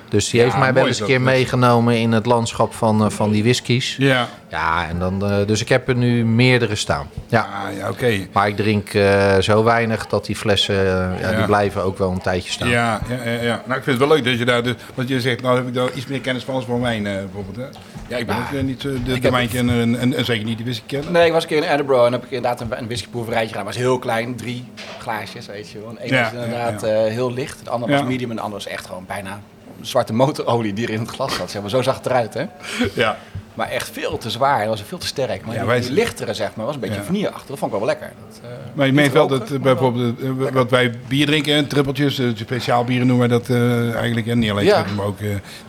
Dus 0.09 0.29
die 0.29 0.39
Ja, 0.39 0.45
heeft 0.45 0.57
mij 0.57 0.73
wel 0.73 0.87
eens 0.87 0.95
een 0.99 1.01
is 1.05 1.09
keer 1.09 1.19
dat. 1.23 1.33
meegenomen 1.33 1.97
in 1.97 2.11
het 2.11 2.25
landschap 2.25 2.73
van, 2.73 3.03
eh, 3.05 3.09
van 3.09 3.31
die 3.31 3.43
whiskies. 3.43 3.95
Ja. 3.99 4.27
Ja, 4.49 4.87
en 4.87 4.99
dan, 4.99 5.25
eh, 5.25 5.47
dus 5.47 5.61
ik 5.61 5.69
heb 5.69 5.87
er 5.87 5.95
nu 5.95 6.25
meerdere 6.25 6.75
staan. 6.75 7.07
Ja. 7.27 7.41
Ah, 7.41 7.77
ja, 7.77 7.89
oké. 7.89 8.27
Maar 8.33 8.47
ik 8.47 8.55
drink 8.55 8.89
eh, 8.93 9.37
zo 9.39 9.63
weinig 9.63 10.07
dat 10.07 10.25
die 10.25 10.35
flessen, 10.35 10.75
ja, 10.75 11.15
Ja. 11.21 11.31
die 11.37 11.45
blijven 11.45 11.83
ook 11.83 11.97
wel 11.97 12.11
een 12.11 12.21
tijdje 12.21 12.51
staan. 12.51 12.69
Ja, 12.69 12.99
ja, 13.09 13.31
ja, 13.31 13.41
ja. 13.41 13.61
Nou, 13.65 13.77
ik 13.77 13.83
vind 13.83 13.99
het 13.99 14.07
wel 14.07 14.07
leuk 14.17 14.25
dat 14.25 14.37
je 14.39 14.45
daar... 14.45 14.63
Dus, 14.63 14.73
want 14.95 15.09
je 15.09 15.21
zegt, 15.21 15.41
nou 15.41 15.57
heb 15.57 15.67
ik 15.67 15.73
daar 15.73 15.89
iets 15.93 16.05
meer 16.07 16.19
kennis 16.19 16.43
van 16.43 16.53
als 16.55 16.65
van 16.65 16.81
wijn 16.81 17.07
eh, 17.07 17.13
bijvoorbeeld. 17.13 17.55
Hè? 17.57 17.79
Ja, 18.07 18.17
ik 18.17 18.25
ben 18.27 18.35
ook 18.35 18.61
niet 18.61 18.81
de, 18.81 19.19
de 19.19 19.29
wijnkenner 19.29 19.81
en, 19.81 19.99
en, 19.99 20.13
en 20.15 20.25
zeker 20.25 20.45
niet 20.45 20.57
de 20.57 20.63
whisky 20.63 20.83
kenner. 20.87 21.11
Nee, 21.11 21.25
ik 21.25 21.31
was 21.33 21.43
een 21.43 21.49
keer 21.49 21.63
in 21.63 21.69
Edinburgh 21.73 22.05
en 22.05 22.11
heb 22.11 22.23
ik 22.23 22.31
inderdaad 22.31 22.61
een, 22.61 22.77
een 22.79 22.85
whiskyproeverijtje 22.87 23.47
gedaan. 23.49 23.63
Maar 23.63 23.73
het 23.73 23.81
was 23.81 23.91
heel 23.91 23.99
klein, 23.99 24.35
drie 24.35 24.63
glaasjes, 24.99 25.45
weet 25.47 25.69
je 25.69 25.79
wel. 25.79 25.89
En 25.89 25.97
één 25.97 26.13
ja, 26.13 26.31
inderdaad 26.31 26.81
ja. 26.81 26.87
eh, 26.87 27.11
heel 27.11 27.33
licht, 27.33 27.63
de 27.63 27.69
andere 27.69 27.91
Ja. 27.91 27.97
was 27.97 28.07
medium 28.07 28.29
en 28.29 28.35
de 28.35 28.41
andere 28.41 28.63
was 28.63 28.71
echt 28.73 28.85
gewoon 28.85 29.05
bijna 29.07 29.39
zwarte 29.81 30.13
motorolie 30.13 30.73
die 30.73 30.87
er 30.87 30.93
in 30.93 30.99
het 30.99 31.09
glas 31.09 31.35
zat. 31.35 31.51
Zeg 31.51 31.61
maar. 31.61 31.69
Zo 31.69 31.81
zag 31.81 31.95
het 31.95 32.05
eruit, 32.05 32.33
hè. 32.33 32.45
Ja. 32.93 33.17
Maar 33.53 33.69
echt 33.69 33.89
veel 33.93 34.17
te 34.17 34.29
zwaar, 34.29 34.61
en 34.61 34.67
was 34.67 34.83
veel 34.87 34.97
te 34.97 35.07
sterk. 35.07 35.45
Maar 35.45 35.55
Ja, 35.55 35.79
die, 35.79 35.91
lichtere, 35.91 36.33
zeg 36.33 36.55
maar, 36.55 36.65
was 36.65 36.75
een 36.75 36.81
beetje 36.81 36.95
Ja. 36.95 37.03
vanilleachtig. 37.03 37.45
Dat 37.45 37.59
vond 37.59 37.73
ik 37.73 37.79
wel 37.79 37.87
wel 37.87 37.95
lekker. 37.97 38.11
Dat, 38.29 38.39
eh, 38.43 38.49
Maar 38.73 38.85
je 38.85 38.93
meent 38.93 39.13
wel 39.13 39.27
dat 39.27 39.51
eh, 39.51 39.59
bijvoorbeeld 39.59 40.19
eh, 40.21 40.29
wat 40.53 40.69
wij 40.69 40.91
bier 41.07 41.25
drinken, 41.25 41.67
trippeltjes, 41.67 42.21
speciaal 42.35 42.83
bieren 42.83 43.07
noemen 43.07 43.29
wij 43.29 43.37
dat 43.39 43.49
eh, 43.49 43.93
eigenlijk. 43.95 44.27
En 44.27 44.39
niet 44.39 44.51
alleen 44.51 44.65
Ja. 44.65 44.85
maar 44.95 45.05
ook 45.05 45.19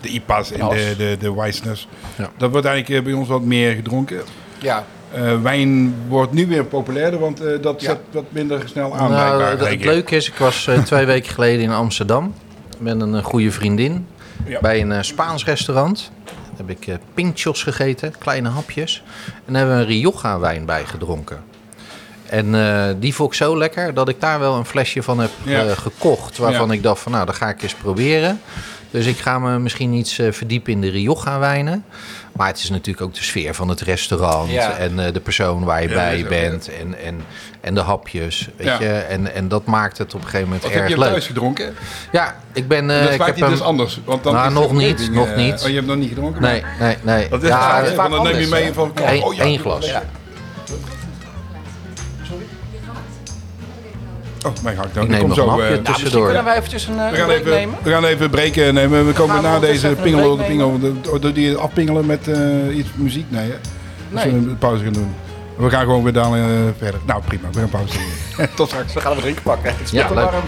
de 0.01 0.09
IPA's 0.09 0.53
en 0.53 0.69
de, 0.69 0.95
de, 0.97 1.17
de 1.21 1.35
Weissners. 1.35 1.89
Ja. 2.17 2.31
Dat 2.37 2.51
wordt 2.51 2.67
eigenlijk 2.67 3.05
bij 3.05 3.13
ons 3.13 3.29
wat 3.29 3.43
meer 3.43 3.75
gedronken. 3.75 4.21
Ja, 4.59 4.85
Eh, 5.15 5.41
wijn 5.43 5.95
wordt 6.09 6.33
nu 6.33 6.47
weer 6.47 6.65
populairder, 6.65 7.21
want 7.21 7.41
eh, 7.41 7.63
dat 7.63 7.81
Ja. 7.81 7.89
zet 7.89 7.99
wat 8.11 8.25
minder 8.29 8.63
snel 8.69 8.97
aan. 8.97 9.11
Nou, 9.11 9.43
het, 9.43 9.85
leuke 9.85 10.17
is, 10.17 10.29
ik 10.29 10.35
was 10.35 10.67
eh, 10.67 10.79
twee 10.83 11.07
weken 11.07 11.33
geleden 11.33 11.61
in 11.65 11.71
Amsterdam 11.71 12.35
met 12.81 13.01
een 13.01 13.15
eh, 13.15 13.25
goede 13.25 13.51
vriendin 13.53 14.07
Ja. 14.47 14.61
bij 14.61 14.81
een 14.81 14.93
eh, 14.93 15.03
Spaans 15.03 15.45
restaurant. 15.45 16.11
Daar 16.25 16.35
heb 16.67 16.71
ik 16.71 16.87
eh 16.87 16.95
pinchos 17.15 17.63
gegeten, 17.63 18.15
kleine 18.19 18.49
hapjes. 18.49 19.03
En 19.47 19.53
daar 19.53 19.57
hebben 19.57 19.77
we 19.77 19.83
een 19.83 19.89
Rioja 19.89 20.39
wijn 20.39 20.65
bij 20.65 20.85
gedronken. 20.85 21.39
En 22.27 22.51
die 23.01 23.15
vond 23.15 23.31
ik 23.31 23.37
zo 23.37 23.59
lekker 23.59 23.95
dat 23.95 24.09
ik 24.09 24.21
daar 24.21 24.39
wel 24.39 24.57
een 24.57 24.65
flesje 24.65 25.03
van 25.03 25.19
heb 25.19 25.31
Ja. 25.43 25.75
gekocht. 25.75 26.37
Waarvan 26.39 26.67
Ja. 26.69 26.73
ik 26.75 26.83
dacht 26.83 27.01
van 27.01 27.13
nou, 27.13 27.27
dat 27.27 27.35
ga 27.35 27.49
ik 27.49 27.63
eens 27.63 27.75
proberen. 27.75 28.41
Dus 28.91 29.07
ik 29.07 29.17
ga 29.19 29.39
me 29.39 29.59
misschien 29.59 29.93
iets 29.93 30.15
verdiepen 30.31 30.73
in 30.73 30.81
de 30.81 30.89
Rioja 30.89 31.39
wijnen. 31.39 31.85
Maar 32.41 32.49
het 32.49 32.59
is 32.59 32.71
natuurlijk 32.71 33.07
ook 33.07 33.15
de 33.15 33.23
sfeer 33.23 33.55
van 33.55 33.69
het 33.69 33.81
restaurant. 33.81 34.51
Ja. 34.51 34.77
En 34.77 35.07
eh, 35.07 35.13
de 35.13 35.21
persoon 35.21 35.65
waar 35.65 35.83
je 35.83 35.89
Ja, 35.89 35.95
bij 35.95 36.23
ook, 36.23 36.29
bent. 36.29 36.71
En, 36.81 36.99
en, 37.05 37.21
en 37.61 37.75
de 37.75 37.81
hapjes. 37.81 38.49
Weet 38.57 38.67
Ja. 38.67 38.81
je? 38.81 38.93
En, 38.93 39.35
en 39.35 39.49
dat 39.49 39.65
maakt 39.67 39.99
het 39.99 40.15
op 40.15 40.21
een 40.21 40.25
gegeven 40.25 40.45
moment 40.47 40.63
Wat 40.63 40.73
heb 40.73 40.81
erg 40.83 40.91
je 40.91 40.99
leuk. 40.99 41.09
thuis 41.09 41.27
gedronken? 41.27 41.75
Ja, 42.13 42.37
ik 42.53 42.69
ben... 42.69 42.91
eh, 42.91 42.99
dat 43.01 43.09
ik 43.09 43.15
smaakt 43.15 43.41
heb 43.41 43.49
dus 43.49 43.61
anders. 43.61 44.01
Want 44.05 44.23
dan 44.23 44.33
Nou, 44.35 44.47
is 44.49 44.55
nog 44.55 44.73
niet, 44.73 45.11
nog 45.13 45.29
eh, 45.29 45.37
niet. 45.37 45.63
Oh, 45.63 45.69
je 45.69 45.75
hebt 45.75 45.87
nog 45.87 45.97
niet 45.97 46.09
gedronken? 46.09 46.43
Nee, 46.43 46.65
nee, 46.81 46.97
nee. 47.03 47.29
Dat 47.29 47.43
is 47.43 47.49
Ja, 47.49 47.83
dan 48.09 48.23
neem 48.23 48.39
je 48.39 48.47
mee 48.47 48.73
van... 48.73 48.93
Eén- 48.95 49.23
oh, 49.23 49.61
glas. 49.61 49.93
Oh, 54.47 54.53
mijn. 54.63 54.77
Ik 54.77 54.95
Dan 54.95 55.09
neem 55.09 55.19
kom 55.19 55.29
nog 55.29 55.37
zo. 55.37 55.43
een 55.43 55.49
hapje 55.49 55.65
eh, 55.65 55.71
Nou, 55.71 55.81
misschien 55.81 55.95
tussendoor. 55.95 56.25
kunnen 56.27 56.45
wij 56.45 56.57
eventjes 56.57 56.87
een, 56.87 56.99
eh, 56.99 57.11
we, 57.11 57.17
gaan 57.17 57.27
break 57.27 57.41
even, 57.41 57.51
nemen. 57.53 57.75
we 57.83 57.91
gaan 57.91 58.05
even 58.05 58.31
breken 58.31 58.75
nemen. 58.75 59.07
We 59.07 59.13
komen 59.13 59.35
Gaan 59.35 59.45
we 59.45 59.49
na 59.51 59.59
deze 59.59 59.89
een 59.89 59.97
pingel, 59.97 60.35
break 60.35 60.49
pingel 60.49 60.79
de- 60.79 61.19
door 61.21 61.33
die 61.33 61.57
afpingelen 61.57 62.07
met 62.07 62.29
eh, 62.29 62.77
iets 62.77 62.89
muziek. 62.95 63.27
Nee, 63.29 63.49
hè? 63.51 63.57
Als 64.15 64.25
Nee. 64.25 64.33
we 64.33 64.39
een 64.51 64.59
pauze 64.59 64.85
gaan 64.85 64.93
doen. 64.93 65.15
We 65.57 65.71
gaan 65.71 65.81
gewoon 65.81 66.03
weer 66.03 66.13
dan 66.13 66.37
eh, 66.37 66.43
verder. 66.79 67.01
Nou, 67.07 67.23
prima. 67.27 67.49
We 67.53 67.59
gaan 67.59 67.69
pauze 67.69 67.93
doen. 68.37 68.47
Tot 68.57 68.69
straks. 68.69 68.93
Dan 68.93 69.03
gaan 69.03 69.15
we 69.15 69.21
drinken 69.21 69.43
pakken. 69.43 69.71
Het 69.71 69.81
is 69.81 69.91
Ja, 69.91 70.09
leuk. 70.15 70.31
warm. 70.31 70.45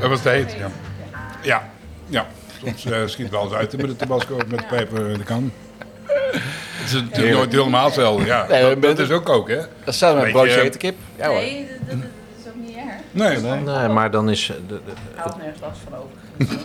Dat 0.00 0.08
was 0.08 0.20
te 0.22 0.28
heet, 0.28 0.52
ja. 0.58 0.68
Ja, 1.42 1.62
ja. 2.06 2.26
Soms 2.64 2.84
eh, 2.84 3.06
schiet 3.06 3.30
wel 3.30 3.42
eens 3.44 3.52
uit 3.52 3.76
met 3.76 3.86
de 3.86 3.96
tabasco 3.96 4.36
met 4.36 4.58
de 4.58 4.64
pijper 4.68 5.10
in 5.10 5.18
de 5.18 5.24
kan. 5.24 5.52
Het 6.26 6.86
is 6.86 6.92
natuurlijk 6.92 7.34
nooit 7.36 7.52
helemaal 7.52 7.84
hetzelfde. 7.84 8.24
Ja, 8.26 8.46
Nee, 8.48 8.78
dat, 8.78 8.98
is 8.98 9.10
ook 9.10 9.28
ook, 9.28 9.48
hè? 9.48 9.56
Dat 9.56 9.68
is 9.84 9.98
zelfs 9.98 10.22
met 10.22 10.32
broodje 10.32 10.50
je, 10.52 10.58
hete 10.60 10.78
kip. 10.78 10.96
Ja 11.16 11.26
hoor. 11.28 11.36
Nee, 11.36 11.66
dat, 11.88 11.96
is 12.38 12.46
ook 12.48 12.54
niet 12.66 12.76
erg. 12.76 12.84
Nee, 13.10 13.60
Nee, 13.64 13.88
maar 13.88 14.10
dan 14.10 14.30
is, 14.30 14.46
de- 14.46 14.62
de- 14.66 14.74
Ik 15.14 15.16
had 15.16 15.36
nergens 15.38 15.60
last 15.60 15.80
van 15.88 15.98
overigens. 15.98 16.48
dus 16.48 16.60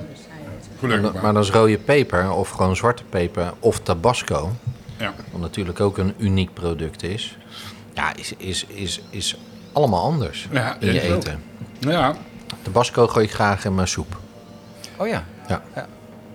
gelukkig 0.79 1.13
maar 1.13 1.23
maar. 1.23 1.33
dan 1.33 1.41
is 1.41 1.49
rode 1.49 1.77
peper 1.77 2.31
of 2.31 2.49
gewoon 2.49 2.75
zwarte 2.75 3.03
peper 3.03 3.53
of 3.59 3.79
tabasco, 3.79 4.51
Ja. 4.97 5.13
wat 5.31 5.41
natuurlijk 5.41 5.79
ook 5.79 5.97
een 5.97 6.13
uniek 6.17 6.53
product 6.53 7.03
is, 7.03 7.37
ja, 7.93 8.15
is, 8.15 8.33
is, 8.37 8.65
is, 8.65 9.01
is 9.09 9.35
allemaal 9.71 10.03
anders 10.03 10.47
Ja, 10.51 10.75
in 10.79 10.93
je 10.93 11.01
ook. 11.13 11.17
eten. 11.17 11.43
Ja. 11.79 12.15
Tabasco 12.61 13.07
gooi 13.07 13.25
ik 13.25 13.31
graag 13.33 13.65
in 13.65 13.75
mijn 13.75 13.87
soep. 13.87 14.17
Oh 14.97 15.07
ja. 15.07 15.23
Ja. 15.49 15.61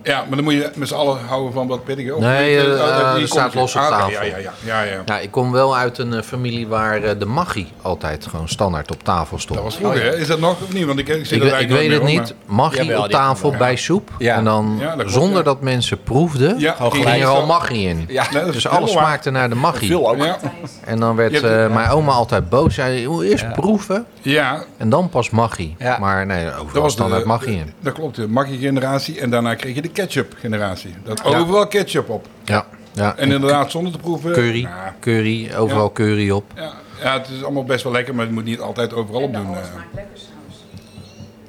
Maar 0.05 0.25
dan 0.35 0.43
moet 0.43 0.53
je 0.53 0.71
met 0.75 0.87
z'n 0.87 0.93
allen 0.93 1.19
houden 1.27 1.53
van 1.53 1.67
wat 1.67 1.83
pittiger. 1.83 2.15
of 2.15 2.21
Nee, 2.21 2.59
die 2.59 3.21
er 3.21 3.27
staat 3.27 3.53
los 3.53 3.75
op 3.75 3.81
Ah, 3.81 3.89
tafel. 3.89 4.11
Ja, 4.11 4.21
ja, 4.23 4.37
ja. 4.37 4.51
ja, 4.65 4.81
ja. 4.81 5.01
Ja, 5.05 5.19
ik 5.19 5.31
kom 5.31 5.51
wel 5.51 5.75
uit 5.77 5.97
een 5.97 6.13
eh, 6.13 6.21
familie 6.21 6.67
waar 6.67 7.17
de 7.17 7.25
maggi 7.25 7.67
altijd 7.81 8.27
gewoon 8.29 8.47
standaard 8.47 8.91
op 8.91 9.03
tafel 9.03 9.39
stond. 9.39 9.55
Dat 9.55 9.63
was 9.67 9.75
vroeger, 9.75 10.03
hè? 10.03 10.17
Is 10.17 10.27
dat 10.27 10.39
nog 10.39 10.61
of 10.61 10.73
niet? 10.73 10.85
Want 10.85 10.99
ik, 10.99 11.07
ik, 11.07 11.25
zie 11.25 11.41
Ik, 11.59 11.69
weet 11.69 11.91
het 11.91 12.03
niet. 12.03 12.33
Maggi 12.45 12.93
op 12.95 13.07
tafel 13.07 13.51
bij 13.57 13.75
soep. 13.75 14.09
Ja. 14.17 14.35
En 14.35 14.43
dan 14.43 14.75
Ja, 14.79 14.85
dat 14.87 14.95
klopt, 14.95 15.11
zonder 15.11 15.37
ja. 15.37 15.43
dat 15.43 15.61
mensen 15.61 16.03
proefden, 16.03 16.59
Ja, 16.59 16.75
ging 16.79 16.93
gelijk 16.93 17.21
er 17.21 17.27
al 17.27 17.45
maggi 17.45 17.87
in. 17.87 18.05
Ja, 18.07 18.23
Dus 18.51 18.67
alles 18.67 18.93
waar. 18.93 19.03
smaakte 19.03 19.29
naar 19.31 19.49
de 19.49 19.55
maggi. 19.55 19.87
veel 19.87 20.09
ook. 20.09 20.17
Ja, 20.23 20.37
En 20.85 20.99
dan 20.99 21.15
werd 21.15 21.41
eh, 21.41 21.61
ja. 21.61 21.67
mijn 21.67 21.89
oma 21.89 22.11
altijd 22.11 22.49
boos. 22.49 22.75
Zei, 22.75 23.01
"Joh, 23.01 23.25
eerst 23.25 23.43
Ja. 23.43 23.51
proeven 23.51 24.05
ja, 24.21 24.63
en 24.77 24.89
dan 24.89 25.09
pas 25.09 25.29
maggi. 25.29 25.75
Ja. 25.79 25.97
Maar 25.99 26.25
nee, 26.25 26.45
dat 26.45 26.59
overal 26.59 26.81
was 26.81 26.91
standaard 26.93 27.21
de, 27.21 27.27
maggi 27.27 27.51
in. 27.51 27.73
Dat 27.79 27.93
klopt, 27.93 28.15
de 28.15 28.27
Maggi-generatie. 28.27 29.19
En 29.19 29.29
daarna 29.29 29.55
kreeg 29.55 29.75
je 29.75 29.81
de 29.81 29.90
ketchup-generatie. 29.91 30.95
Dat 31.03 31.21
Ja. 31.23 31.37
overal 31.37 31.67
ketchup 31.67 32.09
op. 32.09 32.27
Ja, 32.43 32.65
ja. 32.93 33.15
En 33.17 33.31
inderdaad, 33.31 33.71
zonder 33.71 33.91
te 33.91 33.97
proeven... 33.99 34.31
curry, 34.33 34.61
Ja, 34.61 34.95
curry, 34.99 35.53
overal 35.55 35.83
Ja. 35.85 35.91
curry 35.93 36.29
op. 36.29 36.51
ja, 36.55 36.73
ja, 37.03 37.13
het 37.19 37.29
is 37.29 37.43
allemaal 37.43 37.63
best 37.63 37.83
wel 37.83 37.93
lekker, 37.93 38.15
maar 38.15 38.25
je 38.25 38.31
moet 38.31 38.43
niet 38.43 38.59
altijd 38.59 38.93
overal 38.93 39.21
op 39.21 39.33
doen. 39.33 39.45
alles 39.47 39.67
eh. 39.67 39.73
maakt 39.75 39.93
lekker 39.93 40.17
saus. 40.17 40.63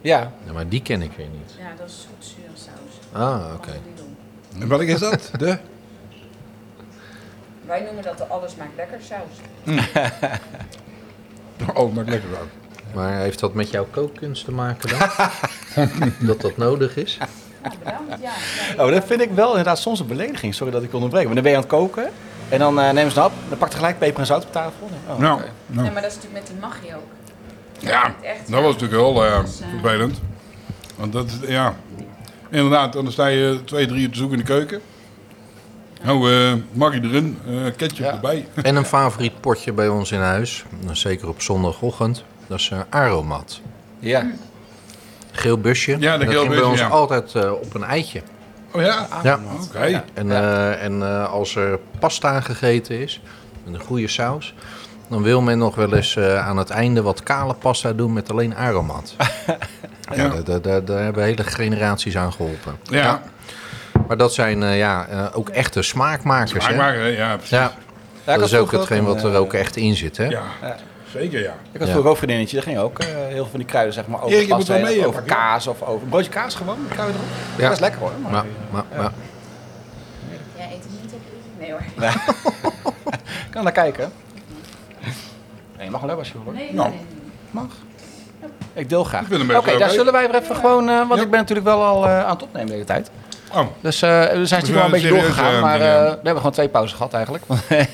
Ja. 0.00 0.33
Ja, 0.46 0.52
maar 0.52 0.68
die 0.68 0.83
ken 0.83 1.02
ik 1.02 1.11
weer 1.16 1.28
niet. 1.33 1.55
Ja, 1.59 1.72
dat 1.78 1.88
is 1.88 2.07
zoetzure 2.11 2.48
saus. 2.55 3.22
Ah, 3.22 3.44
oké. 3.55 3.72
En 4.61 4.68
welk 4.68 4.83
is 4.83 5.00
dat? 5.00 5.31
De? 5.38 5.59
Wij 7.66 7.81
noemen 7.81 8.02
dat 8.02 8.18
de 8.18 8.26
alles 8.26 8.57
maakt 8.57 8.76
lekker 8.76 8.98
saus. 9.02 9.40
Oh, 11.74 11.94
maakt 11.94 12.09
lekker 12.09 12.28
uit. 12.38 12.48
Maar 12.94 13.18
heeft 13.18 13.40
dat 13.40 13.55
met 13.55 13.70
jouw 13.70 13.87
kookkunst 13.90 14.44
te 14.44 14.52
maken 14.52 14.88
dan? 14.88 15.09
dat 16.26 16.40
dat 16.40 16.57
nodig 16.57 16.96
is? 16.96 17.18
Ja, 17.62 17.70
bedankt. 17.79 18.22
Ja, 18.22 18.31
ja, 18.77 18.85
Oh, 18.85 18.90
dat 18.90 19.05
vind 19.05 19.20
ik 19.20 19.31
wel 19.35 19.48
inderdaad 19.48 19.79
soms 19.79 20.01
een 20.01 20.07
belediging. 20.07 20.55
Sorry 20.55 20.72
dat 20.72 20.83
ik 20.83 20.94
onderbreek. 20.94 21.25
Maar 21.25 21.35
dan 21.35 21.42
ben 21.42 21.53
je 21.53 21.57
aan 21.59 21.64
het 21.64 21.72
koken. 21.72 22.11
En 22.48 22.59
dan 22.59 22.81
eh 22.81 22.90
neem 22.90 23.11
ze 23.11 23.16
een 23.16 23.22
hap. 23.22 23.33
Dan 23.48 23.59
pak 23.59 23.70
je 23.70 23.77
gelijk 23.77 23.98
peper 23.98 24.20
en 24.20 24.27
zout 24.27 24.44
op 24.44 24.53
tafel. 24.53 24.90
Oh, 25.09 25.18
Nou, 25.18 25.40
nou. 25.66 25.83
Nee, 25.83 25.90
maar 25.92 26.03
dat 26.03 26.11
is 26.11 26.16
natuurlijk 26.16 26.42
met 26.42 26.46
die 26.46 26.61
magie 26.61 26.94
ook. 26.96 27.03
Ja, 27.79 28.14
Echt, 28.22 28.51
dat 28.51 28.62
was 28.62 28.72
natuurlijk 28.72 29.01
wel 29.03 29.25
eh, 29.25 29.40
Dus, 29.40 29.61
eh, 29.61 29.66
vervelend. 29.81 30.20
Want 30.96 31.12
dat 31.12 31.27
is, 31.27 31.48
ja... 31.48 31.75
Inderdaad, 32.51 32.92
dan 32.92 33.12
sta 33.12 33.27
je 33.27 33.61
twee, 33.64 33.87
drie 33.87 34.03
uur 34.03 34.11
te 34.11 34.16
zoeken 34.18 34.38
in 34.38 34.44
de 34.44 34.51
keuken. 34.53 34.81
Nou, 36.03 36.33
eh 36.33 36.53
Maggi 36.72 37.01
erin, 37.01 37.38
eh 37.46 37.53
ketchup 37.77 38.05
Ja. 38.07 38.12
erbij. 38.12 38.46
En 38.62 38.77
een 38.77 38.85
favoriet 38.85 39.40
potje 39.40 39.72
bij 39.72 39.88
ons 39.88 40.12
in 40.12 40.20
huis, 40.20 40.64
nou, 40.81 40.96
zeker 40.96 41.29
op 41.29 41.40
zondagochtend, 41.42 42.25
dat 42.46 42.59
is 42.59 42.70
eh, 42.70 42.79
Aromat. 42.88 43.61
Ja. 43.98 44.27
Geel 45.33 45.59
busje. 45.59 45.97
Ja, 45.99 46.18
de 46.18 46.25
dat 46.25 46.35
geel 46.35 46.42
ging 46.42 46.55
bij 46.55 46.62
ons 46.62 46.81
ja. 46.81 46.88
altijd 46.88 47.35
eh, 47.35 47.53
op 47.53 47.75
een 47.75 47.85
eitje. 47.85 48.23
Oh 48.73 48.83
ja? 48.83 49.09
Ja. 49.23 49.40
Oké. 49.62 50.05
En, 50.14 50.31
eh, 50.31 50.85
en 50.85 51.03
eh, 51.03 51.33
als 51.33 51.57
er 51.57 51.79
pasta 51.99 52.40
gegeten 52.40 52.99
is, 53.01 53.21
met 53.64 53.75
een 53.75 53.81
goede 53.81 54.09
saus, 54.09 54.55
dan 55.12 55.23
wil 55.23 55.40
men 55.40 55.59
nog 55.59 55.75
wel 55.75 55.95
eens 55.95 56.16
eh, 56.16 56.47
aan 56.49 56.57
het 56.57 56.71
einde 56.71 57.03
wat 57.03 57.23
kale 57.23 57.55
pasta 57.55 57.92
doen 57.92 58.12
met 58.12 58.31
alleen 58.31 58.57
aromat. 58.57 59.14
ja, 60.14 60.29
daar, 60.29 60.45
daar, 60.45 60.61
daar, 60.62 60.85
daar 60.85 61.03
hebben 61.03 61.25
hele 61.25 61.45
generaties 61.45 62.16
aan 62.16 62.33
geholpen. 62.33 62.77
Ja, 62.83 63.23
Maar 64.09 64.16
dat 64.16 64.35
zijn 64.35 64.62
eh, 64.62 64.79
ja, 64.79 65.07
eh, 65.07 65.27
ook 65.33 65.49
echte 65.49 65.83
smaakmakers. 65.83 66.66
hè? 66.66 66.77
maar, 66.77 67.11
ja, 67.11 67.37
precies. 67.37 67.51
Ja, 67.51 67.73
dat 68.25 68.40
is 68.40 68.55
ook 68.55 68.73
hetgeen 68.73 69.05
wat 69.05 69.25
er 69.25 69.37
ook 69.37 69.53
echt 69.53 69.77
in 69.77 69.97
zit. 69.97 70.16
Hè? 70.16 70.27
Ja. 70.27 70.42
Zeker 71.12 71.42
ja. 71.42 71.55
Ik 71.72 71.79
had 71.79 71.87
Ja. 71.87 71.92
vroeger 71.92 71.98
ook 71.98 72.07
een 72.11 72.16
vriendinnetje, 72.16 72.57
daar 72.57 72.64
ging 72.64 72.79
ook 72.79 72.98
eh, 72.98 73.07
heel 73.07 73.31
veel 73.35 73.46
van 73.46 73.59
die 73.59 73.68
kruiden 73.68 73.94
zeg 73.94 74.07
maar 74.07 74.20
over 74.22 74.33
Erik, 74.37 74.46
je 74.48 74.55
moet 74.55 74.66
pasta, 74.66 74.83
wel 74.83 74.92
mee, 74.94 75.07
over 75.07 75.22
kaas 75.22 75.66
of 75.66 75.83
over 75.83 76.03
een 76.03 76.09
broodje 76.09 76.31
kaas 76.31 76.55
gewoon, 76.55 76.83
met 76.83 76.92
kruiden 76.92 77.16
erop. 77.20 77.29
Ja. 77.57 77.62
Dat 77.62 77.72
is 77.72 77.79
lekker 77.81 78.01
hoor. 78.01 78.12
Maar, 78.22 78.31
Maar, 78.33 78.44
maar, 78.70 78.85
maar, 78.96 79.12
Jij 80.57 80.66
eet 80.66 80.83
het 80.83 81.03
niet 81.03 81.12
op 81.12 81.20
Nee 81.59 81.70
hoor. 81.70 81.83
kan 83.51 83.62
naar 83.62 83.72
kijken. 83.72 84.12
Nee, 85.77 85.85
je 85.85 85.90
mag 85.90 86.01
wel 86.01 86.09
hebben 86.09 86.18
als 86.18 86.29
je 86.29 86.33
wil 86.33 86.42
hoor. 86.44 86.53
Nee, 86.55 86.64
nee, 86.64 86.75
Nou. 86.75 86.88
nee. 86.90 87.01
Mag. 87.51 87.66
Ik 88.75 88.88
deel 88.88 89.05
graag. 89.05 89.25
Oké, 89.57 89.79
daar 89.79 89.90
zullen 89.90 90.12
wij 90.12 90.31
weer 90.31 90.42
even 90.42 90.57
gewoon, 90.57 90.88
eh, 90.88 90.96
want 90.96 91.14
Ja. 91.14 91.22
ik 91.25 91.31
ben 91.31 91.38
natuurlijk 91.38 91.66
wel 91.66 91.83
al 91.85 92.07
eh, 92.07 92.25
aan 92.25 92.31
het 92.31 92.42
opnemen 92.42 92.66
de 92.66 92.72
hele 92.72 92.85
tijd. 92.85 93.11
Oh, 93.55 93.67
Dus 93.81 94.03
eh, 94.03 94.11
we 94.11 94.47
zijn 94.47 94.61
natuurlijk 94.61 94.73
wel 94.73 94.85
een 94.85 94.91
beetje 94.91 95.09
doorgegaan, 95.09 95.55
eh, 95.55 95.61
maar 95.61 95.81
eh, 95.81 96.01
we 96.03 96.09
hebben 96.09 96.37
gewoon 96.37 96.53
twee 96.53 96.69
pauzes 96.69 96.93
gehad 96.97 97.12
eigenlijk. 97.12 97.45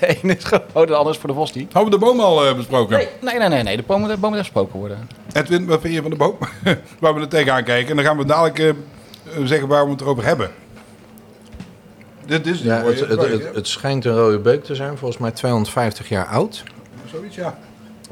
Eén 0.00 0.30
is 0.36 0.44
gewoon, 0.44 0.86
de 0.86 0.94
ander 0.94 1.12
is 1.12 1.18
voor 1.18 1.28
de 1.28 1.34
Vos 1.34 1.52
niet. 1.52 1.72
hebben 1.72 1.92
we 1.92 1.98
de 1.98 2.04
boom 2.04 2.20
al 2.20 2.46
eh, 2.46 2.54
besproken? 2.56 2.96
Nee, 2.96 3.08
nee, 3.20 3.38
nee, 3.38 3.48
nee, 3.48 3.62
nee. 3.62 3.76
de 3.76 3.82
boom 3.86 4.00
moet 4.00 4.08
de 4.08 4.16
boom 4.16 4.30
moet 4.30 4.38
gesproken 4.38 4.78
worden. 4.78 5.08
Edwin, 5.32 5.66
wat 5.66 5.80
vind 5.80 5.94
je 5.94 6.00
van 6.02 6.10
de 6.10 6.16
boom? 6.16 6.36
waar 7.00 7.14
we 7.14 7.20
er 7.20 7.28
tegenaan 7.28 7.64
kijken. 7.64 7.90
En 7.90 7.96
dan 7.96 8.04
gaan 8.04 8.16
we 8.16 8.24
dadelijk 8.24 8.58
eh, 8.58 8.72
zeggen 9.44 9.68
waar 9.68 9.84
we 9.84 9.90
het 9.90 10.00
erover 10.00 10.24
hebben. 10.24 10.50
Dit 12.26 12.46
is 12.46 12.60
ja, 12.60 12.82
het, 12.82 13.00
het, 13.08 13.54
het 13.54 13.68
schijnt 13.68 14.04
een 14.04 14.14
rode 14.14 14.38
beuk 14.38 14.64
te 14.64 14.74
zijn, 14.74 14.98
volgens 14.98 15.20
mij 15.20 15.30
250 15.30 16.08
jaar 16.08 16.26
oud. 16.26 16.62
Zoiets, 17.10 17.36
ja. 17.36 17.58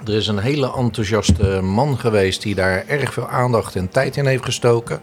Er 0.04 0.14
is 0.14 0.26
een 0.26 0.38
hele 0.38 0.72
enthousiaste 0.76 1.60
man 1.62 1.98
geweest 1.98 2.42
die 2.42 2.54
daar 2.54 2.84
erg 2.86 3.12
veel 3.12 3.28
aandacht 3.28 3.76
en 3.76 3.88
tijd 3.88 4.16
in 4.16 4.26
heeft 4.26 4.44
gestoken. 4.44 5.00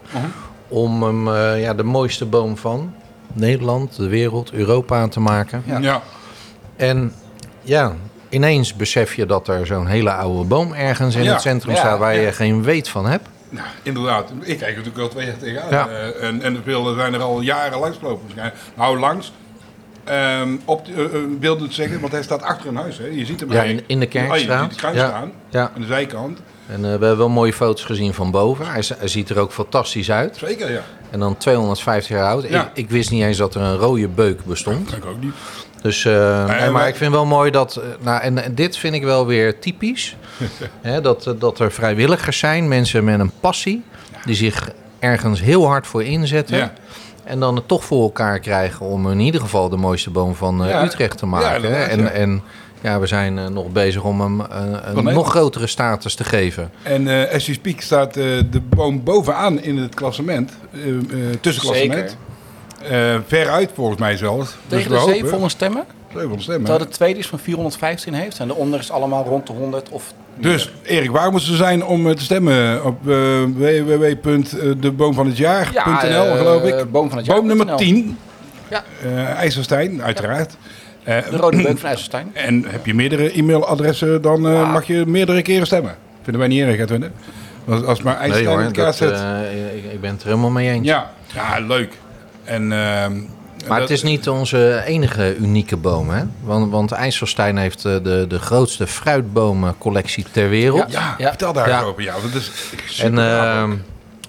Om 0.73 1.03
hem 1.03 1.27
eh, 1.27 1.61
ja, 1.61 1.73
de 1.73 1.83
mooiste 1.83 2.25
boom 2.25 2.57
van 2.57 2.93
Nederland, 3.33 3.95
de 3.95 4.07
wereld, 4.07 4.51
Europa 4.51 5.07
te 5.07 5.19
maken. 5.19 5.63
Ja. 5.81 6.01
En 6.75 7.13
ja, 7.61 7.93
ineens 8.29 8.75
besef 8.75 9.15
je 9.15 9.25
dat 9.25 9.47
er 9.47 9.65
zo'n 9.65 9.87
hele 9.87 10.11
oude 10.11 10.43
boom 10.47 10.73
ergens 10.73 11.15
in 11.15 11.23
Ja, 11.23 11.31
het 11.31 11.41
centrum 11.41 11.73
ja, 11.73 11.79
staat 11.79 11.99
waar 11.99 12.15
ja. 12.15 12.21
je 12.21 12.31
geen 12.31 12.63
weet 12.63 12.89
van 12.89 13.05
hebt. 13.05 13.27
Nou, 13.49 13.67
inderdaad. 13.83 14.29
Ik 14.41 14.57
kijk 14.57 14.61
er 14.61 14.67
natuurlijk 14.67 14.95
wel 14.95 15.07
twee 15.07 15.25
jaar 15.25 15.37
tegenaan. 15.37 15.69
Ja. 15.69 15.87
Eh, 15.87 16.27
en, 16.27 16.41
en 16.41 16.53
de 16.53 16.59
beelden 16.59 16.95
zijn 16.95 17.13
er 17.13 17.21
al 17.21 17.41
jaren 17.41 17.79
langs 17.79 17.97
gelopen. 17.97 18.21
waarschijnlijk. 18.21 18.57
Nou, 18.75 18.99
langs. 18.99 19.33
Ehm, 20.03 20.55
op 20.65 20.87
eh, 20.87 21.03
wilde 21.39 21.63
het 21.63 21.73
zeggen, 21.73 21.99
want 21.99 22.11
hij 22.11 22.23
staat 22.23 22.41
achter 22.41 22.67
een 22.69 22.75
huis. 22.75 22.97
Hè. 22.97 23.05
Je 23.05 23.25
ziet 23.25 23.39
hem 23.39 23.51
Ja, 23.51 23.63
in, 23.63 23.81
in 23.87 23.99
de 23.99 24.05
Oh, 24.05 24.33
ziet 24.33 24.47
de 24.47 24.75
kruis 24.75 24.95
ja. 24.95 25.07
staan. 25.07 25.31
Ja. 25.49 25.71
Aan 25.75 25.81
de 25.81 25.87
zijkant. 25.87 26.39
En 26.67 26.75
eh, 26.75 26.81
we 26.81 26.87
hebben 26.87 27.17
wel 27.17 27.29
mooie 27.29 27.53
foto's 27.53 27.83
gezien 27.83 28.13
van 28.13 28.31
boven. 28.31 28.65
Hij, 28.67 28.83
ziet 29.03 29.29
er 29.29 29.39
ook 29.39 29.51
fantastisch 29.51 30.11
uit. 30.11 30.37
Zeker, 30.37 30.71
ja. 30.71 30.81
En 31.09 31.19
dan 31.19 31.37
250 31.37 32.15
jaar 32.15 32.25
oud. 32.27 32.49
Ja. 32.49 32.61
Ik, 32.63 32.69
ik 32.73 32.89
wist 32.89 33.11
niet 33.11 33.23
eens 33.23 33.37
dat 33.37 33.55
er 33.55 33.61
een 33.61 33.77
rode 33.77 34.07
beuk 34.07 34.45
bestond. 34.45 34.89
Dat 34.89 34.99
kan 34.99 35.09
ik 35.09 35.15
ook 35.15 35.23
niet. 35.23 35.33
Dus, 35.81 36.05
eh, 36.05 36.45
nee, 36.45 36.69
maar 36.69 36.87
ik 36.87 36.95
vind 36.95 37.11
wel 37.11 37.25
mooi 37.25 37.51
dat. 37.51 37.75
eh, 37.75 37.83
nou, 37.99 38.21
en, 38.21 38.43
en 38.43 38.55
dit 38.55 38.77
vind 38.77 38.95
ik 38.95 39.03
wel 39.03 39.25
weer 39.25 39.59
typisch. 39.59 40.15
hè, 40.81 41.01
dat, 41.01 41.33
dat 41.39 41.59
er 41.59 41.71
vrijwilligers 41.71 42.37
zijn, 42.39 42.67
mensen 42.67 43.03
met 43.03 43.19
een 43.19 43.31
passie. 43.39 43.83
die 44.25 44.35
zich 44.35 44.69
ergens 44.99 45.41
heel 45.41 45.65
hard 45.67 45.87
voor 45.87 46.03
inzetten. 46.03 46.57
Ja. 46.57 46.73
En 47.23 47.39
dan 47.39 47.55
het 47.55 47.67
toch 47.67 47.83
voor 47.85 48.03
elkaar 48.03 48.39
krijgen 48.39 48.85
om 48.85 49.11
in 49.11 49.19
ieder 49.19 49.41
geval 49.41 49.69
de 49.69 49.77
mooiste 49.77 50.09
boom 50.09 50.35
van 50.35 50.63
Ja. 50.67 50.83
Utrecht 50.85 51.17
te 51.17 51.25
Ja, 51.25 51.31
maken. 51.31 51.89
en, 51.89 51.99
ja. 52.01 52.09
en 52.09 52.43
ja, 52.83 52.99
we 52.99 53.07
zijn 53.07 53.37
eh, 53.37 53.47
nog 53.47 53.69
bezig 53.71 54.03
om 54.03 54.21
hem 54.21 54.41
eh, 54.41 54.47
een 54.83 55.03
nog 55.03 55.29
grotere 55.29 55.67
status 55.67 56.15
te 56.15 56.23
geven. 56.23 56.71
En 56.83 57.07
eh 57.07 57.35
as 57.35 57.45
you 57.45 57.57
speak 57.57 57.81
staat 57.81 58.17
eh, 58.17 58.23
de 58.51 58.61
boom 58.69 59.03
bovenaan 59.03 59.61
in 59.61 59.77
het 59.77 59.95
klassement. 59.95 60.51
eh 60.71 60.87
eh 60.87 60.95
tussenklassement. 61.41 62.17
Eh 62.89 63.15
veruit 63.27 63.69
volgens 63.73 63.99
mij 63.99 64.17
zelfs. 64.17 64.49
Dus 64.49 64.57
Tegen 64.67 64.89
we 64.89 64.93
de 64.95 64.99
hopen- 65.01 65.15
700 65.15 65.51
stemmen. 65.51 65.83
700 66.07 66.41
stemmen. 66.43 66.65
Terwijl 66.65 66.85
de 66.89 66.95
tweede 66.95 67.19
is 67.19 67.27
van 67.27 67.39
415 67.39 68.13
heeft. 68.13 68.39
En 68.39 68.47
de 68.47 68.55
onder 68.55 68.79
is 68.79 68.91
allemaal 68.91 69.23
rond 69.25 69.47
de 69.47 69.53
100 69.53 69.89
of... 69.89 70.13
Dus 70.35 70.71
Erik, 70.83 71.11
waar 71.11 71.31
moeten 71.31 71.49
ze 71.49 71.55
zijn 71.55 71.85
om 71.85 72.15
te 72.15 72.23
stemmen? 72.23 72.85
Op 72.85 73.07
uh, 73.07 73.43
www.deboomvanhetjaar.nl 73.55 76.25
eh, 76.25 76.37
geloof 76.37 76.63
ik. 76.63 76.91
Boom 76.91 77.09
van 77.09 77.17
het 77.17 77.25
jaar. 77.27 77.35
Boom 77.35 77.47
nummer 77.47 77.75
10. 77.75 78.17
Ja. 78.69 78.83
Eh 79.03 79.29
IJsselstein, 79.29 80.03
uiteraard. 80.03 80.55
De 81.05 81.23
rode 81.37 81.61
beuk 81.63 81.77
van 81.79 81.89
IJsselstein. 81.89 82.29
En 82.33 82.65
heb 82.67 82.85
je 82.85 82.93
meerdere 82.93 83.31
e-mailadressen, 83.31 84.21
dan 84.21 84.47
eh, 84.47 84.61
Ah. 84.61 84.71
mag 84.71 84.87
je 84.87 85.05
meerdere 85.05 85.41
keren 85.41 85.65
stemmen. 85.65 85.95
Vinden 86.21 86.39
wij 86.41 86.49
niet 86.49 86.61
erg, 86.61 86.79
Edwin. 86.79 87.01
hè? 87.01 87.09
Als, 87.73 87.83
als 87.85 88.01
maar 88.01 88.13
Nee 88.19 88.21
IJsselstein 88.31 88.47
hoor, 88.55 88.59
in 88.59 88.65
elkaar 88.65 88.85
dat, 88.85 88.95
zet. 88.95 89.11
eh, 89.11 89.75
ik, 89.77 89.91
ik 89.93 90.01
ben 90.01 90.11
het 90.11 90.21
er 90.21 90.27
helemaal 90.27 90.49
mee 90.49 90.69
eens. 90.69 90.85
ja. 90.87 91.11
ja, 91.33 91.59
leuk. 91.59 91.93
En, 92.43 92.61
ehm, 92.71 93.13
Maar 93.67 93.79
dat- 93.79 93.89
het 93.89 93.97
is 93.97 94.03
niet 94.03 94.29
onze 94.29 94.83
enige 94.85 95.35
unieke 95.37 95.77
boom, 95.77 96.09
hè? 96.09 96.23
Want, 96.43 96.71
want 96.71 96.91
IJsselstein 96.91 97.57
heeft 97.57 97.85
eh, 97.85 97.93
de, 98.03 98.25
de 98.27 98.39
grootste 98.39 98.87
fruitbomencollectie 98.87 100.25
ter 100.31 100.49
wereld. 100.49 100.91
Ja, 100.91 101.15
Ja. 101.17 101.27
vertel 101.29 101.53
daar 101.53 101.69
Ja. 101.69 101.81
over. 101.81 102.03
Ja, 102.03 102.13
dat 102.13 102.33
is 102.41 102.51
super 102.55 103.05
En 103.05 103.17
ehm, 103.19 103.71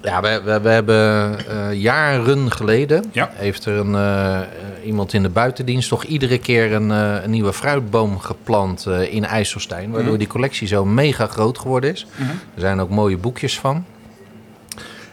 ja, 0.04 0.20
we, 0.20 0.40
we, 0.44 0.60
we 0.60 0.68
hebben 0.68 1.36
eh, 1.48 1.72
jaren 1.80 2.52
geleden... 2.52 3.04
Ja. 3.12 3.30
heeft 3.34 3.64
er 3.64 3.74
een, 3.76 3.94
eh, 3.94 4.40
iemand 4.86 5.12
in 5.12 5.22
de 5.22 5.28
buitendienst 5.28 5.88
toch 5.88 6.04
iedere 6.04 6.38
keer 6.38 6.72
een, 6.72 6.90
eh, 6.90 7.22
een 7.22 7.30
nieuwe 7.30 7.52
fruitboom 7.52 8.18
geplant 8.18 8.86
in 9.10 9.24
IJsselstein. 9.24 9.90
Waardoor 9.90 10.08
Mhm. 10.10 10.18
die 10.18 10.28
collectie 10.28 10.66
zo 10.66 10.84
mega 10.84 11.26
groot 11.26 11.58
geworden 11.58 11.92
is. 11.92 12.06
Er 12.54 12.60
zijn 12.60 12.80
ook 12.80 12.90
mooie 12.90 13.16
boekjes 13.16 13.58
van. 13.60 13.84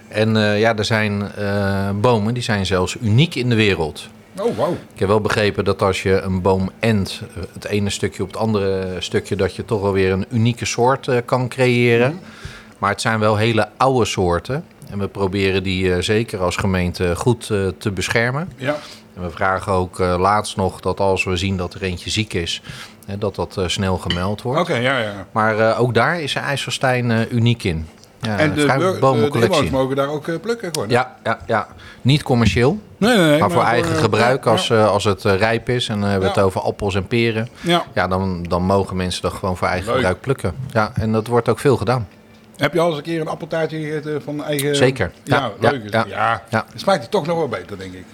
En 0.08 0.36
ja, 0.38 0.76
er 0.78 0.86
zijn 0.86 1.32
bomen 2.02 2.34
die 2.34 2.44
zijn 2.44 2.66
zelfs 2.66 2.98
uniek 3.02 3.36
in 3.36 3.50
de 3.50 3.56
wereld. 3.56 4.08
Oh, 4.40 4.58
wauw. 4.58 4.72
Ik 4.94 5.00
heb 5.00 5.08
wel 5.08 5.22
begrepen 5.22 5.66
dat 5.66 5.82
als 5.82 6.04
je 6.04 6.22
een 6.22 6.42
boom 6.42 6.70
ent, 6.80 7.22
het 7.54 7.66
ene 7.66 7.90
stukje 7.90 8.24
op 8.24 8.28
het 8.32 8.38
andere 8.38 8.96
stukje, 9.00 9.36
dat 9.36 9.56
je 9.56 9.66
toch 9.66 9.82
wel 9.82 9.94
weer 9.94 10.12
een 10.12 10.26
unieke 10.30 10.66
soort 10.66 11.10
kan 11.26 11.48
creëren. 11.48 12.20
Maar 12.78 12.90
het 12.90 13.02
zijn 13.02 13.20
wel 13.20 13.36
hele 13.36 13.70
oude 13.78 14.06
soorten. 14.06 14.64
En 14.92 15.00
we 15.00 15.08
proberen 15.08 15.64
die 15.64 15.94
eh, 15.94 16.02
zeker 16.02 16.40
als 16.40 16.56
gemeente 16.56 17.16
goed 17.16 17.50
eh, 17.50 17.68
te 17.78 17.92
beschermen. 17.92 18.52
Ja. 18.58 18.76
En 19.16 19.22
we 19.24 19.30
vragen 19.30 19.72
ook 19.72 20.00
eh, 20.00 20.16
laatst 20.20 20.56
nog 20.58 20.80
dat 20.80 21.00
als 21.00 21.24
we 21.24 21.38
zien 21.38 21.58
dat 21.58 21.74
er 21.74 21.82
eentje 21.84 22.10
ziek 22.10 22.34
is, 22.34 22.62
hè, 23.06 23.18
dat 23.18 23.36
dat 23.36 23.58
snel 23.66 23.98
gemeld 23.98 24.42
wordt. 24.42 24.60
Oké, 24.62 24.76
ja, 24.76 24.98
ja. 25.00 25.26
Maar 25.32 25.78
ook 25.78 25.94
daar 25.94 26.22
is 26.22 26.36
IJsselstein 26.36 27.28
uniek 27.36 27.64
in. 27.64 27.88
Ja, 28.22 28.38
En 28.38 28.54
de, 28.54 28.66
bur- 28.66 28.94
de, 28.94 29.68
mogen 29.72 29.96
daar 29.96 30.10
ook 30.10 30.42
plukken 30.42 30.70
gewoon. 30.74 30.90
Ja, 30.90 31.16
ja, 31.24 31.40
ja, 31.48 31.68
niet 32.02 32.24
commercieel, 32.24 32.80
Nee, 32.98 33.18
nee, 33.18 33.28
nee. 33.28 33.40
maar 33.40 33.52
voor 33.52 33.64
eigen 33.64 33.96
gebruik 33.96 34.46
als, 34.46 34.72
als 34.72 35.04
het 35.04 35.24
rijp 35.24 35.70
is. 35.70 35.88
En 35.88 36.00
dan 36.00 36.10
hebben 36.10 36.28
we 36.30 36.34
Ja. 36.36 36.40
het 36.42 36.46
over 36.46 36.62
appels 36.62 36.96
en 36.96 37.08
peren. 37.08 37.48
ja. 37.62 37.84
Ja, 37.94 38.08
dan, 38.08 38.44
dan 38.44 38.64
mogen 38.64 38.96
mensen 38.96 39.22
dat 39.22 39.34
gewoon 39.34 39.58
voor 39.58 39.68
eigen 39.68 39.86
Leuk. 39.88 39.96
gebruik 39.96 40.22
plukken. 40.22 40.54
Ja, 40.72 40.92
en 40.96 41.12
dat 41.12 41.28
wordt 41.28 41.50
ook 41.50 41.60
veel 41.60 41.78
gedaan. 41.78 42.08
Heb 42.58 42.74
je 42.74 42.80
al 42.80 42.88
eens 42.88 42.98
een 42.98 43.04
keer 43.04 43.22
een 43.22 43.28
appeltaartje 43.28 43.78
gegeten 43.78 44.22
van 44.22 44.44
eigen... 44.44 44.76
Zeker. 44.76 45.12
Ja, 45.24 45.52
leuk. 45.60 45.82
ja. 45.90 46.00
het. 46.00 46.10
ja. 46.10 46.44
Ja. 46.50 46.66
Het 46.72 46.80
smaakt 46.82 47.04
er 47.04 47.10
toch 47.10 47.26
nog 47.26 47.38
wel 47.38 47.48
beter, 47.48 47.78
denk 47.78 47.94
ik. 47.94 48.06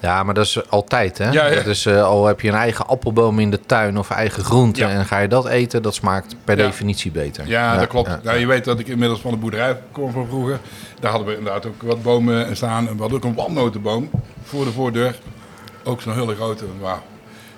Ja, 0.00 0.22
maar 0.22 0.34
dat 0.34 0.44
is 0.44 0.70
altijd, 0.70 1.18
hè? 1.18 1.30
Ja. 1.30 1.50
Dat 1.50 1.66
is, 1.66 1.86
eh, 1.86 2.04
al 2.04 2.26
heb 2.26 2.40
je 2.40 2.48
een 2.48 2.54
eigen 2.54 2.86
appelboom 2.86 3.38
in 3.38 3.50
de 3.50 3.60
tuin 3.60 3.98
of 3.98 4.10
eigen 4.10 4.44
groente... 4.44 4.84
En 4.84 5.06
ga 5.06 5.18
je 5.18 5.28
dat 5.28 5.46
eten, 5.46 5.82
dat 5.82 5.94
smaakt 5.94 6.36
per 6.44 6.56
definitie 6.56 7.10
beter. 7.10 7.46
Ja, 7.46 7.76
dat 7.76 7.86
klopt. 7.86 8.08
ja. 8.08 8.20
Nou, 8.22 8.38
je 8.38 8.46
weet 8.46 8.64
dat 8.64 8.78
ik 8.78 8.88
inmiddels 8.88 9.20
van 9.20 9.30
de 9.30 9.36
boerderij 9.36 9.78
kom 9.92 10.12
van 10.12 10.26
vroeger. 10.26 10.58
Daar 11.00 11.10
hadden 11.10 11.28
we 11.28 11.36
inderdaad 11.36 11.66
ook 11.66 11.82
wat 11.82 12.02
bomen 12.02 12.56
staan. 12.56 12.88
En 12.88 12.94
we 12.94 13.00
hadden 13.00 13.18
ook 13.18 13.24
een 13.24 13.34
walnotenboom 13.34 14.10
voor 14.42 14.64
de 14.64 14.72
voordeur. 14.72 15.18
Ook 15.84 16.00
zo'n 16.00 16.14
hele 16.14 16.34
grote. 16.34 16.64
Wauw. 16.80 17.02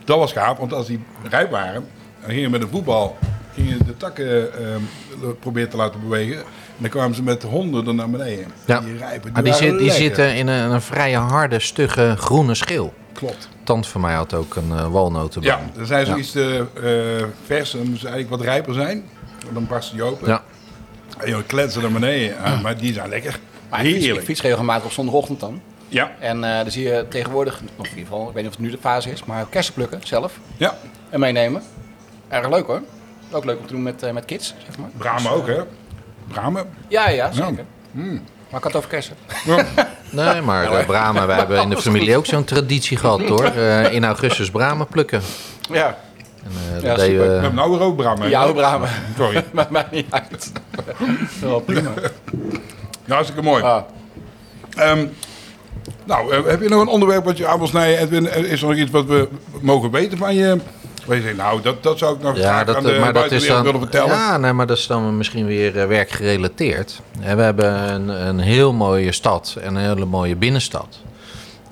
Dat 0.05 0.18
was 0.18 0.32
gaaf, 0.32 0.59
want 0.59 0.72
als 0.72 0.86
die 0.86 1.05
rijp 1.30 1.51
waren... 1.51 1.88
dan 2.20 2.30
gingen 2.30 2.45
we 2.45 2.51
met 2.51 2.62
een 2.62 2.68
voetbal 2.68 3.16
gingen 3.55 3.78
de 3.86 3.96
takken 3.96 4.52
ehm, 4.59 4.80
proberen 5.40 5.68
te 5.68 5.76
laten 5.76 6.00
bewegen. 6.00 6.36
En 6.38 6.80
dan 6.80 6.90
kwamen 6.90 7.14
ze 7.16 7.22
met 7.22 7.42
honderden 7.42 7.96
naar 7.96 8.11
beneden. 8.11 8.46
Ja. 8.64 8.80
Die 8.80 8.96
rijpen, 8.96 9.32
Maar 9.32 9.42
die, 9.42 9.52
waren 9.52 9.68
zit, 9.68 9.78
die 9.78 9.90
zitten 9.90 10.34
in 10.34 10.46
een, 10.46 10.70
een 10.70 10.82
vrij 10.82 11.12
harde, 11.12 11.59
stugge 11.61 12.14
groene 12.18 12.55
schil. 12.55 12.94
Klopt. 13.12 13.48
Tante 13.64 13.88
van 13.88 14.00
mij 14.00 14.14
had 14.14 14.34
ook 14.34 14.55
een 14.57 14.70
eh, 14.72 14.86
walnotenboom. 14.86 15.50
Ja, 15.50 15.61
er 15.78 15.86
zijn 15.86 16.00
Ja. 16.00 16.11
zoiets 16.11 16.30
te 16.30 16.66
eh, 17.20 17.26
vers, 17.46 17.70
dan 17.70 17.80
moeten 17.80 18.00
ze 18.00 18.09
eigenlijk 18.09 18.36
wat 18.36 18.46
rijper 18.52 18.74
zijn. 18.74 19.05
Dan 19.52 19.66
barsten 19.66 19.96
die 19.96 20.05
open. 20.05 20.28
Ja. 20.28 20.42
En 21.18 21.28
je 21.28 21.42
kletsen 21.46 21.82
naar 21.82 21.90
beneden, 21.92 22.38
Ah, 22.38 22.62
maar 22.62 22.78
die 22.78 22.92
zijn 22.92 23.09
lekker. 23.09 23.38
Maar 23.70 23.78
ik 23.80 23.84
fiets, 23.86 23.98
ik 23.98 24.05
Heerlijk. 24.05 24.26
fiets 24.26 24.42
regelmatig 24.42 24.84
op 24.84 24.92
zondagochtend 24.92 25.40
dan. 25.40 25.61
Ja, 25.88 26.12
En 26.18 26.44
eh 26.44 26.57
dan 26.62 26.70
zie 26.70 26.82
je 26.88 27.07
tegenwoordig, 27.09 27.55
of 27.76 27.84
in 27.86 27.90
ieder 27.90 28.05
geval, 28.12 28.28
ik 28.28 28.34
weet 28.34 28.42
niet 28.42 28.52
of 28.52 28.59
het 28.59 28.66
nu 28.66 28.70
de 28.70 28.78
fase 28.80 29.11
is, 29.11 29.24
maar 29.24 29.46
kersen 29.50 29.74
plukken 29.74 30.00
zelf 30.05 30.38
ja. 30.57 30.76
en 31.11 31.20
meenemen. 31.20 31.62
Erg 32.28 32.48
leuk 32.48 32.66
hoor. 32.66 32.82
Ook 33.35 33.45
leuk 33.45 33.59
om 33.59 33.66
te 33.66 33.72
doen 33.72 33.82
met, 33.82 34.03
eh, 34.03 34.12
met 34.12 34.24
kids, 34.24 34.55
zeg 34.66 34.78
maar. 34.78 34.89
Bramen 34.97 35.30
ook, 35.30 35.47
hè? 35.47 35.61
Bramen. 36.28 36.66
Ja, 36.89 37.09
ja, 37.09 37.32
zeker. 37.32 37.55
Ja. 37.57 37.62
Mm. 37.91 38.22
Maar 38.51 38.62
ik 38.62 38.62
had 38.62 38.62
het 38.64 38.76
over 38.76 38.89
kersen. 38.89 39.16
Ja. 39.45 39.64
Nee, 40.11 40.41
maar 40.41 40.64
uh, 40.72 40.87
bramen, 40.87 41.26
wij 41.26 41.37
hebben 41.37 41.62
in 41.62 41.68
de 41.70 41.76
familie 41.76 42.16
ook 42.16 42.26
zo'n 42.26 42.45
traditie 42.45 42.97
gehad 42.97 43.20
hoor. 43.28 43.53
Uh, 43.57 43.93
in 43.93 44.05
augustus 44.05 44.51
bramen 44.51 44.87
plukken. 44.87 45.20
Ja. 45.70 45.87
En, 46.45 46.51
eh, 46.76 46.82
Ja, 46.82 46.89
dat 46.89 46.97
deden 46.99 47.05
super. 47.05 47.20
We 47.20 47.26
we- 47.26 47.32
hebben 47.32 47.55
nou 47.55 47.70
weer 47.70 47.80
ook 47.80 47.97
Bram. 47.97 48.20
hè? 48.20 48.26
Ja, 48.26 48.41
oude 48.41 48.55
Bramen. 48.55 48.89
Sorry. 49.16 49.45
Maakt 49.53 49.70
mij 49.70 49.87
niet 49.91 50.07
uit. 50.11 50.53
Wel 51.41 51.61
prima. 51.61 51.91
Ja, 53.05 53.14
hartstikke 53.14 53.43
mooi. 53.43 53.62
Ah, 53.62 53.82
Ehm, 54.76 55.07
nou, 56.05 56.32
eh, 56.35 56.45
heb 56.47 56.62
je 56.62 56.68
nog 56.68 56.80
een 56.80 56.89
onderwerp 56.89 57.24
wat 57.24 57.37
je 57.37 57.47
aan 57.47 57.59
wil 57.59 57.66
snijden? 57.66 57.99
Edwin, 57.99 58.28
Eh, 58.28 58.43
is 58.53 58.62
er 58.62 58.68
nog 58.68 58.76
iets 58.76 58.91
wat 58.91 59.05
we 59.05 59.28
mogen 59.61 59.91
weten 59.91 60.18
van 60.18 60.35
je? 60.35 60.59
Zegt, 61.09 61.36
nou, 61.36 61.62
dat, 61.62 61.82
dat 61.82 61.98
zou 61.98 62.14
ik 62.14 62.22
nog 62.22 62.36
Ja, 62.36 62.64
dat, 62.64 62.76
aan 62.76 62.82
de 62.82 62.98
maar 63.00 63.12
dat 63.12 63.30
is 63.30 63.46
dan, 63.46 63.62
willen 63.62 63.80
vertellen. 63.80 64.09
ja, 64.09 64.36
nee, 64.36 64.52
maar 64.52 64.66
dat 64.66 64.76
is 64.76 64.86
dan 64.86 65.16
misschien 65.16 65.46
weer 65.46 65.78
eh, 65.80 65.86
werkgerelateerd. 65.86 67.00
We 67.20 67.42
hebben 67.42 67.92
een, 67.92 68.09
een 68.09 68.38
heel 68.38 68.72
mooie 68.72 69.12
stad 69.12 69.57
en 69.61 69.74
een 69.74 69.84
hele 69.84 70.05
mooie 70.05 70.36
binnenstad. 70.36 70.98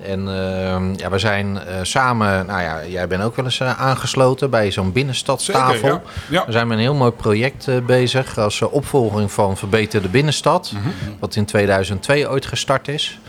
En 0.01 0.19
ehm, 0.19 0.93
ja, 0.95 1.09
we 1.09 1.19
zijn 1.19 1.59
eh, 1.59 1.75
samen, 1.81 2.45
nou 2.45 2.61
ja, 2.61 2.85
jij 2.85 3.07
bent 3.07 3.23
ook 3.23 3.35
wel 3.35 3.45
eens 3.45 3.59
eh, 3.59 3.81
aangesloten 3.81 4.49
bij 4.49 4.71
zo'n 4.71 4.91
binnenstadstafel. 4.91 5.73
Zeker, 5.73 5.89
ja. 5.89 6.01
Ja. 6.29 6.45
We 6.45 6.51
zijn 6.51 6.67
met 6.67 6.77
een 6.77 6.83
heel 6.83 6.93
mooi 6.93 7.11
project 7.11 7.85
bezig 7.85 8.37
als 8.37 8.61
opvolging 8.61 9.31
van 9.31 9.57
Verbeter 9.57 10.01
de 10.01 10.09
Binnenstad. 10.09 10.71
Mhm. 10.73 10.89
Wat 11.19 11.35
in 11.35 11.45
2002 11.45 12.29
ooit 12.29 12.45
gestart 12.45 12.87
is. 12.87 13.19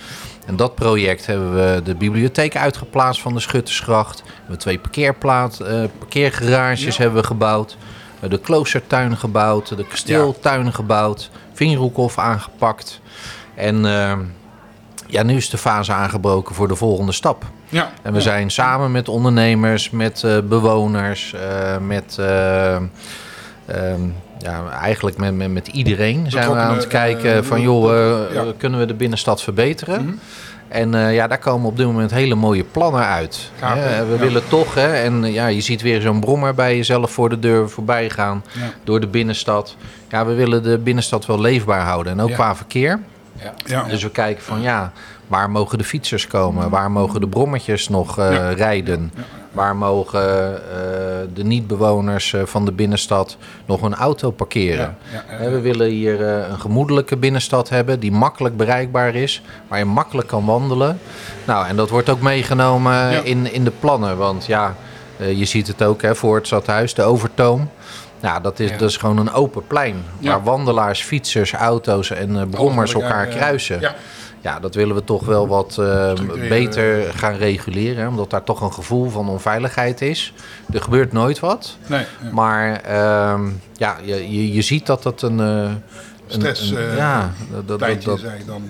En 0.47 0.57
dat 0.57 0.75
project 0.75 1.27
hebben 1.27 1.55
we 1.55 1.81
de 1.85 1.95
bibliotheek 1.95 2.57
uitgeplaatst 2.57 3.21
van 3.21 3.35
de 3.35 3.41
Schuttersgracht. 3.41 4.23
We 4.25 4.31
hebben 4.39 4.59
twee 4.59 4.79
parkeerplaat, 4.79 5.61
eh, 5.61 5.83
parkeergarages 5.99 6.97
Ja. 6.97 7.03
hebben 7.03 7.21
we 7.21 7.27
gebouwd. 7.27 7.77
De 8.29 8.39
kloostertuin 8.39 9.17
gebouwd, 9.17 9.77
de 9.77 9.87
kasteeltuin 9.87 10.73
gebouwd. 10.73 11.31
Vingerhoekhof 11.53 12.19
aangepakt. 12.19 13.01
En 13.55 13.87
ehm, 13.87 14.21
ja, 15.07 15.23
nu 15.23 15.37
is 15.37 15.51
de 15.51 15.59
fase 15.59 15.93
aangebroken 15.93 16.55
voor 16.55 16.69
de 16.69 16.77
volgende 16.77 17.13
stap. 17.13 17.45
Ja. 17.69 17.91
En 18.03 18.13
we 18.13 18.21
zijn 18.21 18.51
samen 18.51 18.93
met 18.93 19.09
ondernemers, 19.09 19.91
met 19.91 20.23
eh, 20.25 20.39
bewoners, 20.45 21.33
eh, 21.35 21.79
met... 21.79 22.17
eh, 22.19 22.75
ehm, 22.75 24.01
ja, 24.39 24.69
eigenlijk 24.71 25.17
met, 25.17 25.35
met, 25.35 25.53
met 25.53 25.69
iedereen 25.69 26.31
zijn 26.31 26.51
we 26.51 26.57
aan 26.57 26.75
het 26.77 26.87
kijken 26.87 27.37
eh, 27.37 27.43
van... 27.43 27.61
joh, 27.61 27.93
eh, 27.93 28.35
ja. 28.35 28.43
Mhm. 28.43 28.53
kunnen 28.57 28.79
we 28.81 28.87
de 28.87 28.95
binnenstad 28.95 29.43
verbeteren? 29.43 30.21
En 30.69 30.95
eh, 30.95 31.15
ja, 31.15 31.27
daar 31.27 31.39
komen 31.39 31.69
op 31.69 31.77
dit 31.77 31.87
moment 31.87 32.11
hele 32.11 32.35
mooie 32.35 32.65
plannen 32.65 33.05
uit. 33.07 33.51
Hè, 33.59 33.81
hè? 33.81 34.07
we 34.07 34.13
Ja. 34.13 34.19
willen 34.19 34.49
toch, 34.49 34.75
hè, 34.75 34.93
en 34.95 35.33
ja, 35.33 35.47
je 35.47 35.61
ziet 35.61 35.83
weer 35.83 36.01
zo'n 36.01 36.21
brommer 36.21 36.55
bij 36.55 36.77
jezelf 36.77 37.11
voor 37.11 37.29
de 37.29 37.39
deur 37.39 37.71
voorbij 37.71 38.11
gaan 38.11 38.45
Ja. 38.53 38.61
door 38.85 39.01
de 39.01 39.07
binnenstad. 39.07 39.77
Ja, 40.09 40.27
we 40.27 40.35
willen 40.35 40.63
de 40.63 40.79
binnenstad 40.79 41.27
wel 41.27 41.41
leefbaar 41.41 41.81
houden 41.81 42.13
en 42.13 42.21
ook 42.21 42.29
Ja. 42.29 42.35
qua 42.35 42.57
verkeer. 42.57 43.01
Ja. 43.65 43.83
Dus 43.83 44.03
we 44.03 44.11
kijken 44.11 44.43
van 44.45 44.61
ja, 44.61 44.93
waar 45.27 45.51
mogen 45.51 45.79
de 45.79 45.85
fietsers 45.85 46.27
komen? 46.27 46.71
Waar 46.71 46.91
mogen 46.91 47.21
de 47.21 47.29
brommetjes 47.29 47.89
nog 47.89 48.19
eh, 48.19 48.33
Ja. 48.33 48.49
rijden? 48.51 49.13
Waar 49.55 49.77
mogen 49.77 50.23
eh, 50.23 50.79
de 51.35 51.45
niet-bewoners 51.45 52.33
eh, 52.33 52.43
van 52.45 52.65
de 52.65 52.73
binnenstad 52.73 53.37
nog 53.67 53.83
een 53.83 53.95
auto 53.95 54.31
parkeren? 54.31 54.97
Ja, 55.13 55.25
ja, 55.29 55.37
ja. 55.37 55.43
Hè, 55.43 55.51
We 55.51 55.61
willen 55.61 55.89
hier 55.89 56.29
eh, 56.29 56.49
een 56.51 56.61
gemoedelijke 56.61 57.17
binnenstad 57.17 57.69
hebben 57.69 58.01
die 58.01 58.13
makkelijk 58.13 58.57
bereikbaar 58.57 59.15
is, 59.15 59.43
waar 59.69 59.79
je 59.79 59.85
makkelijk 59.85 60.29
kan 60.29 60.45
wandelen. 60.45 60.99
Nou, 61.45 61.67
en 61.67 61.77
dat 61.77 61.91
wordt 61.91 62.09
ook 62.09 62.21
meegenomen 62.21 63.25
in, 63.25 63.53
in 63.53 63.65
de 63.65 63.73
plannen, 63.81 64.17
want 64.17 64.47
ja, 64.47 64.75
je 65.17 65.45
ziet 65.45 65.67
het 65.67 65.83
ook 65.83 66.03
hè, 66.03 66.15
voor 66.15 66.37
het 66.37 66.47
stadhuis, 66.47 66.95
de 66.95 67.03
overtoom. 67.03 67.71
Nou, 68.21 68.43
dat 68.43 68.61
is, 68.61 68.71
Ja. 68.71 68.77
dat 68.77 68.89
is 68.89 68.97
gewoon 68.97 69.19
een 69.19 69.33
open 69.33 69.67
plein. 69.67 70.05
Waar 70.21 70.43
wandelaars, 70.43 71.03
fietsers, 71.03 71.53
auto's 71.53 72.11
en 72.11 72.49
brommers 72.51 72.95
elkaar 72.95 73.27
kruisen. 73.27 73.81
Ja. 73.81 73.95
Ja, 74.45 74.61
dat 74.61 74.75
willen 74.75 74.95
we 74.95 75.05
toch 75.05 75.25
wel 75.25 75.49
wat 75.49 75.77
eh, 75.79 76.11
Structureren. 76.11 76.49
beter 76.49 77.13
gaan 77.15 77.35
reguleren. 77.35 78.03
hè, 78.03 78.09
Omdat 78.09 78.31
daar 78.31 78.45
toch 78.45 78.61
een 78.61 78.73
gevoel 78.73 79.11
van 79.11 79.29
onveiligheid 79.29 80.01
is. 80.01 80.33
Er 80.73 80.83
gebeurt 80.83 81.13
nooit 81.13 81.41
wat. 81.41 81.77
Nee. 81.87 82.05
ja. 82.23 82.31
Maar 82.33 82.81
ehm, 82.81 83.49
ja, 83.77 83.97
je, 84.05 84.33
je, 84.33 84.53
je 84.53 84.63
ziet 84.63 84.87
dat 84.87 85.03
dat 85.03 85.23
een... 85.23 85.83
een- 86.35 86.41
Stress, 86.41 86.71
een- 86.71 86.77
eh, 86.77 86.97
ja, 86.97 87.33
dat, 87.67 87.69
dat, 87.69 88.03
dat, 88.05 88.21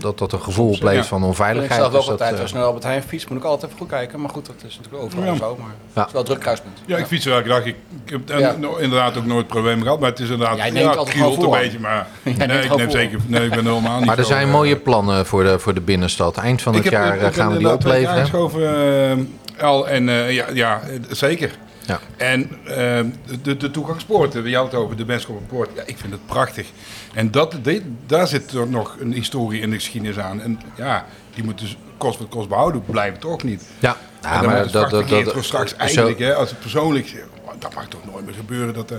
dat 0.00 0.18
dat 0.18 0.32
een 0.32 0.42
gevoel 0.42 0.76
ja. 0.80 1.04
van 1.04 1.20
ik 1.20 1.26
onveiligheid. 1.26 1.80
zelf 1.80 1.92
ook 1.94 2.00
dus 2.00 2.10
altijd, 2.10 2.34
eh, 2.34 2.40
als 2.40 2.50
ik 2.50 2.56
naar 2.56 2.64
Albert 2.66 2.84
Heijn 2.84 3.02
fiets, 3.02 3.26
moet 3.26 3.38
ik 3.38 3.44
altijd 3.44 3.64
even 3.64 3.78
goed 3.78 3.88
kijken. 3.88 4.20
Maar 4.20 4.30
goed, 4.30 4.46
dat 4.46 4.54
is 4.66 4.76
natuurlijk 4.76 5.04
overal 5.04 5.24
Ja. 5.32 5.36
zo. 5.36 5.56
Maar 5.60 5.70
Ja. 5.94 5.98
het 6.00 6.06
is 6.06 6.12
wel 6.12 6.22
druk 6.22 6.40
kruispunt. 6.40 6.78
Ja, 6.86 6.96
ik 6.96 7.06
fiets 7.06 7.26
elke 7.26 7.48
dag. 7.48 7.64
Ik, 7.64 7.76
ik 8.04 8.10
heb 8.10 8.30
en- 8.30 8.60
nou, 8.60 8.82
inderdaad 8.82 9.16
ook 9.16 9.26
nooit 9.26 9.46
problemen 9.46 9.82
gehad. 9.82 10.00
Maar 10.00 10.10
het 10.10 10.18
is 10.18 10.28
inderdaad... 10.30 10.56
Jij 10.56 10.70
neemt 10.70 10.84
ja, 10.92 10.98
altijd 10.98 11.18
het 11.24 11.42
een 11.42 11.50
beetje, 11.50 11.78
maar... 11.78 12.06
nee, 12.22 12.62
ik 12.64 12.76
neem 12.76 12.90
zeker... 12.90 13.18
Nee, 13.26 13.44
ik 13.44 13.50
ben 13.50 13.66
helemaal 13.66 13.96
niet 13.96 14.06
maar 14.06 14.18
er 14.18 14.24
zijn 14.24 14.50
mooie 14.50 14.76
plannen 14.76 15.26
voor 15.26 15.44
de, 15.44 15.58
voor 15.58 15.74
de 15.74 15.80
binnenstad. 15.80 16.36
Eind 16.36 16.62
van 16.62 16.74
het 16.74 16.84
ik 16.84 16.90
jaar 16.90 17.16
ik 17.16 17.22
eh, 17.22 17.32
gaan 17.32 17.52
we 17.52 17.58
die 17.58 17.72
opleveren. 17.72 19.28
al. 19.60 19.88
En 19.88 20.08
eh, 20.08 20.30
ja, 20.32 20.44
ja, 20.52 20.80
zeker. 21.10 21.50
Ja. 21.86 22.00
En 22.16 22.50
eh, 22.64 23.00
de, 23.42 23.56
de 23.56 23.70
toegangspoorten, 23.70 24.42
we 24.42 24.54
hadden 24.54 24.70
het 24.74 24.80
over 24.84 24.96
de 24.96 25.04
Benschoppenpoort. 25.04 25.70
Ja, 25.74 25.82
ik 25.86 25.98
vind 25.98 26.12
het 26.12 26.26
prachtig. 26.26 26.68
En 27.14 27.30
dat, 27.30 27.56
dit- 27.62 27.82
daar 28.06 28.28
zit 28.28 28.52
er 28.52 28.68
nog 28.68 28.96
een 29.00 29.12
historie 29.12 29.60
in 29.60 29.70
de 29.70 29.76
geschiedenis 29.76 30.18
aan. 30.18 30.40
En 30.40 30.60
ja, 30.76 31.06
die 31.34 31.44
moeten 31.44 31.64
dus 31.66 31.76
kost 31.98 32.18
wat 32.18 32.28
kost 32.28 32.48
behouden 32.48 32.84
blijven, 32.84 33.20
toch 33.20 33.42
niet? 33.42 33.62
Ja, 33.78 33.96
en 34.20 34.44
maar 34.46 34.62
moet 34.62 34.72
dat, 34.72 34.90
dat, 34.90 35.08
dat, 35.08 35.24
toch 35.32 35.44
straks 35.44 35.70
zo- 35.70 35.76
eigenlijk, 35.76 36.18
hè, 36.18 36.34
als 36.34 36.50
het 36.50 36.60
persoonlijk... 36.60 37.24
oh, 37.44 37.50
Dat 37.58 37.74
mag 37.74 37.88
toch 37.88 38.04
nooit 38.12 38.24
meer 38.24 38.34
gebeuren, 38.34 38.74
dat, 38.74 38.92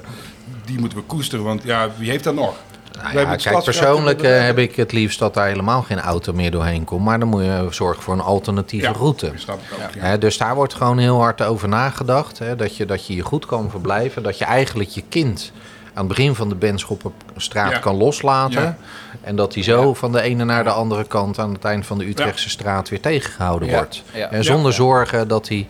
die 0.66 0.80
moeten 0.80 0.98
we 0.98 1.04
koesteren. 1.04 1.46
Want 1.46 1.64
ja, 1.64 1.90
wie 1.98 2.10
heeft 2.10 2.24
dat 2.24 2.36
nog? 2.36 2.56
Nou 3.04 3.20
ja, 3.20 3.36
kijk, 3.36 3.64
persoonlijk 3.64 4.22
eh, 4.22 4.42
heb 4.42 4.58
ik 4.58 4.76
het 4.76 4.92
liefst 4.92 5.20
dat 5.20 5.34
daar 5.34 5.48
helemaal 5.48 5.82
geen 5.82 6.00
auto 6.00 6.34
meer 6.34 6.52
doorheen 6.52 6.84
komt. 6.84 7.04
Maar 7.04 7.20
dan 7.20 7.28
moet 7.28 7.44
je 7.44 7.68
zorgen 7.70 8.04
voor 8.04 8.14
een 8.14 8.22
alternatieve 8.22 8.86
Ja, 8.86 8.92
route. 8.92 9.32
dat 9.32 9.40
snap 9.40 9.60
ik 9.62 9.74
ook, 9.74 9.94
ja. 9.94 10.00
Hè, 10.02 10.18
dus 10.18 10.38
daar 10.38 10.56
wordt 10.56 10.74
gewoon 10.74 10.98
heel 10.98 11.20
hard 11.20 11.42
over 11.42 11.68
nagedacht. 11.68 12.40
Hè, 12.40 12.56
dat, 12.56 12.78
je, 12.78 12.86
dat 12.86 13.08
je 13.08 13.14
hier 13.14 13.26
goed 13.26 13.46
kan 13.46 13.70
verblijven. 13.70 14.24
Dat 14.24 14.38
je 14.38 14.46
eigenlijk 14.46 14.90
je 14.90 15.04
kind 15.10 15.52
aan 15.94 16.06
het 16.06 16.16
begin 16.16 16.36
van 16.36 16.50
de 16.50 16.56
Benschoppenstraat 16.56 17.72
Ja. 17.72 17.78
kan 17.80 17.96
loslaten. 17.96 18.62
Ja. 18.62 18.78
En 19.22 19.36
dat 19.36 19.54
die 19.54 19.64
zo 19.64 19.94
van 19.94 20.12
de 20.12 20.22
ene 20.22 20.44
naar 20.46 20.64
de 20.64 20.70
andere 20.70 21.04
kant 21.04 21.40
aan 21.40 21.54
het 21.54 21.64
eind 21.66 21.86
van 21.86 21.98
de 21.98 22.08
Utrechtse 22.08 22.50
straat 22.50 22.90
weer 22.90 23.02
tegengehouden 23.02 23.70
wordt. 23.70 24.04
En 24.30 24.44
zonder 24.44 24.74
zorgen 24.74 25.28
dat 25.28 25.48
hij 25.48 25.68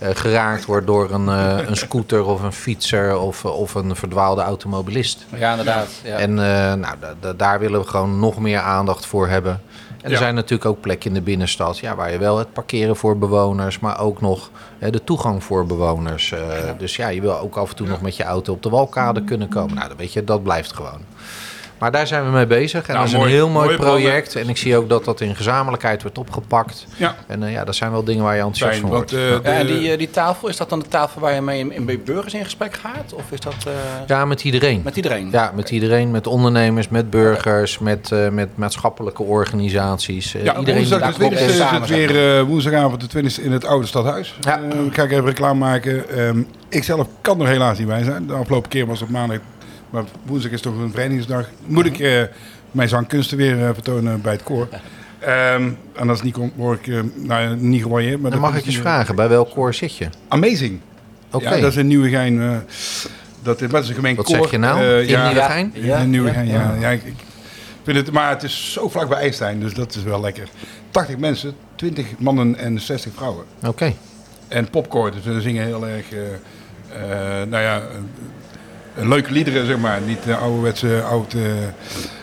geraakt 0.00 0.64
wordt 0.64 0.86
door 0.86 1.10
een, 1.10 1.28
eh, 1.28 1.68
een 1.68 1.76
scooter 1.76 2.24
of 2.24 2.42
een 2.42 2.52
fietser 2.52 3.18
of, 3.18 3.44
of 3.44 3.74
een 3.74 3.96
verdwaalde 3.96 4.42
automobilist. 4.42 5.26
Ja, 5.36 5.50
inderdaad. 5.50 5.88
Ja. 6.04 6.16
En 6.16 6.30
eh, 6.30 6.74
nou, 6.74 6.94
da- 7.00 7.14
da- 7.20 7.32
daar 7.32 7.58
willen 7.58 7.80
we 7.80 7.86
gewoon 7.86 8.18
nog 8.18 8.38
meer 8.38 8.58
aandacht 8.60 9.06
voor 9.06 9.28
hebben. 9.28 9.60
En 9.98 10.04
er 10.04 10.10
Ja. 10.10 10.16
zijn 10.16 10.34
natuurlijk 10.34 10.64
ook 10.70 10.80
plekken 10.80 11.08
in 11.08 11.14
de 11.14 11.20
binnenstad 11.22 11.78
ja, 11.78 11.94
waar 11.96 12.12
je 12.12 12.18
wel 12.18 12.38
het 12.38 12.52
parkeren 12.52 12.96
voor 12.96 13.18
bewoners, 13.18 13.78
maar 13.78 14.00
ook 14.00 14.20
nog 14.20 14.50
hè, 14.78 14.90
de 14.90 15.04
toegang 15.04 15.44
voor 15.44 15.66
bewoners. 15.66 16.32
eh, 16.32 16.40
Dus 16.78 16.96
ja, 16.96 17.08
je 17.08 17.20
wil 17.20 17.38
ook 17.38 17.56
af 17.56 17.70
en 17.70 17.76
toe 17.76 17.86
nog 17.86 18.00
met 18.00 18.16
je 18.16 18.24
auto 18.24 18.52
op 18.52 18.62
de 18.62 18.68
walkade 18.68 19.22
kunnen 19.24 19.48
komen. 19.48 19.74
Nou, 19.74 19.88
dan 19.88 19.96
weet 19.96 20.12
je, 20.12 20.24
dat 20.24 20.42
blijft 20.42 20.72
gewoon. 20.72 21.00
Maar 21.78 21.90
daar 21.92 22.06
zijn 22.06 22.24
we 22.24 22.30
mee 22.30 22.46
bezig. 22.46 22.86
En 22.88 22.94
Nou, 22.94 22.98
dat 22.98 23.06
is 23.08 23.12
mooi. 23.14 23.28
een 23.30 23.34
heel 23.36 23.48
mooi 23.48 23.76
project. 23.76 24.36
En 24.36 24.48
ik 24.48 24.56
zie 24.56 24.76
ook 24.76 24.88
dat 24.88 25.04
dat 25.04 25.20
in 25.20 25.36
gezamenlijkheid 25.36 26.02
wordt 26.02 26.18
opgepakt. 26.18 26.86
Ja, 26.96 27.14
En 27.26 27.42
eh, 27.42 27.52
ja, 27.52 27.64
dat 27.64 27.74
zijn 27.76 27.90
wel 27.90 28.04
dingen 28.04 28.24
waar 28.24 28.34
je 28.36 28.42
enthousiast 28.42 28.70
fijn. 28.70 28.82
van 28.82 28.90
Want, 28.90 29.10
wordt. 29.10 29.24
eh, 29.26 29.42
de- 29.42 29.48
Ja, 29.50 29.56
en 29.58 29.66
die, 29.66 29.90
eh, 29.92 29.98
die 29.98 30.10
tafel, 30.10 30.48
is 30.48 30.56
dat 30.56 30.68
dan 30.68 30.78
de 30.78 30.88
tafel 30.88 31.20
waar 31.20 31.34
je 31.34 31.40
mee 31.40 31.58
in, 31.58 31.72
in 31.72 31.84
bij 31.84 32.00
burgers 32.04 32.34
in 32.34 32.44
gesprek 32.44 32.74
gaat? 32.74 33.12
Of 33.14 33.22
is 33.30 33.40
dat 33.40 33.54
eh, 33.66 33.72
ja, 34.06 34.24
met 34.24 34.44
iedereen. 34.44 34.80
met 34.84 34.96
iedereen? 34.96 35.28
Ja, 35.32 35.52
met 35.54 35.70
iedereen, 35.70 36.10
met 36.10 36.26
ondernemers, 36.26 36.88
met 36.88 37.10
burgers, 37.10 37.78
met, 37.78 38.12
eh, 38.12 38.28
met 38.28 38.48
maatschappelijke 38.54 39.22
organisaties. 39.22 40.34
Eh, 40.34 40.44
Ja, 40.44 40.56
iedereen 40.58 40.76
woensdag 40.80 41.00
daar 41.00 41.08
de 41.08 41.14
20 41.14 41.38
klopt, 41.38 41.52
is 41.52 41.58
eh, 41.60 41.72
het 41.72 41.88
weer 41.88 42.36
eh, 42.38 42.42
woensdagavond 42.42 43.00
de 43.00 43.06
20 43.06 43.40
in 43.40 43.52
het 43.52 43.64
oude 43.64 43.86
stadhuis. 43.86 44.36
Ja. 44.40 44.60
Eh, 44.60 44.78
ga 44.90 45.02
ik 45.02 45.10
even 45.12 45.24
reclame 45.24 45.58
maken. 45.58 46.08
Ehm, 46.10 46.42
ik 46.68 46.84
zelf 46.84 47.06
kan 47.20 47.40
er 47.40 47.46
helaas 47.48 47.78
niet 47.78 47.86
bij 47.86 48.02
zijn. 48.04 48.26
De 48.26 48.32
afgelopen 48.32 48.68
keer 48.68 48.86
was 48.86 49.00
het 49.00 49.08
op 49.08 49.14
maandag, 49.14 49.38
maar 49.90 50.04
woensdag 50.26 50.52
is 50.52 50.60
toch 50.60 50.76
een 50.78 50.90
verenigingsdag. 50.90 51.48
Moet 51.66 51.86
ik 51.86 51.98
eh, 51.98 52.22
mijn 52.70 52.88
zangkunsten 52.88 53.36
weer 53.36 53.64
eh, 53.66 53.70
vertonen 53.72 54.20
bij 54.20 54.32
het 54.32 54.42
koor. 54.42 54.68
Ehm, 55.18 55.70
en 55.94 56.08
als 56.08 56.16
het 56.18 56.22
niet 56.22 56.34
komt, 56.34 56.52
word 56.56 56.86
ik 56.86 56.94
eh, 56.94 57.00
nou, 57.14 57.56
niet 57.56 57.82
gewaardeerd. 57.82 58.20
Maar 58.20 58.30
Dan 58.30 58.40
dat 58.40 58.50
mag 58.50 58.50
is 58.52 58.58
ik 58.60 58.66
eens 58.66 58.74
niet- 58.74 58.84
vragen, 58.84 59.14
bij 59.16 59.28
welk 59.28 59.50
koor 59.50 59.74
zit 59.74 59.96
je? 59.96 60.08
Amazing. 60.28 60.80
Oké, 61.30 61.54
Ja, 61.54 61.60
dat 61.60 61.70
is 61.70 61.76
een 61.76 61.86
nieuwe 61.86 62.08
gein. 62.08 62.38
dat, 63.42 63.60
is- 63.60 63.70
dat 63.70 63.82
is 63.82 63.88
een 63.88 63.94
gemeen 63.94 64.16
wat 64.16 64.24
koor. 64.24 64.36
zeg 64.36 64.50
je 64.50 64.58
nou? 64.58 64.80
Eh, 64.80 65.00
in 65.00 65.08
ja, 65.08 65.26
Nieuwegein? 65.26 65.70
Ja, 65.74 65.98
in 65.98 66.10
Nieuwegein, 66.10 66.46
ja. 66.46 66.52
ja. 66.60 66.74
ja. 66.80 66.88
ik, 66.88 67.02
ik 67.04 67.14
vind 67.82 67.96
het, 67.96 68.10
maar 68.12 68.30
het 68.30 68.42
is 68.42 68.72
zo 68.72 68.88
vlak 68.88 69.08
bij 69.08 69.18
IJstein, 69.18 69.60
dus 69.60 69.74
dat 69.74 69.94
is 69.94 70.02
wel 70.02 70.20
lekker. 70.20 70.48
80 70.90 71.18
mensen, 71.18 71.54
20 71.74 72.06
mannen 72.18 72.56
en 72.56 72.80
60 72.80 73.12
vrouwen. 73.14 73.44
Oké. 73.66 73.92
En 74.48 74.70
popcorn, 74.70 75.12
dus 75.12 75.24
we 75.34 75.40
zingen 75.40 75.64
heel 75.64 75.86
erg, 75.86 76.04
eh, 76.12 76.22
eh, 77.42 77.48
nou 77.48 77.62
ja, 77.62 77.82
leuke 78.98 79.32
liederen, 79.32 79.66
zeg 79.66 79.78
maar. 79.78 80.00
Niet 80.00 80.26
uh, 80.26 80.42
ouderwetse, 80.42 81.02
oud... 81.02 81.34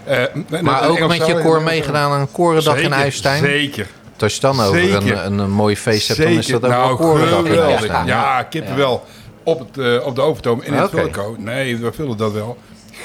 eh, 0.05 0.23
eh, 0.23 0.61
Maar 0.61 0.89
ook 0.89 1.07
met 1.07 1.25
je 1.25 1.39
koor 1.41 1.61
meegedaan 1.61 2.11
aan 2.11 2.19
een 2.19 2.31
korendag 2.31 2.77
in 2.77 2.93
IJstein? 2.93 3.43
Zeker. 3.43 3.87
Als 4.19 4.35
je 4.35 4.41
dan 4.41 4.61
over 4.61 4.93
een, 4.95 5.25
een, 5.25 5.37
een 5.37 5.51
mooi 5.51 5.77
feest 5.77 6.07
hebt, 6.07 6.19
dan 6.19 6.31
is 6.31 6.47
dat 6.47 6.63
ook 6.63 6.69
nou, 6.69 6.87
wel 6.87 6.95
korendag 6.97 7.39
in 7.39 7.45
geweldig. 7.45 7.79
IJstein. 7.79 8.05
Ja, 8.05 8.43
kippenwel. 8.43 9.03
Op, 9.43 9.59
het, 9.59 9.77
eh, 9.77 10.05
op 10.05 10.15
de 10.15 10.21
overtoom 10.21 10.61
in 10.61 10.73
het. 10.73 10.89
Vulco. 10.89 11.35
Nee, 11.39 11.77
we 11.77 11.91
vullen 11.91 12.17
dat 12.17 12.31
wel. 12.31 12.57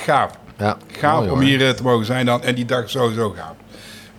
Gaaf. 0.05 0.31
Ja, 0.59 0.77
Gaaf 0.93 1.17
mooi, 1.19 1.31
om 1.31 1.37
hoor. 1.37 1.45
hier 1.47 1.67
eh, 1.67 1.75
te 1.75 1.83
mogen 1.83 2.07
zijn 2.07 2.27
dan. 2.27 2.43
En 2.43 2.55
die 2.55 2.65
dag 2.65 2.91
sowieso 2.91 3.35
gaaf. 3.37 3.53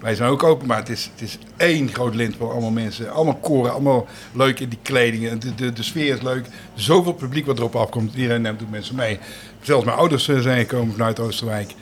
Wij 0.01 0.15
zijn 0.15 0.29
ook 0.29 0.43
open, 0.43 0.67
maar 0.67 0.77
het 0.77 0.89
is, 0.89 1.09
het 1.13 1.21
is 1.21 1.37
één 1.57 1.93
groot 1.93 2.15
lint 2.15 2.35
voor 2.37 2.51
allemaal 2.51 2.71
mensen. 2.71 3.11
Allemaal 3.11 3.35
koren, 3.35 3.71
allemaal 3.71 4.07
leuk 4.33 4.59
in 4.59 4.69
die 4.69 4.79
kledingen. 4.81 5.39
De, 5.39 5.55
de, 5.55 5.73
de 5.73 5.83
sfeer 5.83 6.13
is 6.13 6.21
leuk. 6.21 6.45
Zoveel 6.73 7.13
publiek 7.13 7.45
wat 7.45 7.57
erop 7.57 7.75
afkomt. 7.75 8.13
Iedereen 8.15 8.41
neemt 8.41 8.61
ook 8.61 8.69
mensen 8.69 8.95
mee. 8.95 9.19
Zelfs 9.61 9.85
mijn 9.85 9.97
ouders 9.97 10.27
eh, 10.27 10.39
zijn 10.39 10.59
gekomen 10.59 10.93
vanuit 10.93 11.19
Oosterwijk. 11.19 11.73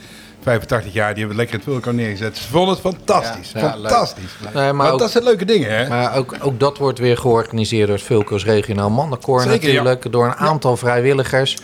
85 0.41 0.93
jaar, 0.93 1.13
die 1.13 1.25
hebben 1.25 1.37
het 1.37 1.37
lekker 1.37 1.53
in 1.53 1.61
het 1.61 1.83
vulkan 1.83 1.95
neergezet. 1.95 2.37
Ze 2.37 2.47
vonden 2.47 2.69
het 2.69 2.79
fantastisch. 2.79 3.51
Ja, 3.51 3.59
ja, 3.59 3.71
fantastisch. 3.71 4.31
Nee, 4.43 4.53
Maar, 4.53 4.75
maar 4.75 4.91
ook, 4.91 4.99
dat 4.99 5.11
zijn 5.11 5.23
leuke 5.23 5.45
dingen, 5.45 5.77
hè? 5.77 5.87
maar 5.87 6.15
ook, 6.15 6.35
ook 6.41 6.59
dat 6.59 6.77
wordt 6.77 6.99
weer 6.99 7.17
georganiseerd 7.17 7.87
door 7.87 7.95
het 7.95 8.05
Vulko's 8.05 8.45
Regionaal 8.45 8.89
Mannenkoor 8.89 9.41
Zeker, 9.41 9.67
natuurlijk. 9.67 10.11
Door 10.11 10.25
een 10.25 10.35
aantal 10.35 10.77
vrijwilligers. 10.77 11.57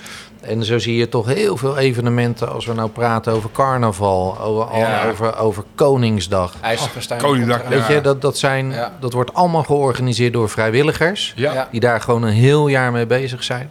En 0.48 0.64
zo 0.66 0.80
zie 0.80 0.96
je 0.96 1.10
toch 1.10 1.26
heel 1.26 1.58
veel 1.58 1.78
evenementen 1.78 2.52
als 2.54 2.66
we 2.66 2.74
nou 2.74 2.90
praten 2.90 3.34
over 3.34 3.50
carnaval, 3.54 4.40
over, 4.40 4.78
Ja. 4.78 5.10
over, 5.10 5.38
over 5.38 5.64
Koningsdag. 5.76 6.54
IJzerfestijn. 6.62 7.22
Koningsdag. 7.22 7.62
Weet 7.68 7.88
je, 7.88 8.02
dat, 8.02 8.22
dat, 8.22 8.38
zijn, 8.38 8.72
Ja. 8.72 8.94
dat 9.00 9.14
wordt 9.14 9.34
allemaal 9.34 9.64
georganiseerd 9.64 10.34
door 10.34 10.50
vrijwilligers. 10.50 11.34
Die 11.72 11.80
daar 11.80 12.02
gewoon 12.02 12.24
een 12.24 12.34
heel 12.34 12.68
jaar 12.68 12.92
mee 12.92 13.06
bezig 13.06 13.44
zijn. 13.44 13.70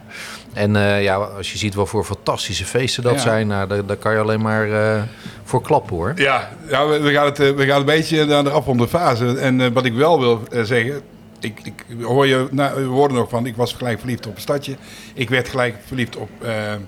En 0.53 0.75
eh, 0.75 1.03
ja, 1.03 1.15
als 1.15 1.51
je 1.51 1.57
ziet 1.57 1.75
wat 1.75 1.89
voor 1.89 2.03
fantastische 2.03 2.65
feesten 2.65 3.03
dat 3.03 3.13
Ja. 3.13 3.19
zijn, 3.19 3.47
nou, 3.47 3.67
daar, 3.67 3.85
daar 3.85 3.95
kan 3.95 4.13
je 4.13 4.19
alleen 4.19 4.41
maar 4.41 4.71
eh, 4.71 5.01
voor 5.43 5.61
klappen 5.61 5.95
hoor. 5.95 6.11
Ja, 6.15 6.49
ja 6.69 6.87
we, 6.87 6.99
we 6.99 7.11
gaan 7.11 7.25
het, 7.25 7.39
eh, 7.39 7.51
we 7.51 7.65
gaan 7.65 7.79
een 7.79 7.85
beetje 7.85 8.25
naar 8.25 8.43
de 8.43 8.49
afronde 8.49 8.87
fase. 8.87 9.37
En 9.37 9.61
eh, 9.61 9.67
wat 9.73 9.85
ik 9.85 9.93
wel 9.93 10.19
wil 10.19 10.41
zeggen, 10.51 11.01
ik, 11.45 11.59
ik 11.63 11.85
hoor 12.01 12.27
je 12.27 12.47
nou, 12.51 12.75
we 12.75 12.87
hoorden 12.87 13.17
nog 13.17 13.29
van, 13.29 13.45
ik 13.45 13.55
was 13.55 13.73
gelijk 13.73 13.99
verliefd 13.99 14.27
op 14.27 14.35
een 14.35 14.41
stadje. 14.41 14.75
Ik 15.13 15.29
werd 15.29 15.49
gelijk 15.49 15.75
verliefd 15.85 16.15
op 16.15 16.29
eh, 16.41 16.73
eh, 16.73 16.79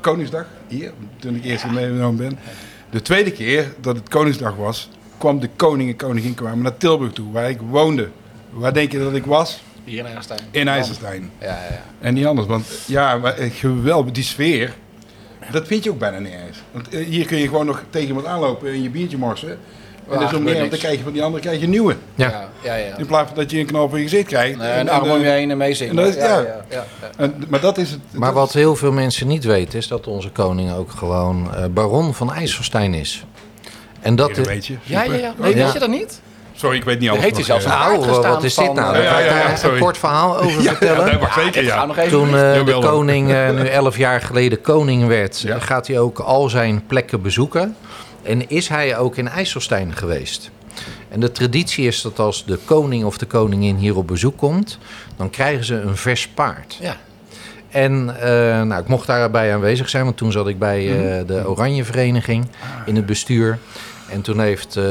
Koningsdag, 0.00 0.46
hier, 0.68 0.92
toen 1.18 1.34
ik 1.34 1.44
eerst 1.44 1.66
meegenomen 1.66 2.16
ben. 2.16 2.38
De 2.90 3.02
tweede 3.02 3.32
keer 3.32 3.74
dat 3.80 3.96
het 3.96 4.08
Koningsdag 4.08 4.56
was, 4.56 4.88
kwam 5.18 5.40
de 5.40 5.48
koning 5.56 5.90
en 5.90 5.96
koningin 5.96 6.34
kwamen 6.34 6.62
naar 6.62 6.76
Tilburg 6.76 7.12
toe, 7.12 7.32
waar 7.32 7.50
ik 7.50 7.60
woonde. 7.60 8.08
Waar 8.50 8.72
denk 8.72 8.92
je 8.92 8.98
dat 8.98 9.14
ik 9.14 9.24
was? 9.24 9.62
Hier 9.84 9.98
in 9.98 10.04
IJsselstein. 10.04 10.40
In 10.50 10.68
IJsselstein. 10.68 11.30
Ja, 11.38 11.46
ja, 11.46 11.62
ja. 11.70 11.82
En 12.00 12.14
niet 12.14 12.26
anders, 12.26 12.46
want 12.46 12.66
ja, 12.86 13.16
maar 13.16 13.34
eh, 13.36 13.50
geweldig, 13.52 14.12
die 14.12 14.24
sfeer, 14.24 14.74
dat 15.50 15.66
vind 15.66 15.84
je 15.84 15.90
ook 15.90 15.98
bijna 15.98 16.18
niet 16.18 16.32
eens. 16.46 16.62
Want 16.72 16.88
hier 16.88 17.26
kun 17.26 17.38
je 17.38 17.48
gewoon 17.48 17.66
nog 17.66 17.82
tegen 17.90 18.08
iemand 18.08 18.26
aanlopen 18.26 18.68
en 18.68 18.82
je 18.82 18.90
biertje 18.90 19.18
morsen. 19.18 19.58
En 20.10 20.16
Ja, 20.16 20.20
dus 20.20 20.30
om 20.32 20.36
gebeurt 20.38 20.58
meer, 20.58 20.70
dan 20.70 20.78
krijg 20.78 20.96
je 20.96 21.02
van 21.02 21.12
die 21.12 21.22
andere 21.22 21.42
krijg 21.42 21.60
je 21.60 21.68
nieuwe. 21.68 21.96
Ja. 22.14 22.28
Ja, 22.28 22.48
ja, 22.62 22.74
ja. 22.74 22.96
In 22.96 23.06
plaats 23.06 23.26
van 23.28 23.36
dat 23.38 23.50
je 23.50 23.58
een 23.58 23.66
knal 23.66 23.88
voor 23.88 23.98
je 23.98 24.04
gezicht 24.04 24.26
krijgt. 24.26 24.58
Nee, 24.58 24.70
En- 24.70 24.88
arm 24.88 25.10
om 25.10 25.20
je 25.20 25.26
heen 25.28 25.50
en 25.50 25.56
meezingen. 25.56 25.90
en 25.98 26.04
dat 26.04 26.06
is- 26.06 26.14
ja. 26.22 26.38
ja, 26.38 26.64
ja. 26.70 26.84
en- 27.16 27.44
maar 27.48 27.60
dat 27.60 27.78
is 27.78 27.90
het. 27.90 28.00
Maar 28.12 28.28
dat 28.28 28.38
wat 28.38 28.48
is- 28.48 28.54
heel 28.54 28.76
veel 28.76 28.92
mensen 28.92 29.26
niet 29.26 29.44
weten 29.44 29.78
is 29.78 29.88
dat 29.88 30.06
onze 30.06 30.30
koning 30.30 30.72
ook 30.74 30.90
gewoon 30.90 31.54
eh, 31.54 31.64
baron 31.70 32.14
van 32.14 32.32
IJsselstein 32.32 32.94
is. 32.94 33.24
En 34.00 34.16
dat 34.16 34.36
Een 34.36 34.42
beetje. 34.42 34.74
Ja, 34.82 34.98
ja, 34.98 35.04
super. 35.04 35.20
ja. 35.20 35.32
Nee, 35.38 35.54
Ja. 35.56 35.62
weet 35.62 35.72
je 35.72 35.78
dat 35.78 35.88
niet? 35.88 36.20
Sorry, 36.54 36.76
ik 36.76 36.84
weet 36.84 36.98
niet 37.00 37.08
alles. 37.10 37.22
Heeft 37.22 37.36
hij 37.36 37.44
nog, 37.48 37.62
zelfs 37.62 37.64
eh. 37.76 37.92
een 37.92 38.00
Nou, 38.00 38.22
wat 38.28 38.44
is 38.44 38.54
dit 38.54 38.72
nou? 38.74 38.94
eh, 38.96 39.02
Daar 39.02 39.12
ga 39.12 39.18
ik 39.18 39.30
ja, 39.30 39.36
ja, 39.38 39.46
daar 39.46 39.58
sorry. 39.58 39.76
een 39.76 39.82
kort 39.82 39.98
verhaal 39.98 40.38
over 40.40 40.62
Ja, 40.62 40.70
vertellen. 40.74 41.10
dat 41.10 41.20
mag 41.20 41.32
zeker, 41.34 41.64
ja. 41.64 41.84
nog 41.86 41.96
even... 41.96 42.10
Toen 42.10 42.30
de 42.30 42.62
dan. 42.66 42.80
koning 42.80 43.26
nu 43.54 43.66
elf 43.80 43.96
jaar 43.96 44.20
geleden 44.20 44.60
koning 44.60 45.06
werd, 45.06 45.40
Ja. 45.40 45.58
gaat 45.58 45.86
hij 45.86 45.98
ook 45.98 46.18
al 46.18 46.48
zijn 46.48 46.82
plekken 46.86 47.22
bezoeken. 47.22 47.76
En 48.22 48.48
is 48.48 48.68
hij 48.68 48.96
ook 48.98 49.16
in 49.16 49.28
IJsselstein 49.28 49.96
geweest. 49.96 50.50
En 51.08 51.20
de 51.20 51.32
traditie 51.32 51.86
is 51.86 52.02
dat 52.02 52.18
als 52.18 52.44
de 52.44 52.58
koning 52.64 53.04
of 53.04 53.18
de 53.18 53.26
koningin 53.26 53.76
hier 53.76 53.96
op 53.96 54.06
bezoek 54.06 54.36
komt, 54.36 54.78
dan 55.16 55.30
krijgen 55.30 55.64
ze 55.64 55.74
een 55.74 55.96
vers 55.96 56.28
paard. 56.28 56.78
Ja. 56.80 56.96
En 57.70 58.20
eh, 58.20 58.30
nou, 58.62 58.82
ik 58.82 58.88
mocht 58.88 59.06
daarbij 59.06 59.54
aanwezig 59.54 59.88
zijn, 59.88 60.04
want 60.04 60.16
toen 60.16 60.32
zat 60.32 60.48
ik 60.48 60.58
bij 60.58 60.88
eh, 60.88 61.26
de 61.26 61.48
Oranje 61.48 61.84
Vereniging 61.84 62.46
in 62.86 62.96
het 62.96 63.06
bestuur. 63.06 63.58
En 64.08 64.22
toen 64.22 64.40
heeft 64.40 64.76
eh 64.76 64.84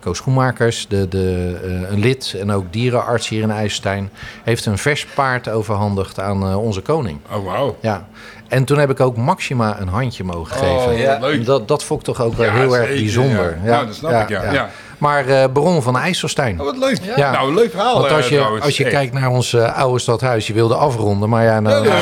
Koos 0.00 0.16
Schoenmakers, 0.16 0.86
de, 0.88 1.08
de, 1.08 1.58
een 1.90 1.98
lid 1.98 2.34
en 2.40 2.50
ook 2.50 2.72
dierenarts 2.72 3.28
hier 3.28 3.42
in 3.42 3.50
IJsselstein, 3.50 4.10
heeft 4.42 4.66
een 4.66 4.78
vers 4.78 5.06
paard 5.06 5.48
overhandigd 5.48 6.20
aan 6.20 6.56
onze 6.56 6.80
koning. 6.80 7.18
Oh, 7.32 7.44
wauw. 7.44 7.76
Ja. 7.80 8.08
En 8.48 8.64
toen 8.64 8.78
heb 8.78 8.90
ik 8.90 9.00
ook 9.00 9.16
Maxima 9.16 9.80
een 9.80 9.88
handje 9.88 10.24
mogen 10.24 10.56
geven. 10.56 10.92
Oh, 10.92 10.98
Ja. 10.98 11.18
leuk. 11.20 11.44
Dat, 11.44 11.68
dat 11.68 11.84
vond 11.84 12.00
ik 12.00 12.06
toch 12.06 12.20
ook 12.22 12.34
wel 12.34 12.46
Ja, 12.46 12.52
heel 12.52 12.76
erg 12.76 12.88
bijzonder. 12.88 13.58
ja. 13.64 13.70
Nou, 13.70 13.86
dat 13.86 13.94
snap 13.94 14.12
ik, 14.22 14.28
ja. 14.28 14.52
Ja. 14.52 14.68
Maar 14.98 15.26
eh 15.26 15.44
Baron 15.52 15.82
van 15.82 15.96
IJsselstein. 15.98 16.60
Oh, 16.60 16.66
wat 16.66 16.76
leuk. 16.76 16.98
Ja. 17.16 17.30
Nou, 17.30 17.54
leuk 17.54 17.70
verhaal 17.70 18.00
Want 18.00 18.12
als 18.12 18.24
eh, 18.24 18.30
je, 18.30 18.36
trouwens. 18.36 18.64
als 18.64 18.76
je 18.76 18.84
kijkt 18.84 19.12
naar 19.12 19.28
ons 19.30 19.52
eh, 19.54 19.78
oude 19.78 19.98
stadhuis, 19.98 20.46
je 20.46 20.52
wilde 20.52 20.74
afronden, 20.74 21.28
maar 21.28 21.44
ja, 21.44 21.60
nou, 21.60 21.86
nou. 21.86 21.96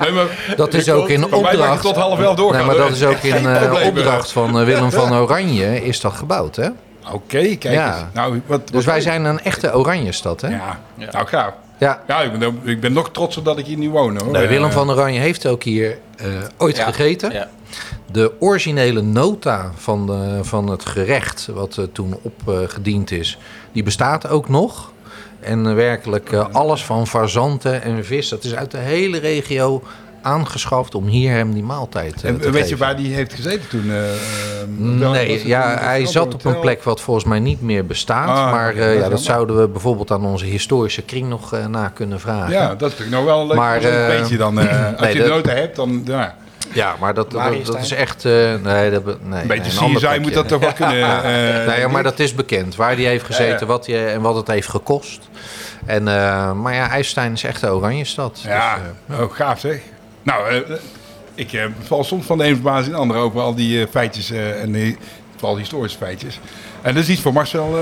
Nee, 0.00 0.10
maar- 0.12 0.54
dat 0.56 0.74
is 0.74 0.90
ook 0.90 1.08
in 1.08 1.32
opdracht. 1.34 1.82
tot 1.82 1.96
half 1.96 2.20
elf 2.20 2.36
doorgaan. 2.36 2.58
Nee, 2.66 2.76
maar 2.76 2.86
dat 2.86 2.96
is 2.96 3.04
ook 3.04 3.16
in 3.22 3.46
eh, 3.56 3.86
opdracht 3.86 4.32
van 4.32 4.64
Willem 4.64 4.90
van 4.90 5.14
Oranje 5.14 5.84
is 5.84 6.00
dat 6.00 6.12
gebouwd, 6.12 6.56
hè? 6.56 6.68
Oké, 7.12 7.38
kijk 7.56 7.62
Ja. 7.62 7.86
eens. 7.86 7.96
Nou, 8.12 8.40
wat, 8.46 8.68
Dus 8.68 8.84
wij 8.84 9.00
zijn 9.00 9.24
een 9.24 9.40
echte 9.40 9.74
Oranje-stad, 9.74 10.40
hè? 10.40 10.48
Ja, 10.48 10.78
Ja. 10.94 11.08
nou 11.12 11.26
gaaf. 11.26 11.52
Ja. 11.84 12.02
Ja, 12.06 12.22
ik 12.22 12.38
ben, 12.38 12.60
ik 12.64 12.80
ben 12.80 12.92
nog 12.92 13.10
trotser 13.10 13.42
dat 13.42 13.58
ik 13.58 13.66
hier 13.66 13.76
nu 13.76 13.90
woon 13.90 14.20
hoor. 14.22 14.32
Nee, 14.32 14.46
Willem 14.46 14.68
Eh, 14.68 14.74
van 14.74 14.90
Oranje 14.90 15.20
heeft 15.20 15.46
ook 15.46 15.62
hier 15.62 15.98
eh, 16.16 16.26
ooit 16.56 16.76
Ja. 16.76 16.84
gegeten. 16.84 17.32
Ja. 17.32 17.48
De 18.12 18.32
originele 18.40 19.02
nota 19.02 19.70
van, 19.74 20.06
de, 20.06 20.38
van 20.42 20.68
het 20.70 20.86
gerecht, 20.86 21.48
wat 21.52 21.78
eh, 21.78 21.84
toen 21.92 22.18
opgediend 22.22 23.10
is, 23.10 23.38
die 23.72 23.82
bestaat 23.82 24.28
ook 24.28 24.48
nog. 24.48 24.92
En 25.40 25.66
eh, 25.66 25.74
werkelijk 25.74 26.32
eh, 26.32 26.46
alles 26.52 26.84
van 26.84 27.06
fazanten 27.06 27.82
en 27.82 28.04
vis, 28.04 28.28
dat 28.28 28.44
is 28.44 28.54
uit 28.54 28.70
de 28.70 28.78
hele 28.78 29.18
regio 29.18 29.82
aangeschaft 30.24 30.94
om 30.94 31.06
hier 31.06 31.30
hem 31.30 31.52
die 31.54 31.62
maaltijd 31.62 32.22
eh, 32.22 32.30
En 32.30 32.40
te 32.40 32.50
weet 32.50 32.68
je 32.68 32.76
waar 32.76 32.96
die 32.96 33.14
heeft 33.14 33.34
gezeten 33.34 33.68
toen? 33.68 33.90
eh, 33.90 34.12
eh, 34.12 34.18
Nee, 35.10 35.46
ja, 35.46 35.72
een 35.72 35.78
hij 35.84 36.06
zat 36.06 36.34
op 36.34 36.44
een 36.44 36.60
plek 36.60 36.82
wat 36.82 37.00
volgens 37.00 37.24
mij 37.26 37.38
niet 37.38 37.60
meer 37.62 37.86
bestaat. 37.86 38.28
Ah, 38.28 38.50
maar 38.50 38.74
eh, 38.76 38.92
dat 38.94 39.02
ja, 39.02 39.08
dat 39.08 39.20
zouden 39.22 39.60
we 39.60 39.68
bijvoorbeeld 39.68 40.10
aan 40.10 40.24
onze 40.24 40.44
historische 40.44 41.02
kring 41.02 41.28
nog 41.28 41.52
eh, 41.52 41.66
na 41.66 41.88
kunnen 41.88 42.20
vragen. 42.20 42.50
Ja, 42.52 42.74
dat 42.74 42.92
is 42.92 42.98
natuurlijk 42.98 43.16
nog 43.16 43.24
wel 43.24 43.40
een 43.40 43.46
leuk 43.46 43.56
Maar, 43.56 43.80
beetje 44.06 44.36
dan. 44.36 44.58
eh, 44.60 44.86
als 44.92 45.00
nee, 45.00 45.12
je 45.12 45.18
dat- 45.18 45.26
de 45.28 45.34
noten 45.34 45.56
hebt, 45.56 45.76
dan 45.76 46.02
ja, 46.04 46.34
Ja, 46.72 46.94
maar 47.00 47.14
dat, 47.14 47.30
dat, 47.30 47.78
is 47.82 47.90
echt... 47.92 48.24
eh, 48.24 48.32
nee, 48.62 48.90
dat, 48.90 49.04
nee, 49.04 49.40
een 49.42 49.46
beetje 49.48 49.80
nee, 49.86 49.94
CSI 49.96 50.18
moet 50.20 50.34
dat 50.34 50.48
toch 50.48 50.60
wel 50.60 50.72
kunnen. 50.82 51.22
eh, 51.24 51.66
Nee, 51.66 51.80
ja, 51.80 51.88
maar 51.88 52.02
dat 52.02 52.18
is 52.18 52.34
bekend. 52.34 52.76
Waar 52.76 52.96
die 52.96 53.06
heeft 53.06 53.24
gezeten 53.24 53.52
Ja, 53.52 53.58
ja. 53.60 53.66
Wat 53.66 53.84
die, 53.84 53.96
en 54.06 54.20
wat 54.20 54.34
het 54.36 54.46
heeft 54.46 54.68
gekost. 54.68 55.28
En, 55.86 56.08
eh, 56.08 56.52
maar 56.52 56.74
ja, 56.74 56.88
IJsselstein 56.90 57.32
is 57.32 57.44
echt 57.44 57.60
de 57.60 57.72
oranje 57.74 58.04
stad. 58.04 58.40
Ja, 58.46 58.74
Dus, 59.06 59.16
eh, 59.16 59.22
oh, 59.22 59.32
gaaf 59.32 59.60
zeg. 59.60 59.80
Nou, 60.24 60.48
eh, 60.50 60.76
ik 61.34 61.52
eh, 61.52 61.64
val 61.82 62.04
soms 62.04 62.26
van 62.26 62.38
de 62.38 62.44
ene 62.44 62.54
verbaasd 62.54 62.86
in 62.86 62.92
de 62.92 62.98
andere 62.98 63.20
over 63.20 63.40
al 63.40 63.54
die 63.54 63.80
eh, 63.80 63.86
feitjes 63.90 64.30
eh, 64.30 64.62
en 64.62 64.72
die, 64.72 64.96
vooral 65.36 65.56
historische 65.56 65.98
feitjes. 65.98 66.40
En 66.82 66.94
dat 66.94 67.02
is 67.02 67.08
iets 67.08 67.20
voor 67.20 67.32
Marcel 67.32 67.78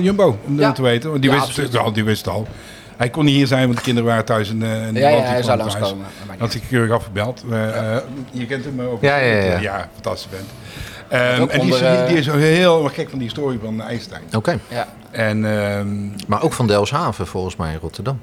Jumbo, 0.00 0.38
om 0.46 0.58
Ja. 0.58 0.66
dat 0.66 0.74
te 0.74 0.82
weten. 0.82 1.10
Want 1.10 1.22
die, 1.22 1.30
Ja, 1.30 1.40
wist, 1.40 1.56
het, 1.56 1.70
wel, 1.70 1.92
die 1.92 2.04
wist 2.04 2.24
het 2.24 2.34
al. 2.34 2.46
Hij 2.96 3.10
kon 3.10 3.24
niet 3.24 3.34
hier 3.34 3.46
zijn, 3.46 3.64
want 3.64 3.76
de 3.76 3.82
kinderen 3.82 4.08
waren 4.08 4.24
thuis. 4.24 4.50
En, 4.50 4.62
en 4.62 4.94
die 4.94 5.02
Ja, 5.02 5.08
hij 5.08 5.42
zou 5.42 5.58
langskomen. 5.58 6.06
Had 6.38 6.52
zich 6.52 6.68
keurig 6.68 6.92
afgebeld. 6.92 7.44
Je 8.30 8.46
kent 8.46 8.64
hem 8.64 8.80
ook. 8.80 9.02
Ja, 9.02 9.16
ja, 9.16 9.34
ja. 9.44 9.58
ja 9.58 9.88
fantastisch 9.92 10.30
bent. 10.30 10.48
Ehm, 11.08 11.48
en 11.48 11.60
die 11.60 11.74
is, 11.74 11.78
die 12.06 12.16
is 12.16 12.26
heel 12.26 12.84
gek 12.84 13.08
van 13.10 13.18
die 13.18 13.28
historie 13.28 13.58
van 13.62 13.82
IJsselstein. 13.82 14.22
Oké. 14.36 14.58
Ja. 14.68 14.88
En 15.10 15.44
ehm, 15.44 16.08
Maar 16.26 16.42
ook 16.42 16.52
van 16.52 16.66
Delfshaven 16.66 17.26
volgens 17.26 17.56
mij 17.56 17.72
in 17.72 17.78
Rotterdam. 17.80 18.20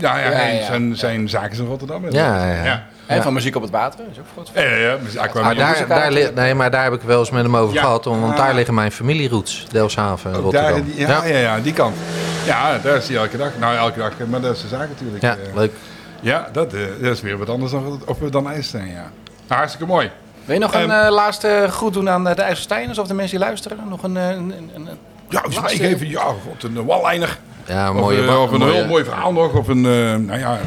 Ja, 0.00 0.18
ja, 0.18 0.24
Ja, 0.30 0.36
hij- 0.36 0.54
ja. 0.56 0.64
Zijn, 0.64 0.96
zijn 0.96 1.28
zaken 1.28 1.50
is 1.50 1.58
in 1.58 1.66
Rotterdam. 1.66 2.10
Ja, 2.10 2.46
ja, 2.46 2.64
ja. 2.64 2.82
En 3.06 3.16
Ja. 3.16 3.22
van 3.22 3.32
muziek 3.32 3.56
op 3.56 3.62
het 3.62 3.70
water, 3.70 4.04
is 4.12 4.18
ook 4.18 4.24
goed. 4.34 4.50
Ja, 4.54 4.62
ja, 4.62 4.76
ja. 4.76 4.96
Dus 4.96 5.14
Maar 5.14 5.54
daar, 5.54 5.84
daar, 5.88 6.10
li- 6.12 6.30
nee, 6.34 6.54
maar 6.54 6.70
daar 6.70 6.82
heb 6.84 6.92
ik 6.92 7.00
wel 7.02 7.18
eens 7.18 7.30
met 7.30 7.42
hem 7.42 7.56
over 7.56 7.74
Ja. 7.74 7.80
gehad. 7.80 8.04
Want 8.04 8.24
Ah. 8.32 8.36
daar 8.36 8.54
liggen 8.54 8.74
mijn 8.74 8.92
familieroots. 8.92 9.66
Delfshaven 9.70 10.30
en 10.30 10.36
Ook 10.36 10.42
Rotterdam. 10.42 10.72
daar, 10.72 10.84
die- 10.84 10.98
ja, 10.98 11.24
ja. 11.24 11.36
Ja, 11.38 11.58
die 11.60 11.72
kant. 11.72 11.96
Ja, 12.46 12.78
daar 12.78 12.96
is 12.96 13.08
hij 13.08 13.16
elke 13.16 13.36
dag. 13.36 13.50
Nou, 13.60 13.76
elke 13.76 13.98
dag, 13.98 14.12
maar 14.28 14.40
dat 14.40 14.54
is 14.56 14.62
de 14.62 14.68
zaak 14.68 14.88
natuurlijk. 14.88 15.22
Ja, 15.22 15.32
Eh, 15.32 15.54
leuk. 15.54 15.72
ja 16.20 16.48
dat, 16.52 16.72
eh, 16.74 16.80
dat 17.00 17.12
is 17.12 17.20
weer 17.20 17.38
wat 17.38 17.48
anders 17.48 17.72
dan, 17.72 18.02
of 18.06 18.18
we 18.18 18.30
dan 18.30 18.46
IJsselstein, 18.46 18.86
ja. 18.86 18.94
Nou, 19.46 19.60
hartstikke 19.60 19.86
mooi. 19.86 20.10
Wil 20.44 20.54
je 20.54 20.60
nog 20.60 20.74
een 20.74 20.90
Ehm, 20.90 21.04
eh, 21.06 21.10
laatste 21.12 21.66
groet 21.70 21.92
doen 21.92 22.08
aan 22.10 22.28
eh, 22.28 22.34
de 22.34 22.42
IJsselsteiners 22.42 22.98
of 22.98 23.06
de 23.06 23.14
mensen 23.14 23.38
die 23.38 23.46
luisteren? 23.46 23.78
Nog 23.88 24.02
een... 24.02 24.16
eh, 24.16 24.28
een, 24.28 24.36
een, 24.36 24.70
een- 24.74 24.88
Ja, 25.28 25.40
dus 25.42 25.56
Laatste- 25.56 25.74
ik 25.84 25.92
even, 25.94 26.08
ja, 26.08 26.20
god, 26.20 26.62
een 26.62 26.84
wallijner. 26.84 27.38
Ja, 27.70 27.90
Of, 27.90 28.00
mooie, 28.00 28.26
eh, 28.26 28.42
of 28.42 28.50
een 28.52 28.58
mooie- 28.58 28.72
heel 28.72 28.86
mooi 28.86 29.04
verhaal 29.04 29.32
nog. 29.32 29.52
Of 29.54 29.68
een, 29.68 29.84
eh, 29.86 30.16
nou 30.16 30.38
ja, 30.38 30.58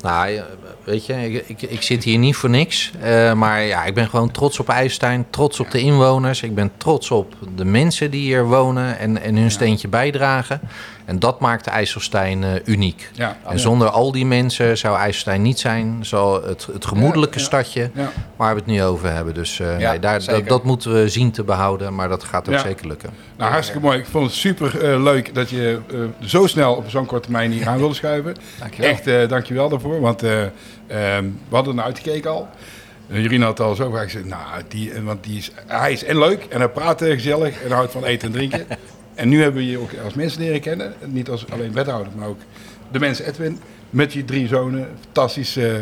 Nou, 0.00 0.40
weet 0.84 1.06
je, 1.06 1.14
ik, 1.32 1.44
ik, 1.46 1.62
ik 1.62 1.82
zit 1.82 2.04
hier 2.04 2.18
niet 2.18 2.36
voor 2.36 2.50
niks. 2.50 2.92
Eh, 3.00 3.32
maar 3.32 3.62
ja, 3.62 3.84
ik 3.84 3.94
ben 3.94 4.08
gewoon 4.08 4.30
trots 4.30 4.58
op 4.60 4.68
IJsselstein, 4.68 5.26
trots 5.30 5.60
op 5.60 5.70
de 5.70 5.80
inwoners. 5.80 6.42
Ik 6.42 6.54
ben 6.54 6.70
trots 6.76 7.10
op 7.10 7.34
de 7.56 7.64
mensen 7.64 8.10
die 8.10 8.20
hier 8.20 8.44
wonen 8.44 8.98
en, 8.98 9.22
en 9.22 9.36
hun 9.36 9.50
steentje 9.50 9.88
bijdragen. 9.88 10.60
En 11.04 11.18
dat 11.18 11.40
maakt 11.40 11.66
IJsselstein 11.66 12.44
eh, 12.44 12.50
uniek. 12.64 13.10
ja. 13.12 13.36
En 13.46 13.58
zonder 13.60 13.88
al 13.88 14.12
die 14.12 14.26
mensen 14.26 14.78
zou 14.78 14.96
IJsselstein 14.96 15.42
niet 15.42 15.58
zijn. 15.58 15.98
Zo 16.04 16.42
het, 16.46 16.68
het 16.72 16.86
gemoedelijke 16.86 17.38
Ja, 17.38 17.44
stadje 17.44 17.90
waar 18.36 18.54
we 18.54 18.60
het 18.60 18.68
nu 18.70 18.82
over 18.82 19.12
hebben. 19.12 19.34
Dus 19.34 19.60
eh, 19.60 19.80
Ja, 19.80 19.90
nee, 19.90 19.98
daar, 20.00 20.24
dat, 20.24 20.48
dat 20.48 20.64
moeten 20.64 20.94
we 20.94 21.08
zien 21.08 21.30
te 21.30 21.42
behouden. 21.44 21.94
Maar 21.94 22.08
dat 22.08 22.24
gaat 22.24 22.48
ook 22.48 22.58
zeker 22.58 22.86
lukken. 22.86 23.10
Nou, 23.36 23.50
hartstikke 23.50 23.82
mooi. 23.82 23.98
Ik 23.98 24.06
vond 24.06 24.26
het 24.26 24.34
super 24.34 24.92
eh, 24.92 25.02
leuk 25.02 25.34
dat 25.34 25.50
je 25.50 25.78
zo 26.24 26.46
snel 26.46 26.74
op 26.74 26.90
zo'n 26.90 27.06
korte 27.06 27.22
termijn 27.24 27.52
hier 27.52 27.68
aan 27.68 27.78
wilde 27.78 27.94
schuiven. 27.94 28.34
Dankjewel. 28.58 28.90
Echt, 28.90 29.28
dankjewel 29.28 29.68
daarvoor. 29.68 30.00
Want 30.00 30.22
eh, 30.22 30.42
ehm, 30.42 31.24
we 31.48 31.54
hadden 31.54 31.78
er 31.78 31.84
uitgekeken 31.84 32.30
al. 32.30 32.48
Jurien 33.06 33.42
had 33.42 33.60
al 33.60 33.74
zo 33.74 33.90
vaak 33.90 34.04
gezegd, 34.04 34.24
nou, 34.24 34.62
die, 34.68 34.92
want 35.02 35.24
die 35.24 35.38
is, 35.38 35.50
hij 35.66 35.92
is 35.92 36.04
en 36.04 36.18
leuk 36.18 36.44
en 36.48 36.58
hij 36.58 36.68
praat 36.68 37.02
gezellig 37.02 37.62
en 37.62 37.70
houdt 37.70 37.92
van 37.92 38.04
eten 38.04 38.28
en 38.28 38.34
drinken. 38.34 38.66
en 39.14 39.28
nu 39.28 39.42
hebben 39.42 39.62
we 39.62 39.70
je 39.70 39.78
ook 39.78 39.90
als 40.04 40.14
mensen 40.14 40.40
leren 40.40 40.60
kennen. 40.60 40.94
Niet 41.06 41.30
als 41.30 41.50
alleen 41.50 41.72
wethouder, 41.72 42.12
maar 42.16 42.28
ook 42.28 42.40
de 42.92 42.98
mensen 42.98 43.26
Edwin. 43.26 43.60
Met 43.90 44.12
je 44.12 44.24
drie 44.24 44.48
zonen. 44.48 44.88
Fantastische 45.04 45.60
uh, 45.60 45.76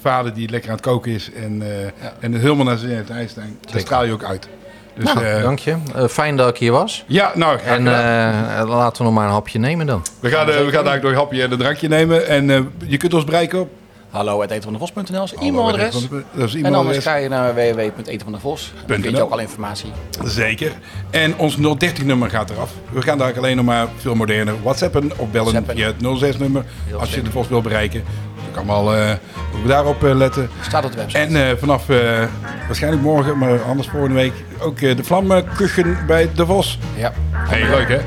vader 0.00 0.34
die 0.34 0.50
lekker 0.50 0.70
aan 0.70 0.76
het 0.76 0.84
koken 0.84 1.12
is. 1.12 1.30
En, 1.32 1.62
ja. 2.00 2.12
en 2.20 2.34
helemaal 2.34 2.64
naar 2.64 2.76
zijn 2.76 2.96
het 2.96 3.10
IJsstein. 3.10 3.58
Daar 3.70 3.80
straal 3.80 4.04
je 4.04 4.12
ook 4.12 4.24
uit. 4.24 4.48
Dus, 4.94 5.04
nou, 5.04 5.26
uh, 5.26 5.42
dank 5.42 5.58
je. 5.58 5.76
Uh, 5.96 6.04
fijn 6.04 6.36
dat 6.36 6.48
ik 6.48 6.56
hier 6.56 6.72
was. 6.72 7.04
Ja, 7.06 7.32
nou. 7.34 7.58
En 7.60 7.80
uh, 7.80 8.62
laten 8.66 8.98
we 8.98 9.04
nog 9.04 9.14
maar 9.14 9.26
een 9.26 9.32
hapje 9.32 9.58
nemen 9.58 9.86
dan. 9.86 10.02
We 10.20 10.28
gaan, 10.28 10.46
we 10.46 10.52
gaan 10.52 10.62
eigenlijk 10.62 11.02
nog 11.02 11.12
een 11.12 11.18
hapje 11.18 11.42
en 11.42 11.52
een 11.52 11.58
drankje 11.58 11.88
nemen. 11.88 12.26
En 12.26 12.72
je 12.86 12.96
kunt 12.96 13.14
ons 13.14 13.24
bereiken 13.24 13.60
op... 13.60 13.70
Hallo, 14.10 14.40
het 14.40 14.50
etenvandevos.nl 14.50 15.22
is 15.22 15.34
e-mailadres. 15.34 16.08
E 16.54 16.62
en 16.62 16.74
anders 16.74 16.98
ga 16.98 17.14
je 17.14 17.28
naar 17.28 17.54
www.etenvandevos. 17.54 18.72
Dan 18.86 19.00
vind 19.00 19.16
je 19.16 19.22
ook 19.22 19.30
al 19.30 19.38
informatie. 19.38 19.92
Zeker. 20.24 20.72
En 21.10 21.38
ons 21.38 21.56
030 21.56 22.04
nummer 22.04 22.30
gaat 22.30 22.50
eraf. 22.50 22.70
We 22.92 23.02
gaan 23.02 23.18
daar 23.18 23.36
alleen 23.36 23.56
nog 23.56 23.64
maar 23.64 23.86
veel 23.96 24.14
moderner 24.14 24.54
whatsappen 24.62 25.10
of 25.16 25.30
bellen 25.30 25.52
Zappen. 25.52 25.76
via 25.76 25.86
het 25.86 26.18
06 26.18 26.36
nummer. 26.36 26.64
Heel 26.84 27.00
als 27.00 27.14
je 27.14 27.22
de 27.22 27.30
Vos 27.30 27.48
wil 27.48 27.60
bereiken. 27.60 28.04
Dan 28.34 28.64
kan 28.64 28.66
wel 28.66 28.96
uh, 28.96 29.10
daarop 29.66 30.04
uh, 30.04 30.14
letten. 30.14 30.50
Staat 30.60 30.84
op 30.84 30.90
de 30.90 30.96
website. 30.96 31.18
En 31.18 31.32
uh, 31.32 31.56
vanaf 31.58 31.86
waarschijnlijk 32.66 33.02
morgen, 33.02 33.38
maar 33.38 33.62
anders 33.62 33.88
volgende 33.88 34.14
week, 34.14 34.32
ook 34.60 34.80
de 34.80 35.04
vlamkuchen 35.04 35.98
bij 36.06 36.30
De 36.34 36.46
Vos. 36.46 36.78
Ja. 36.96 37.12
Hey, 37.32 37.68
leuk 37.70 37.88
hè? 37.88 37.98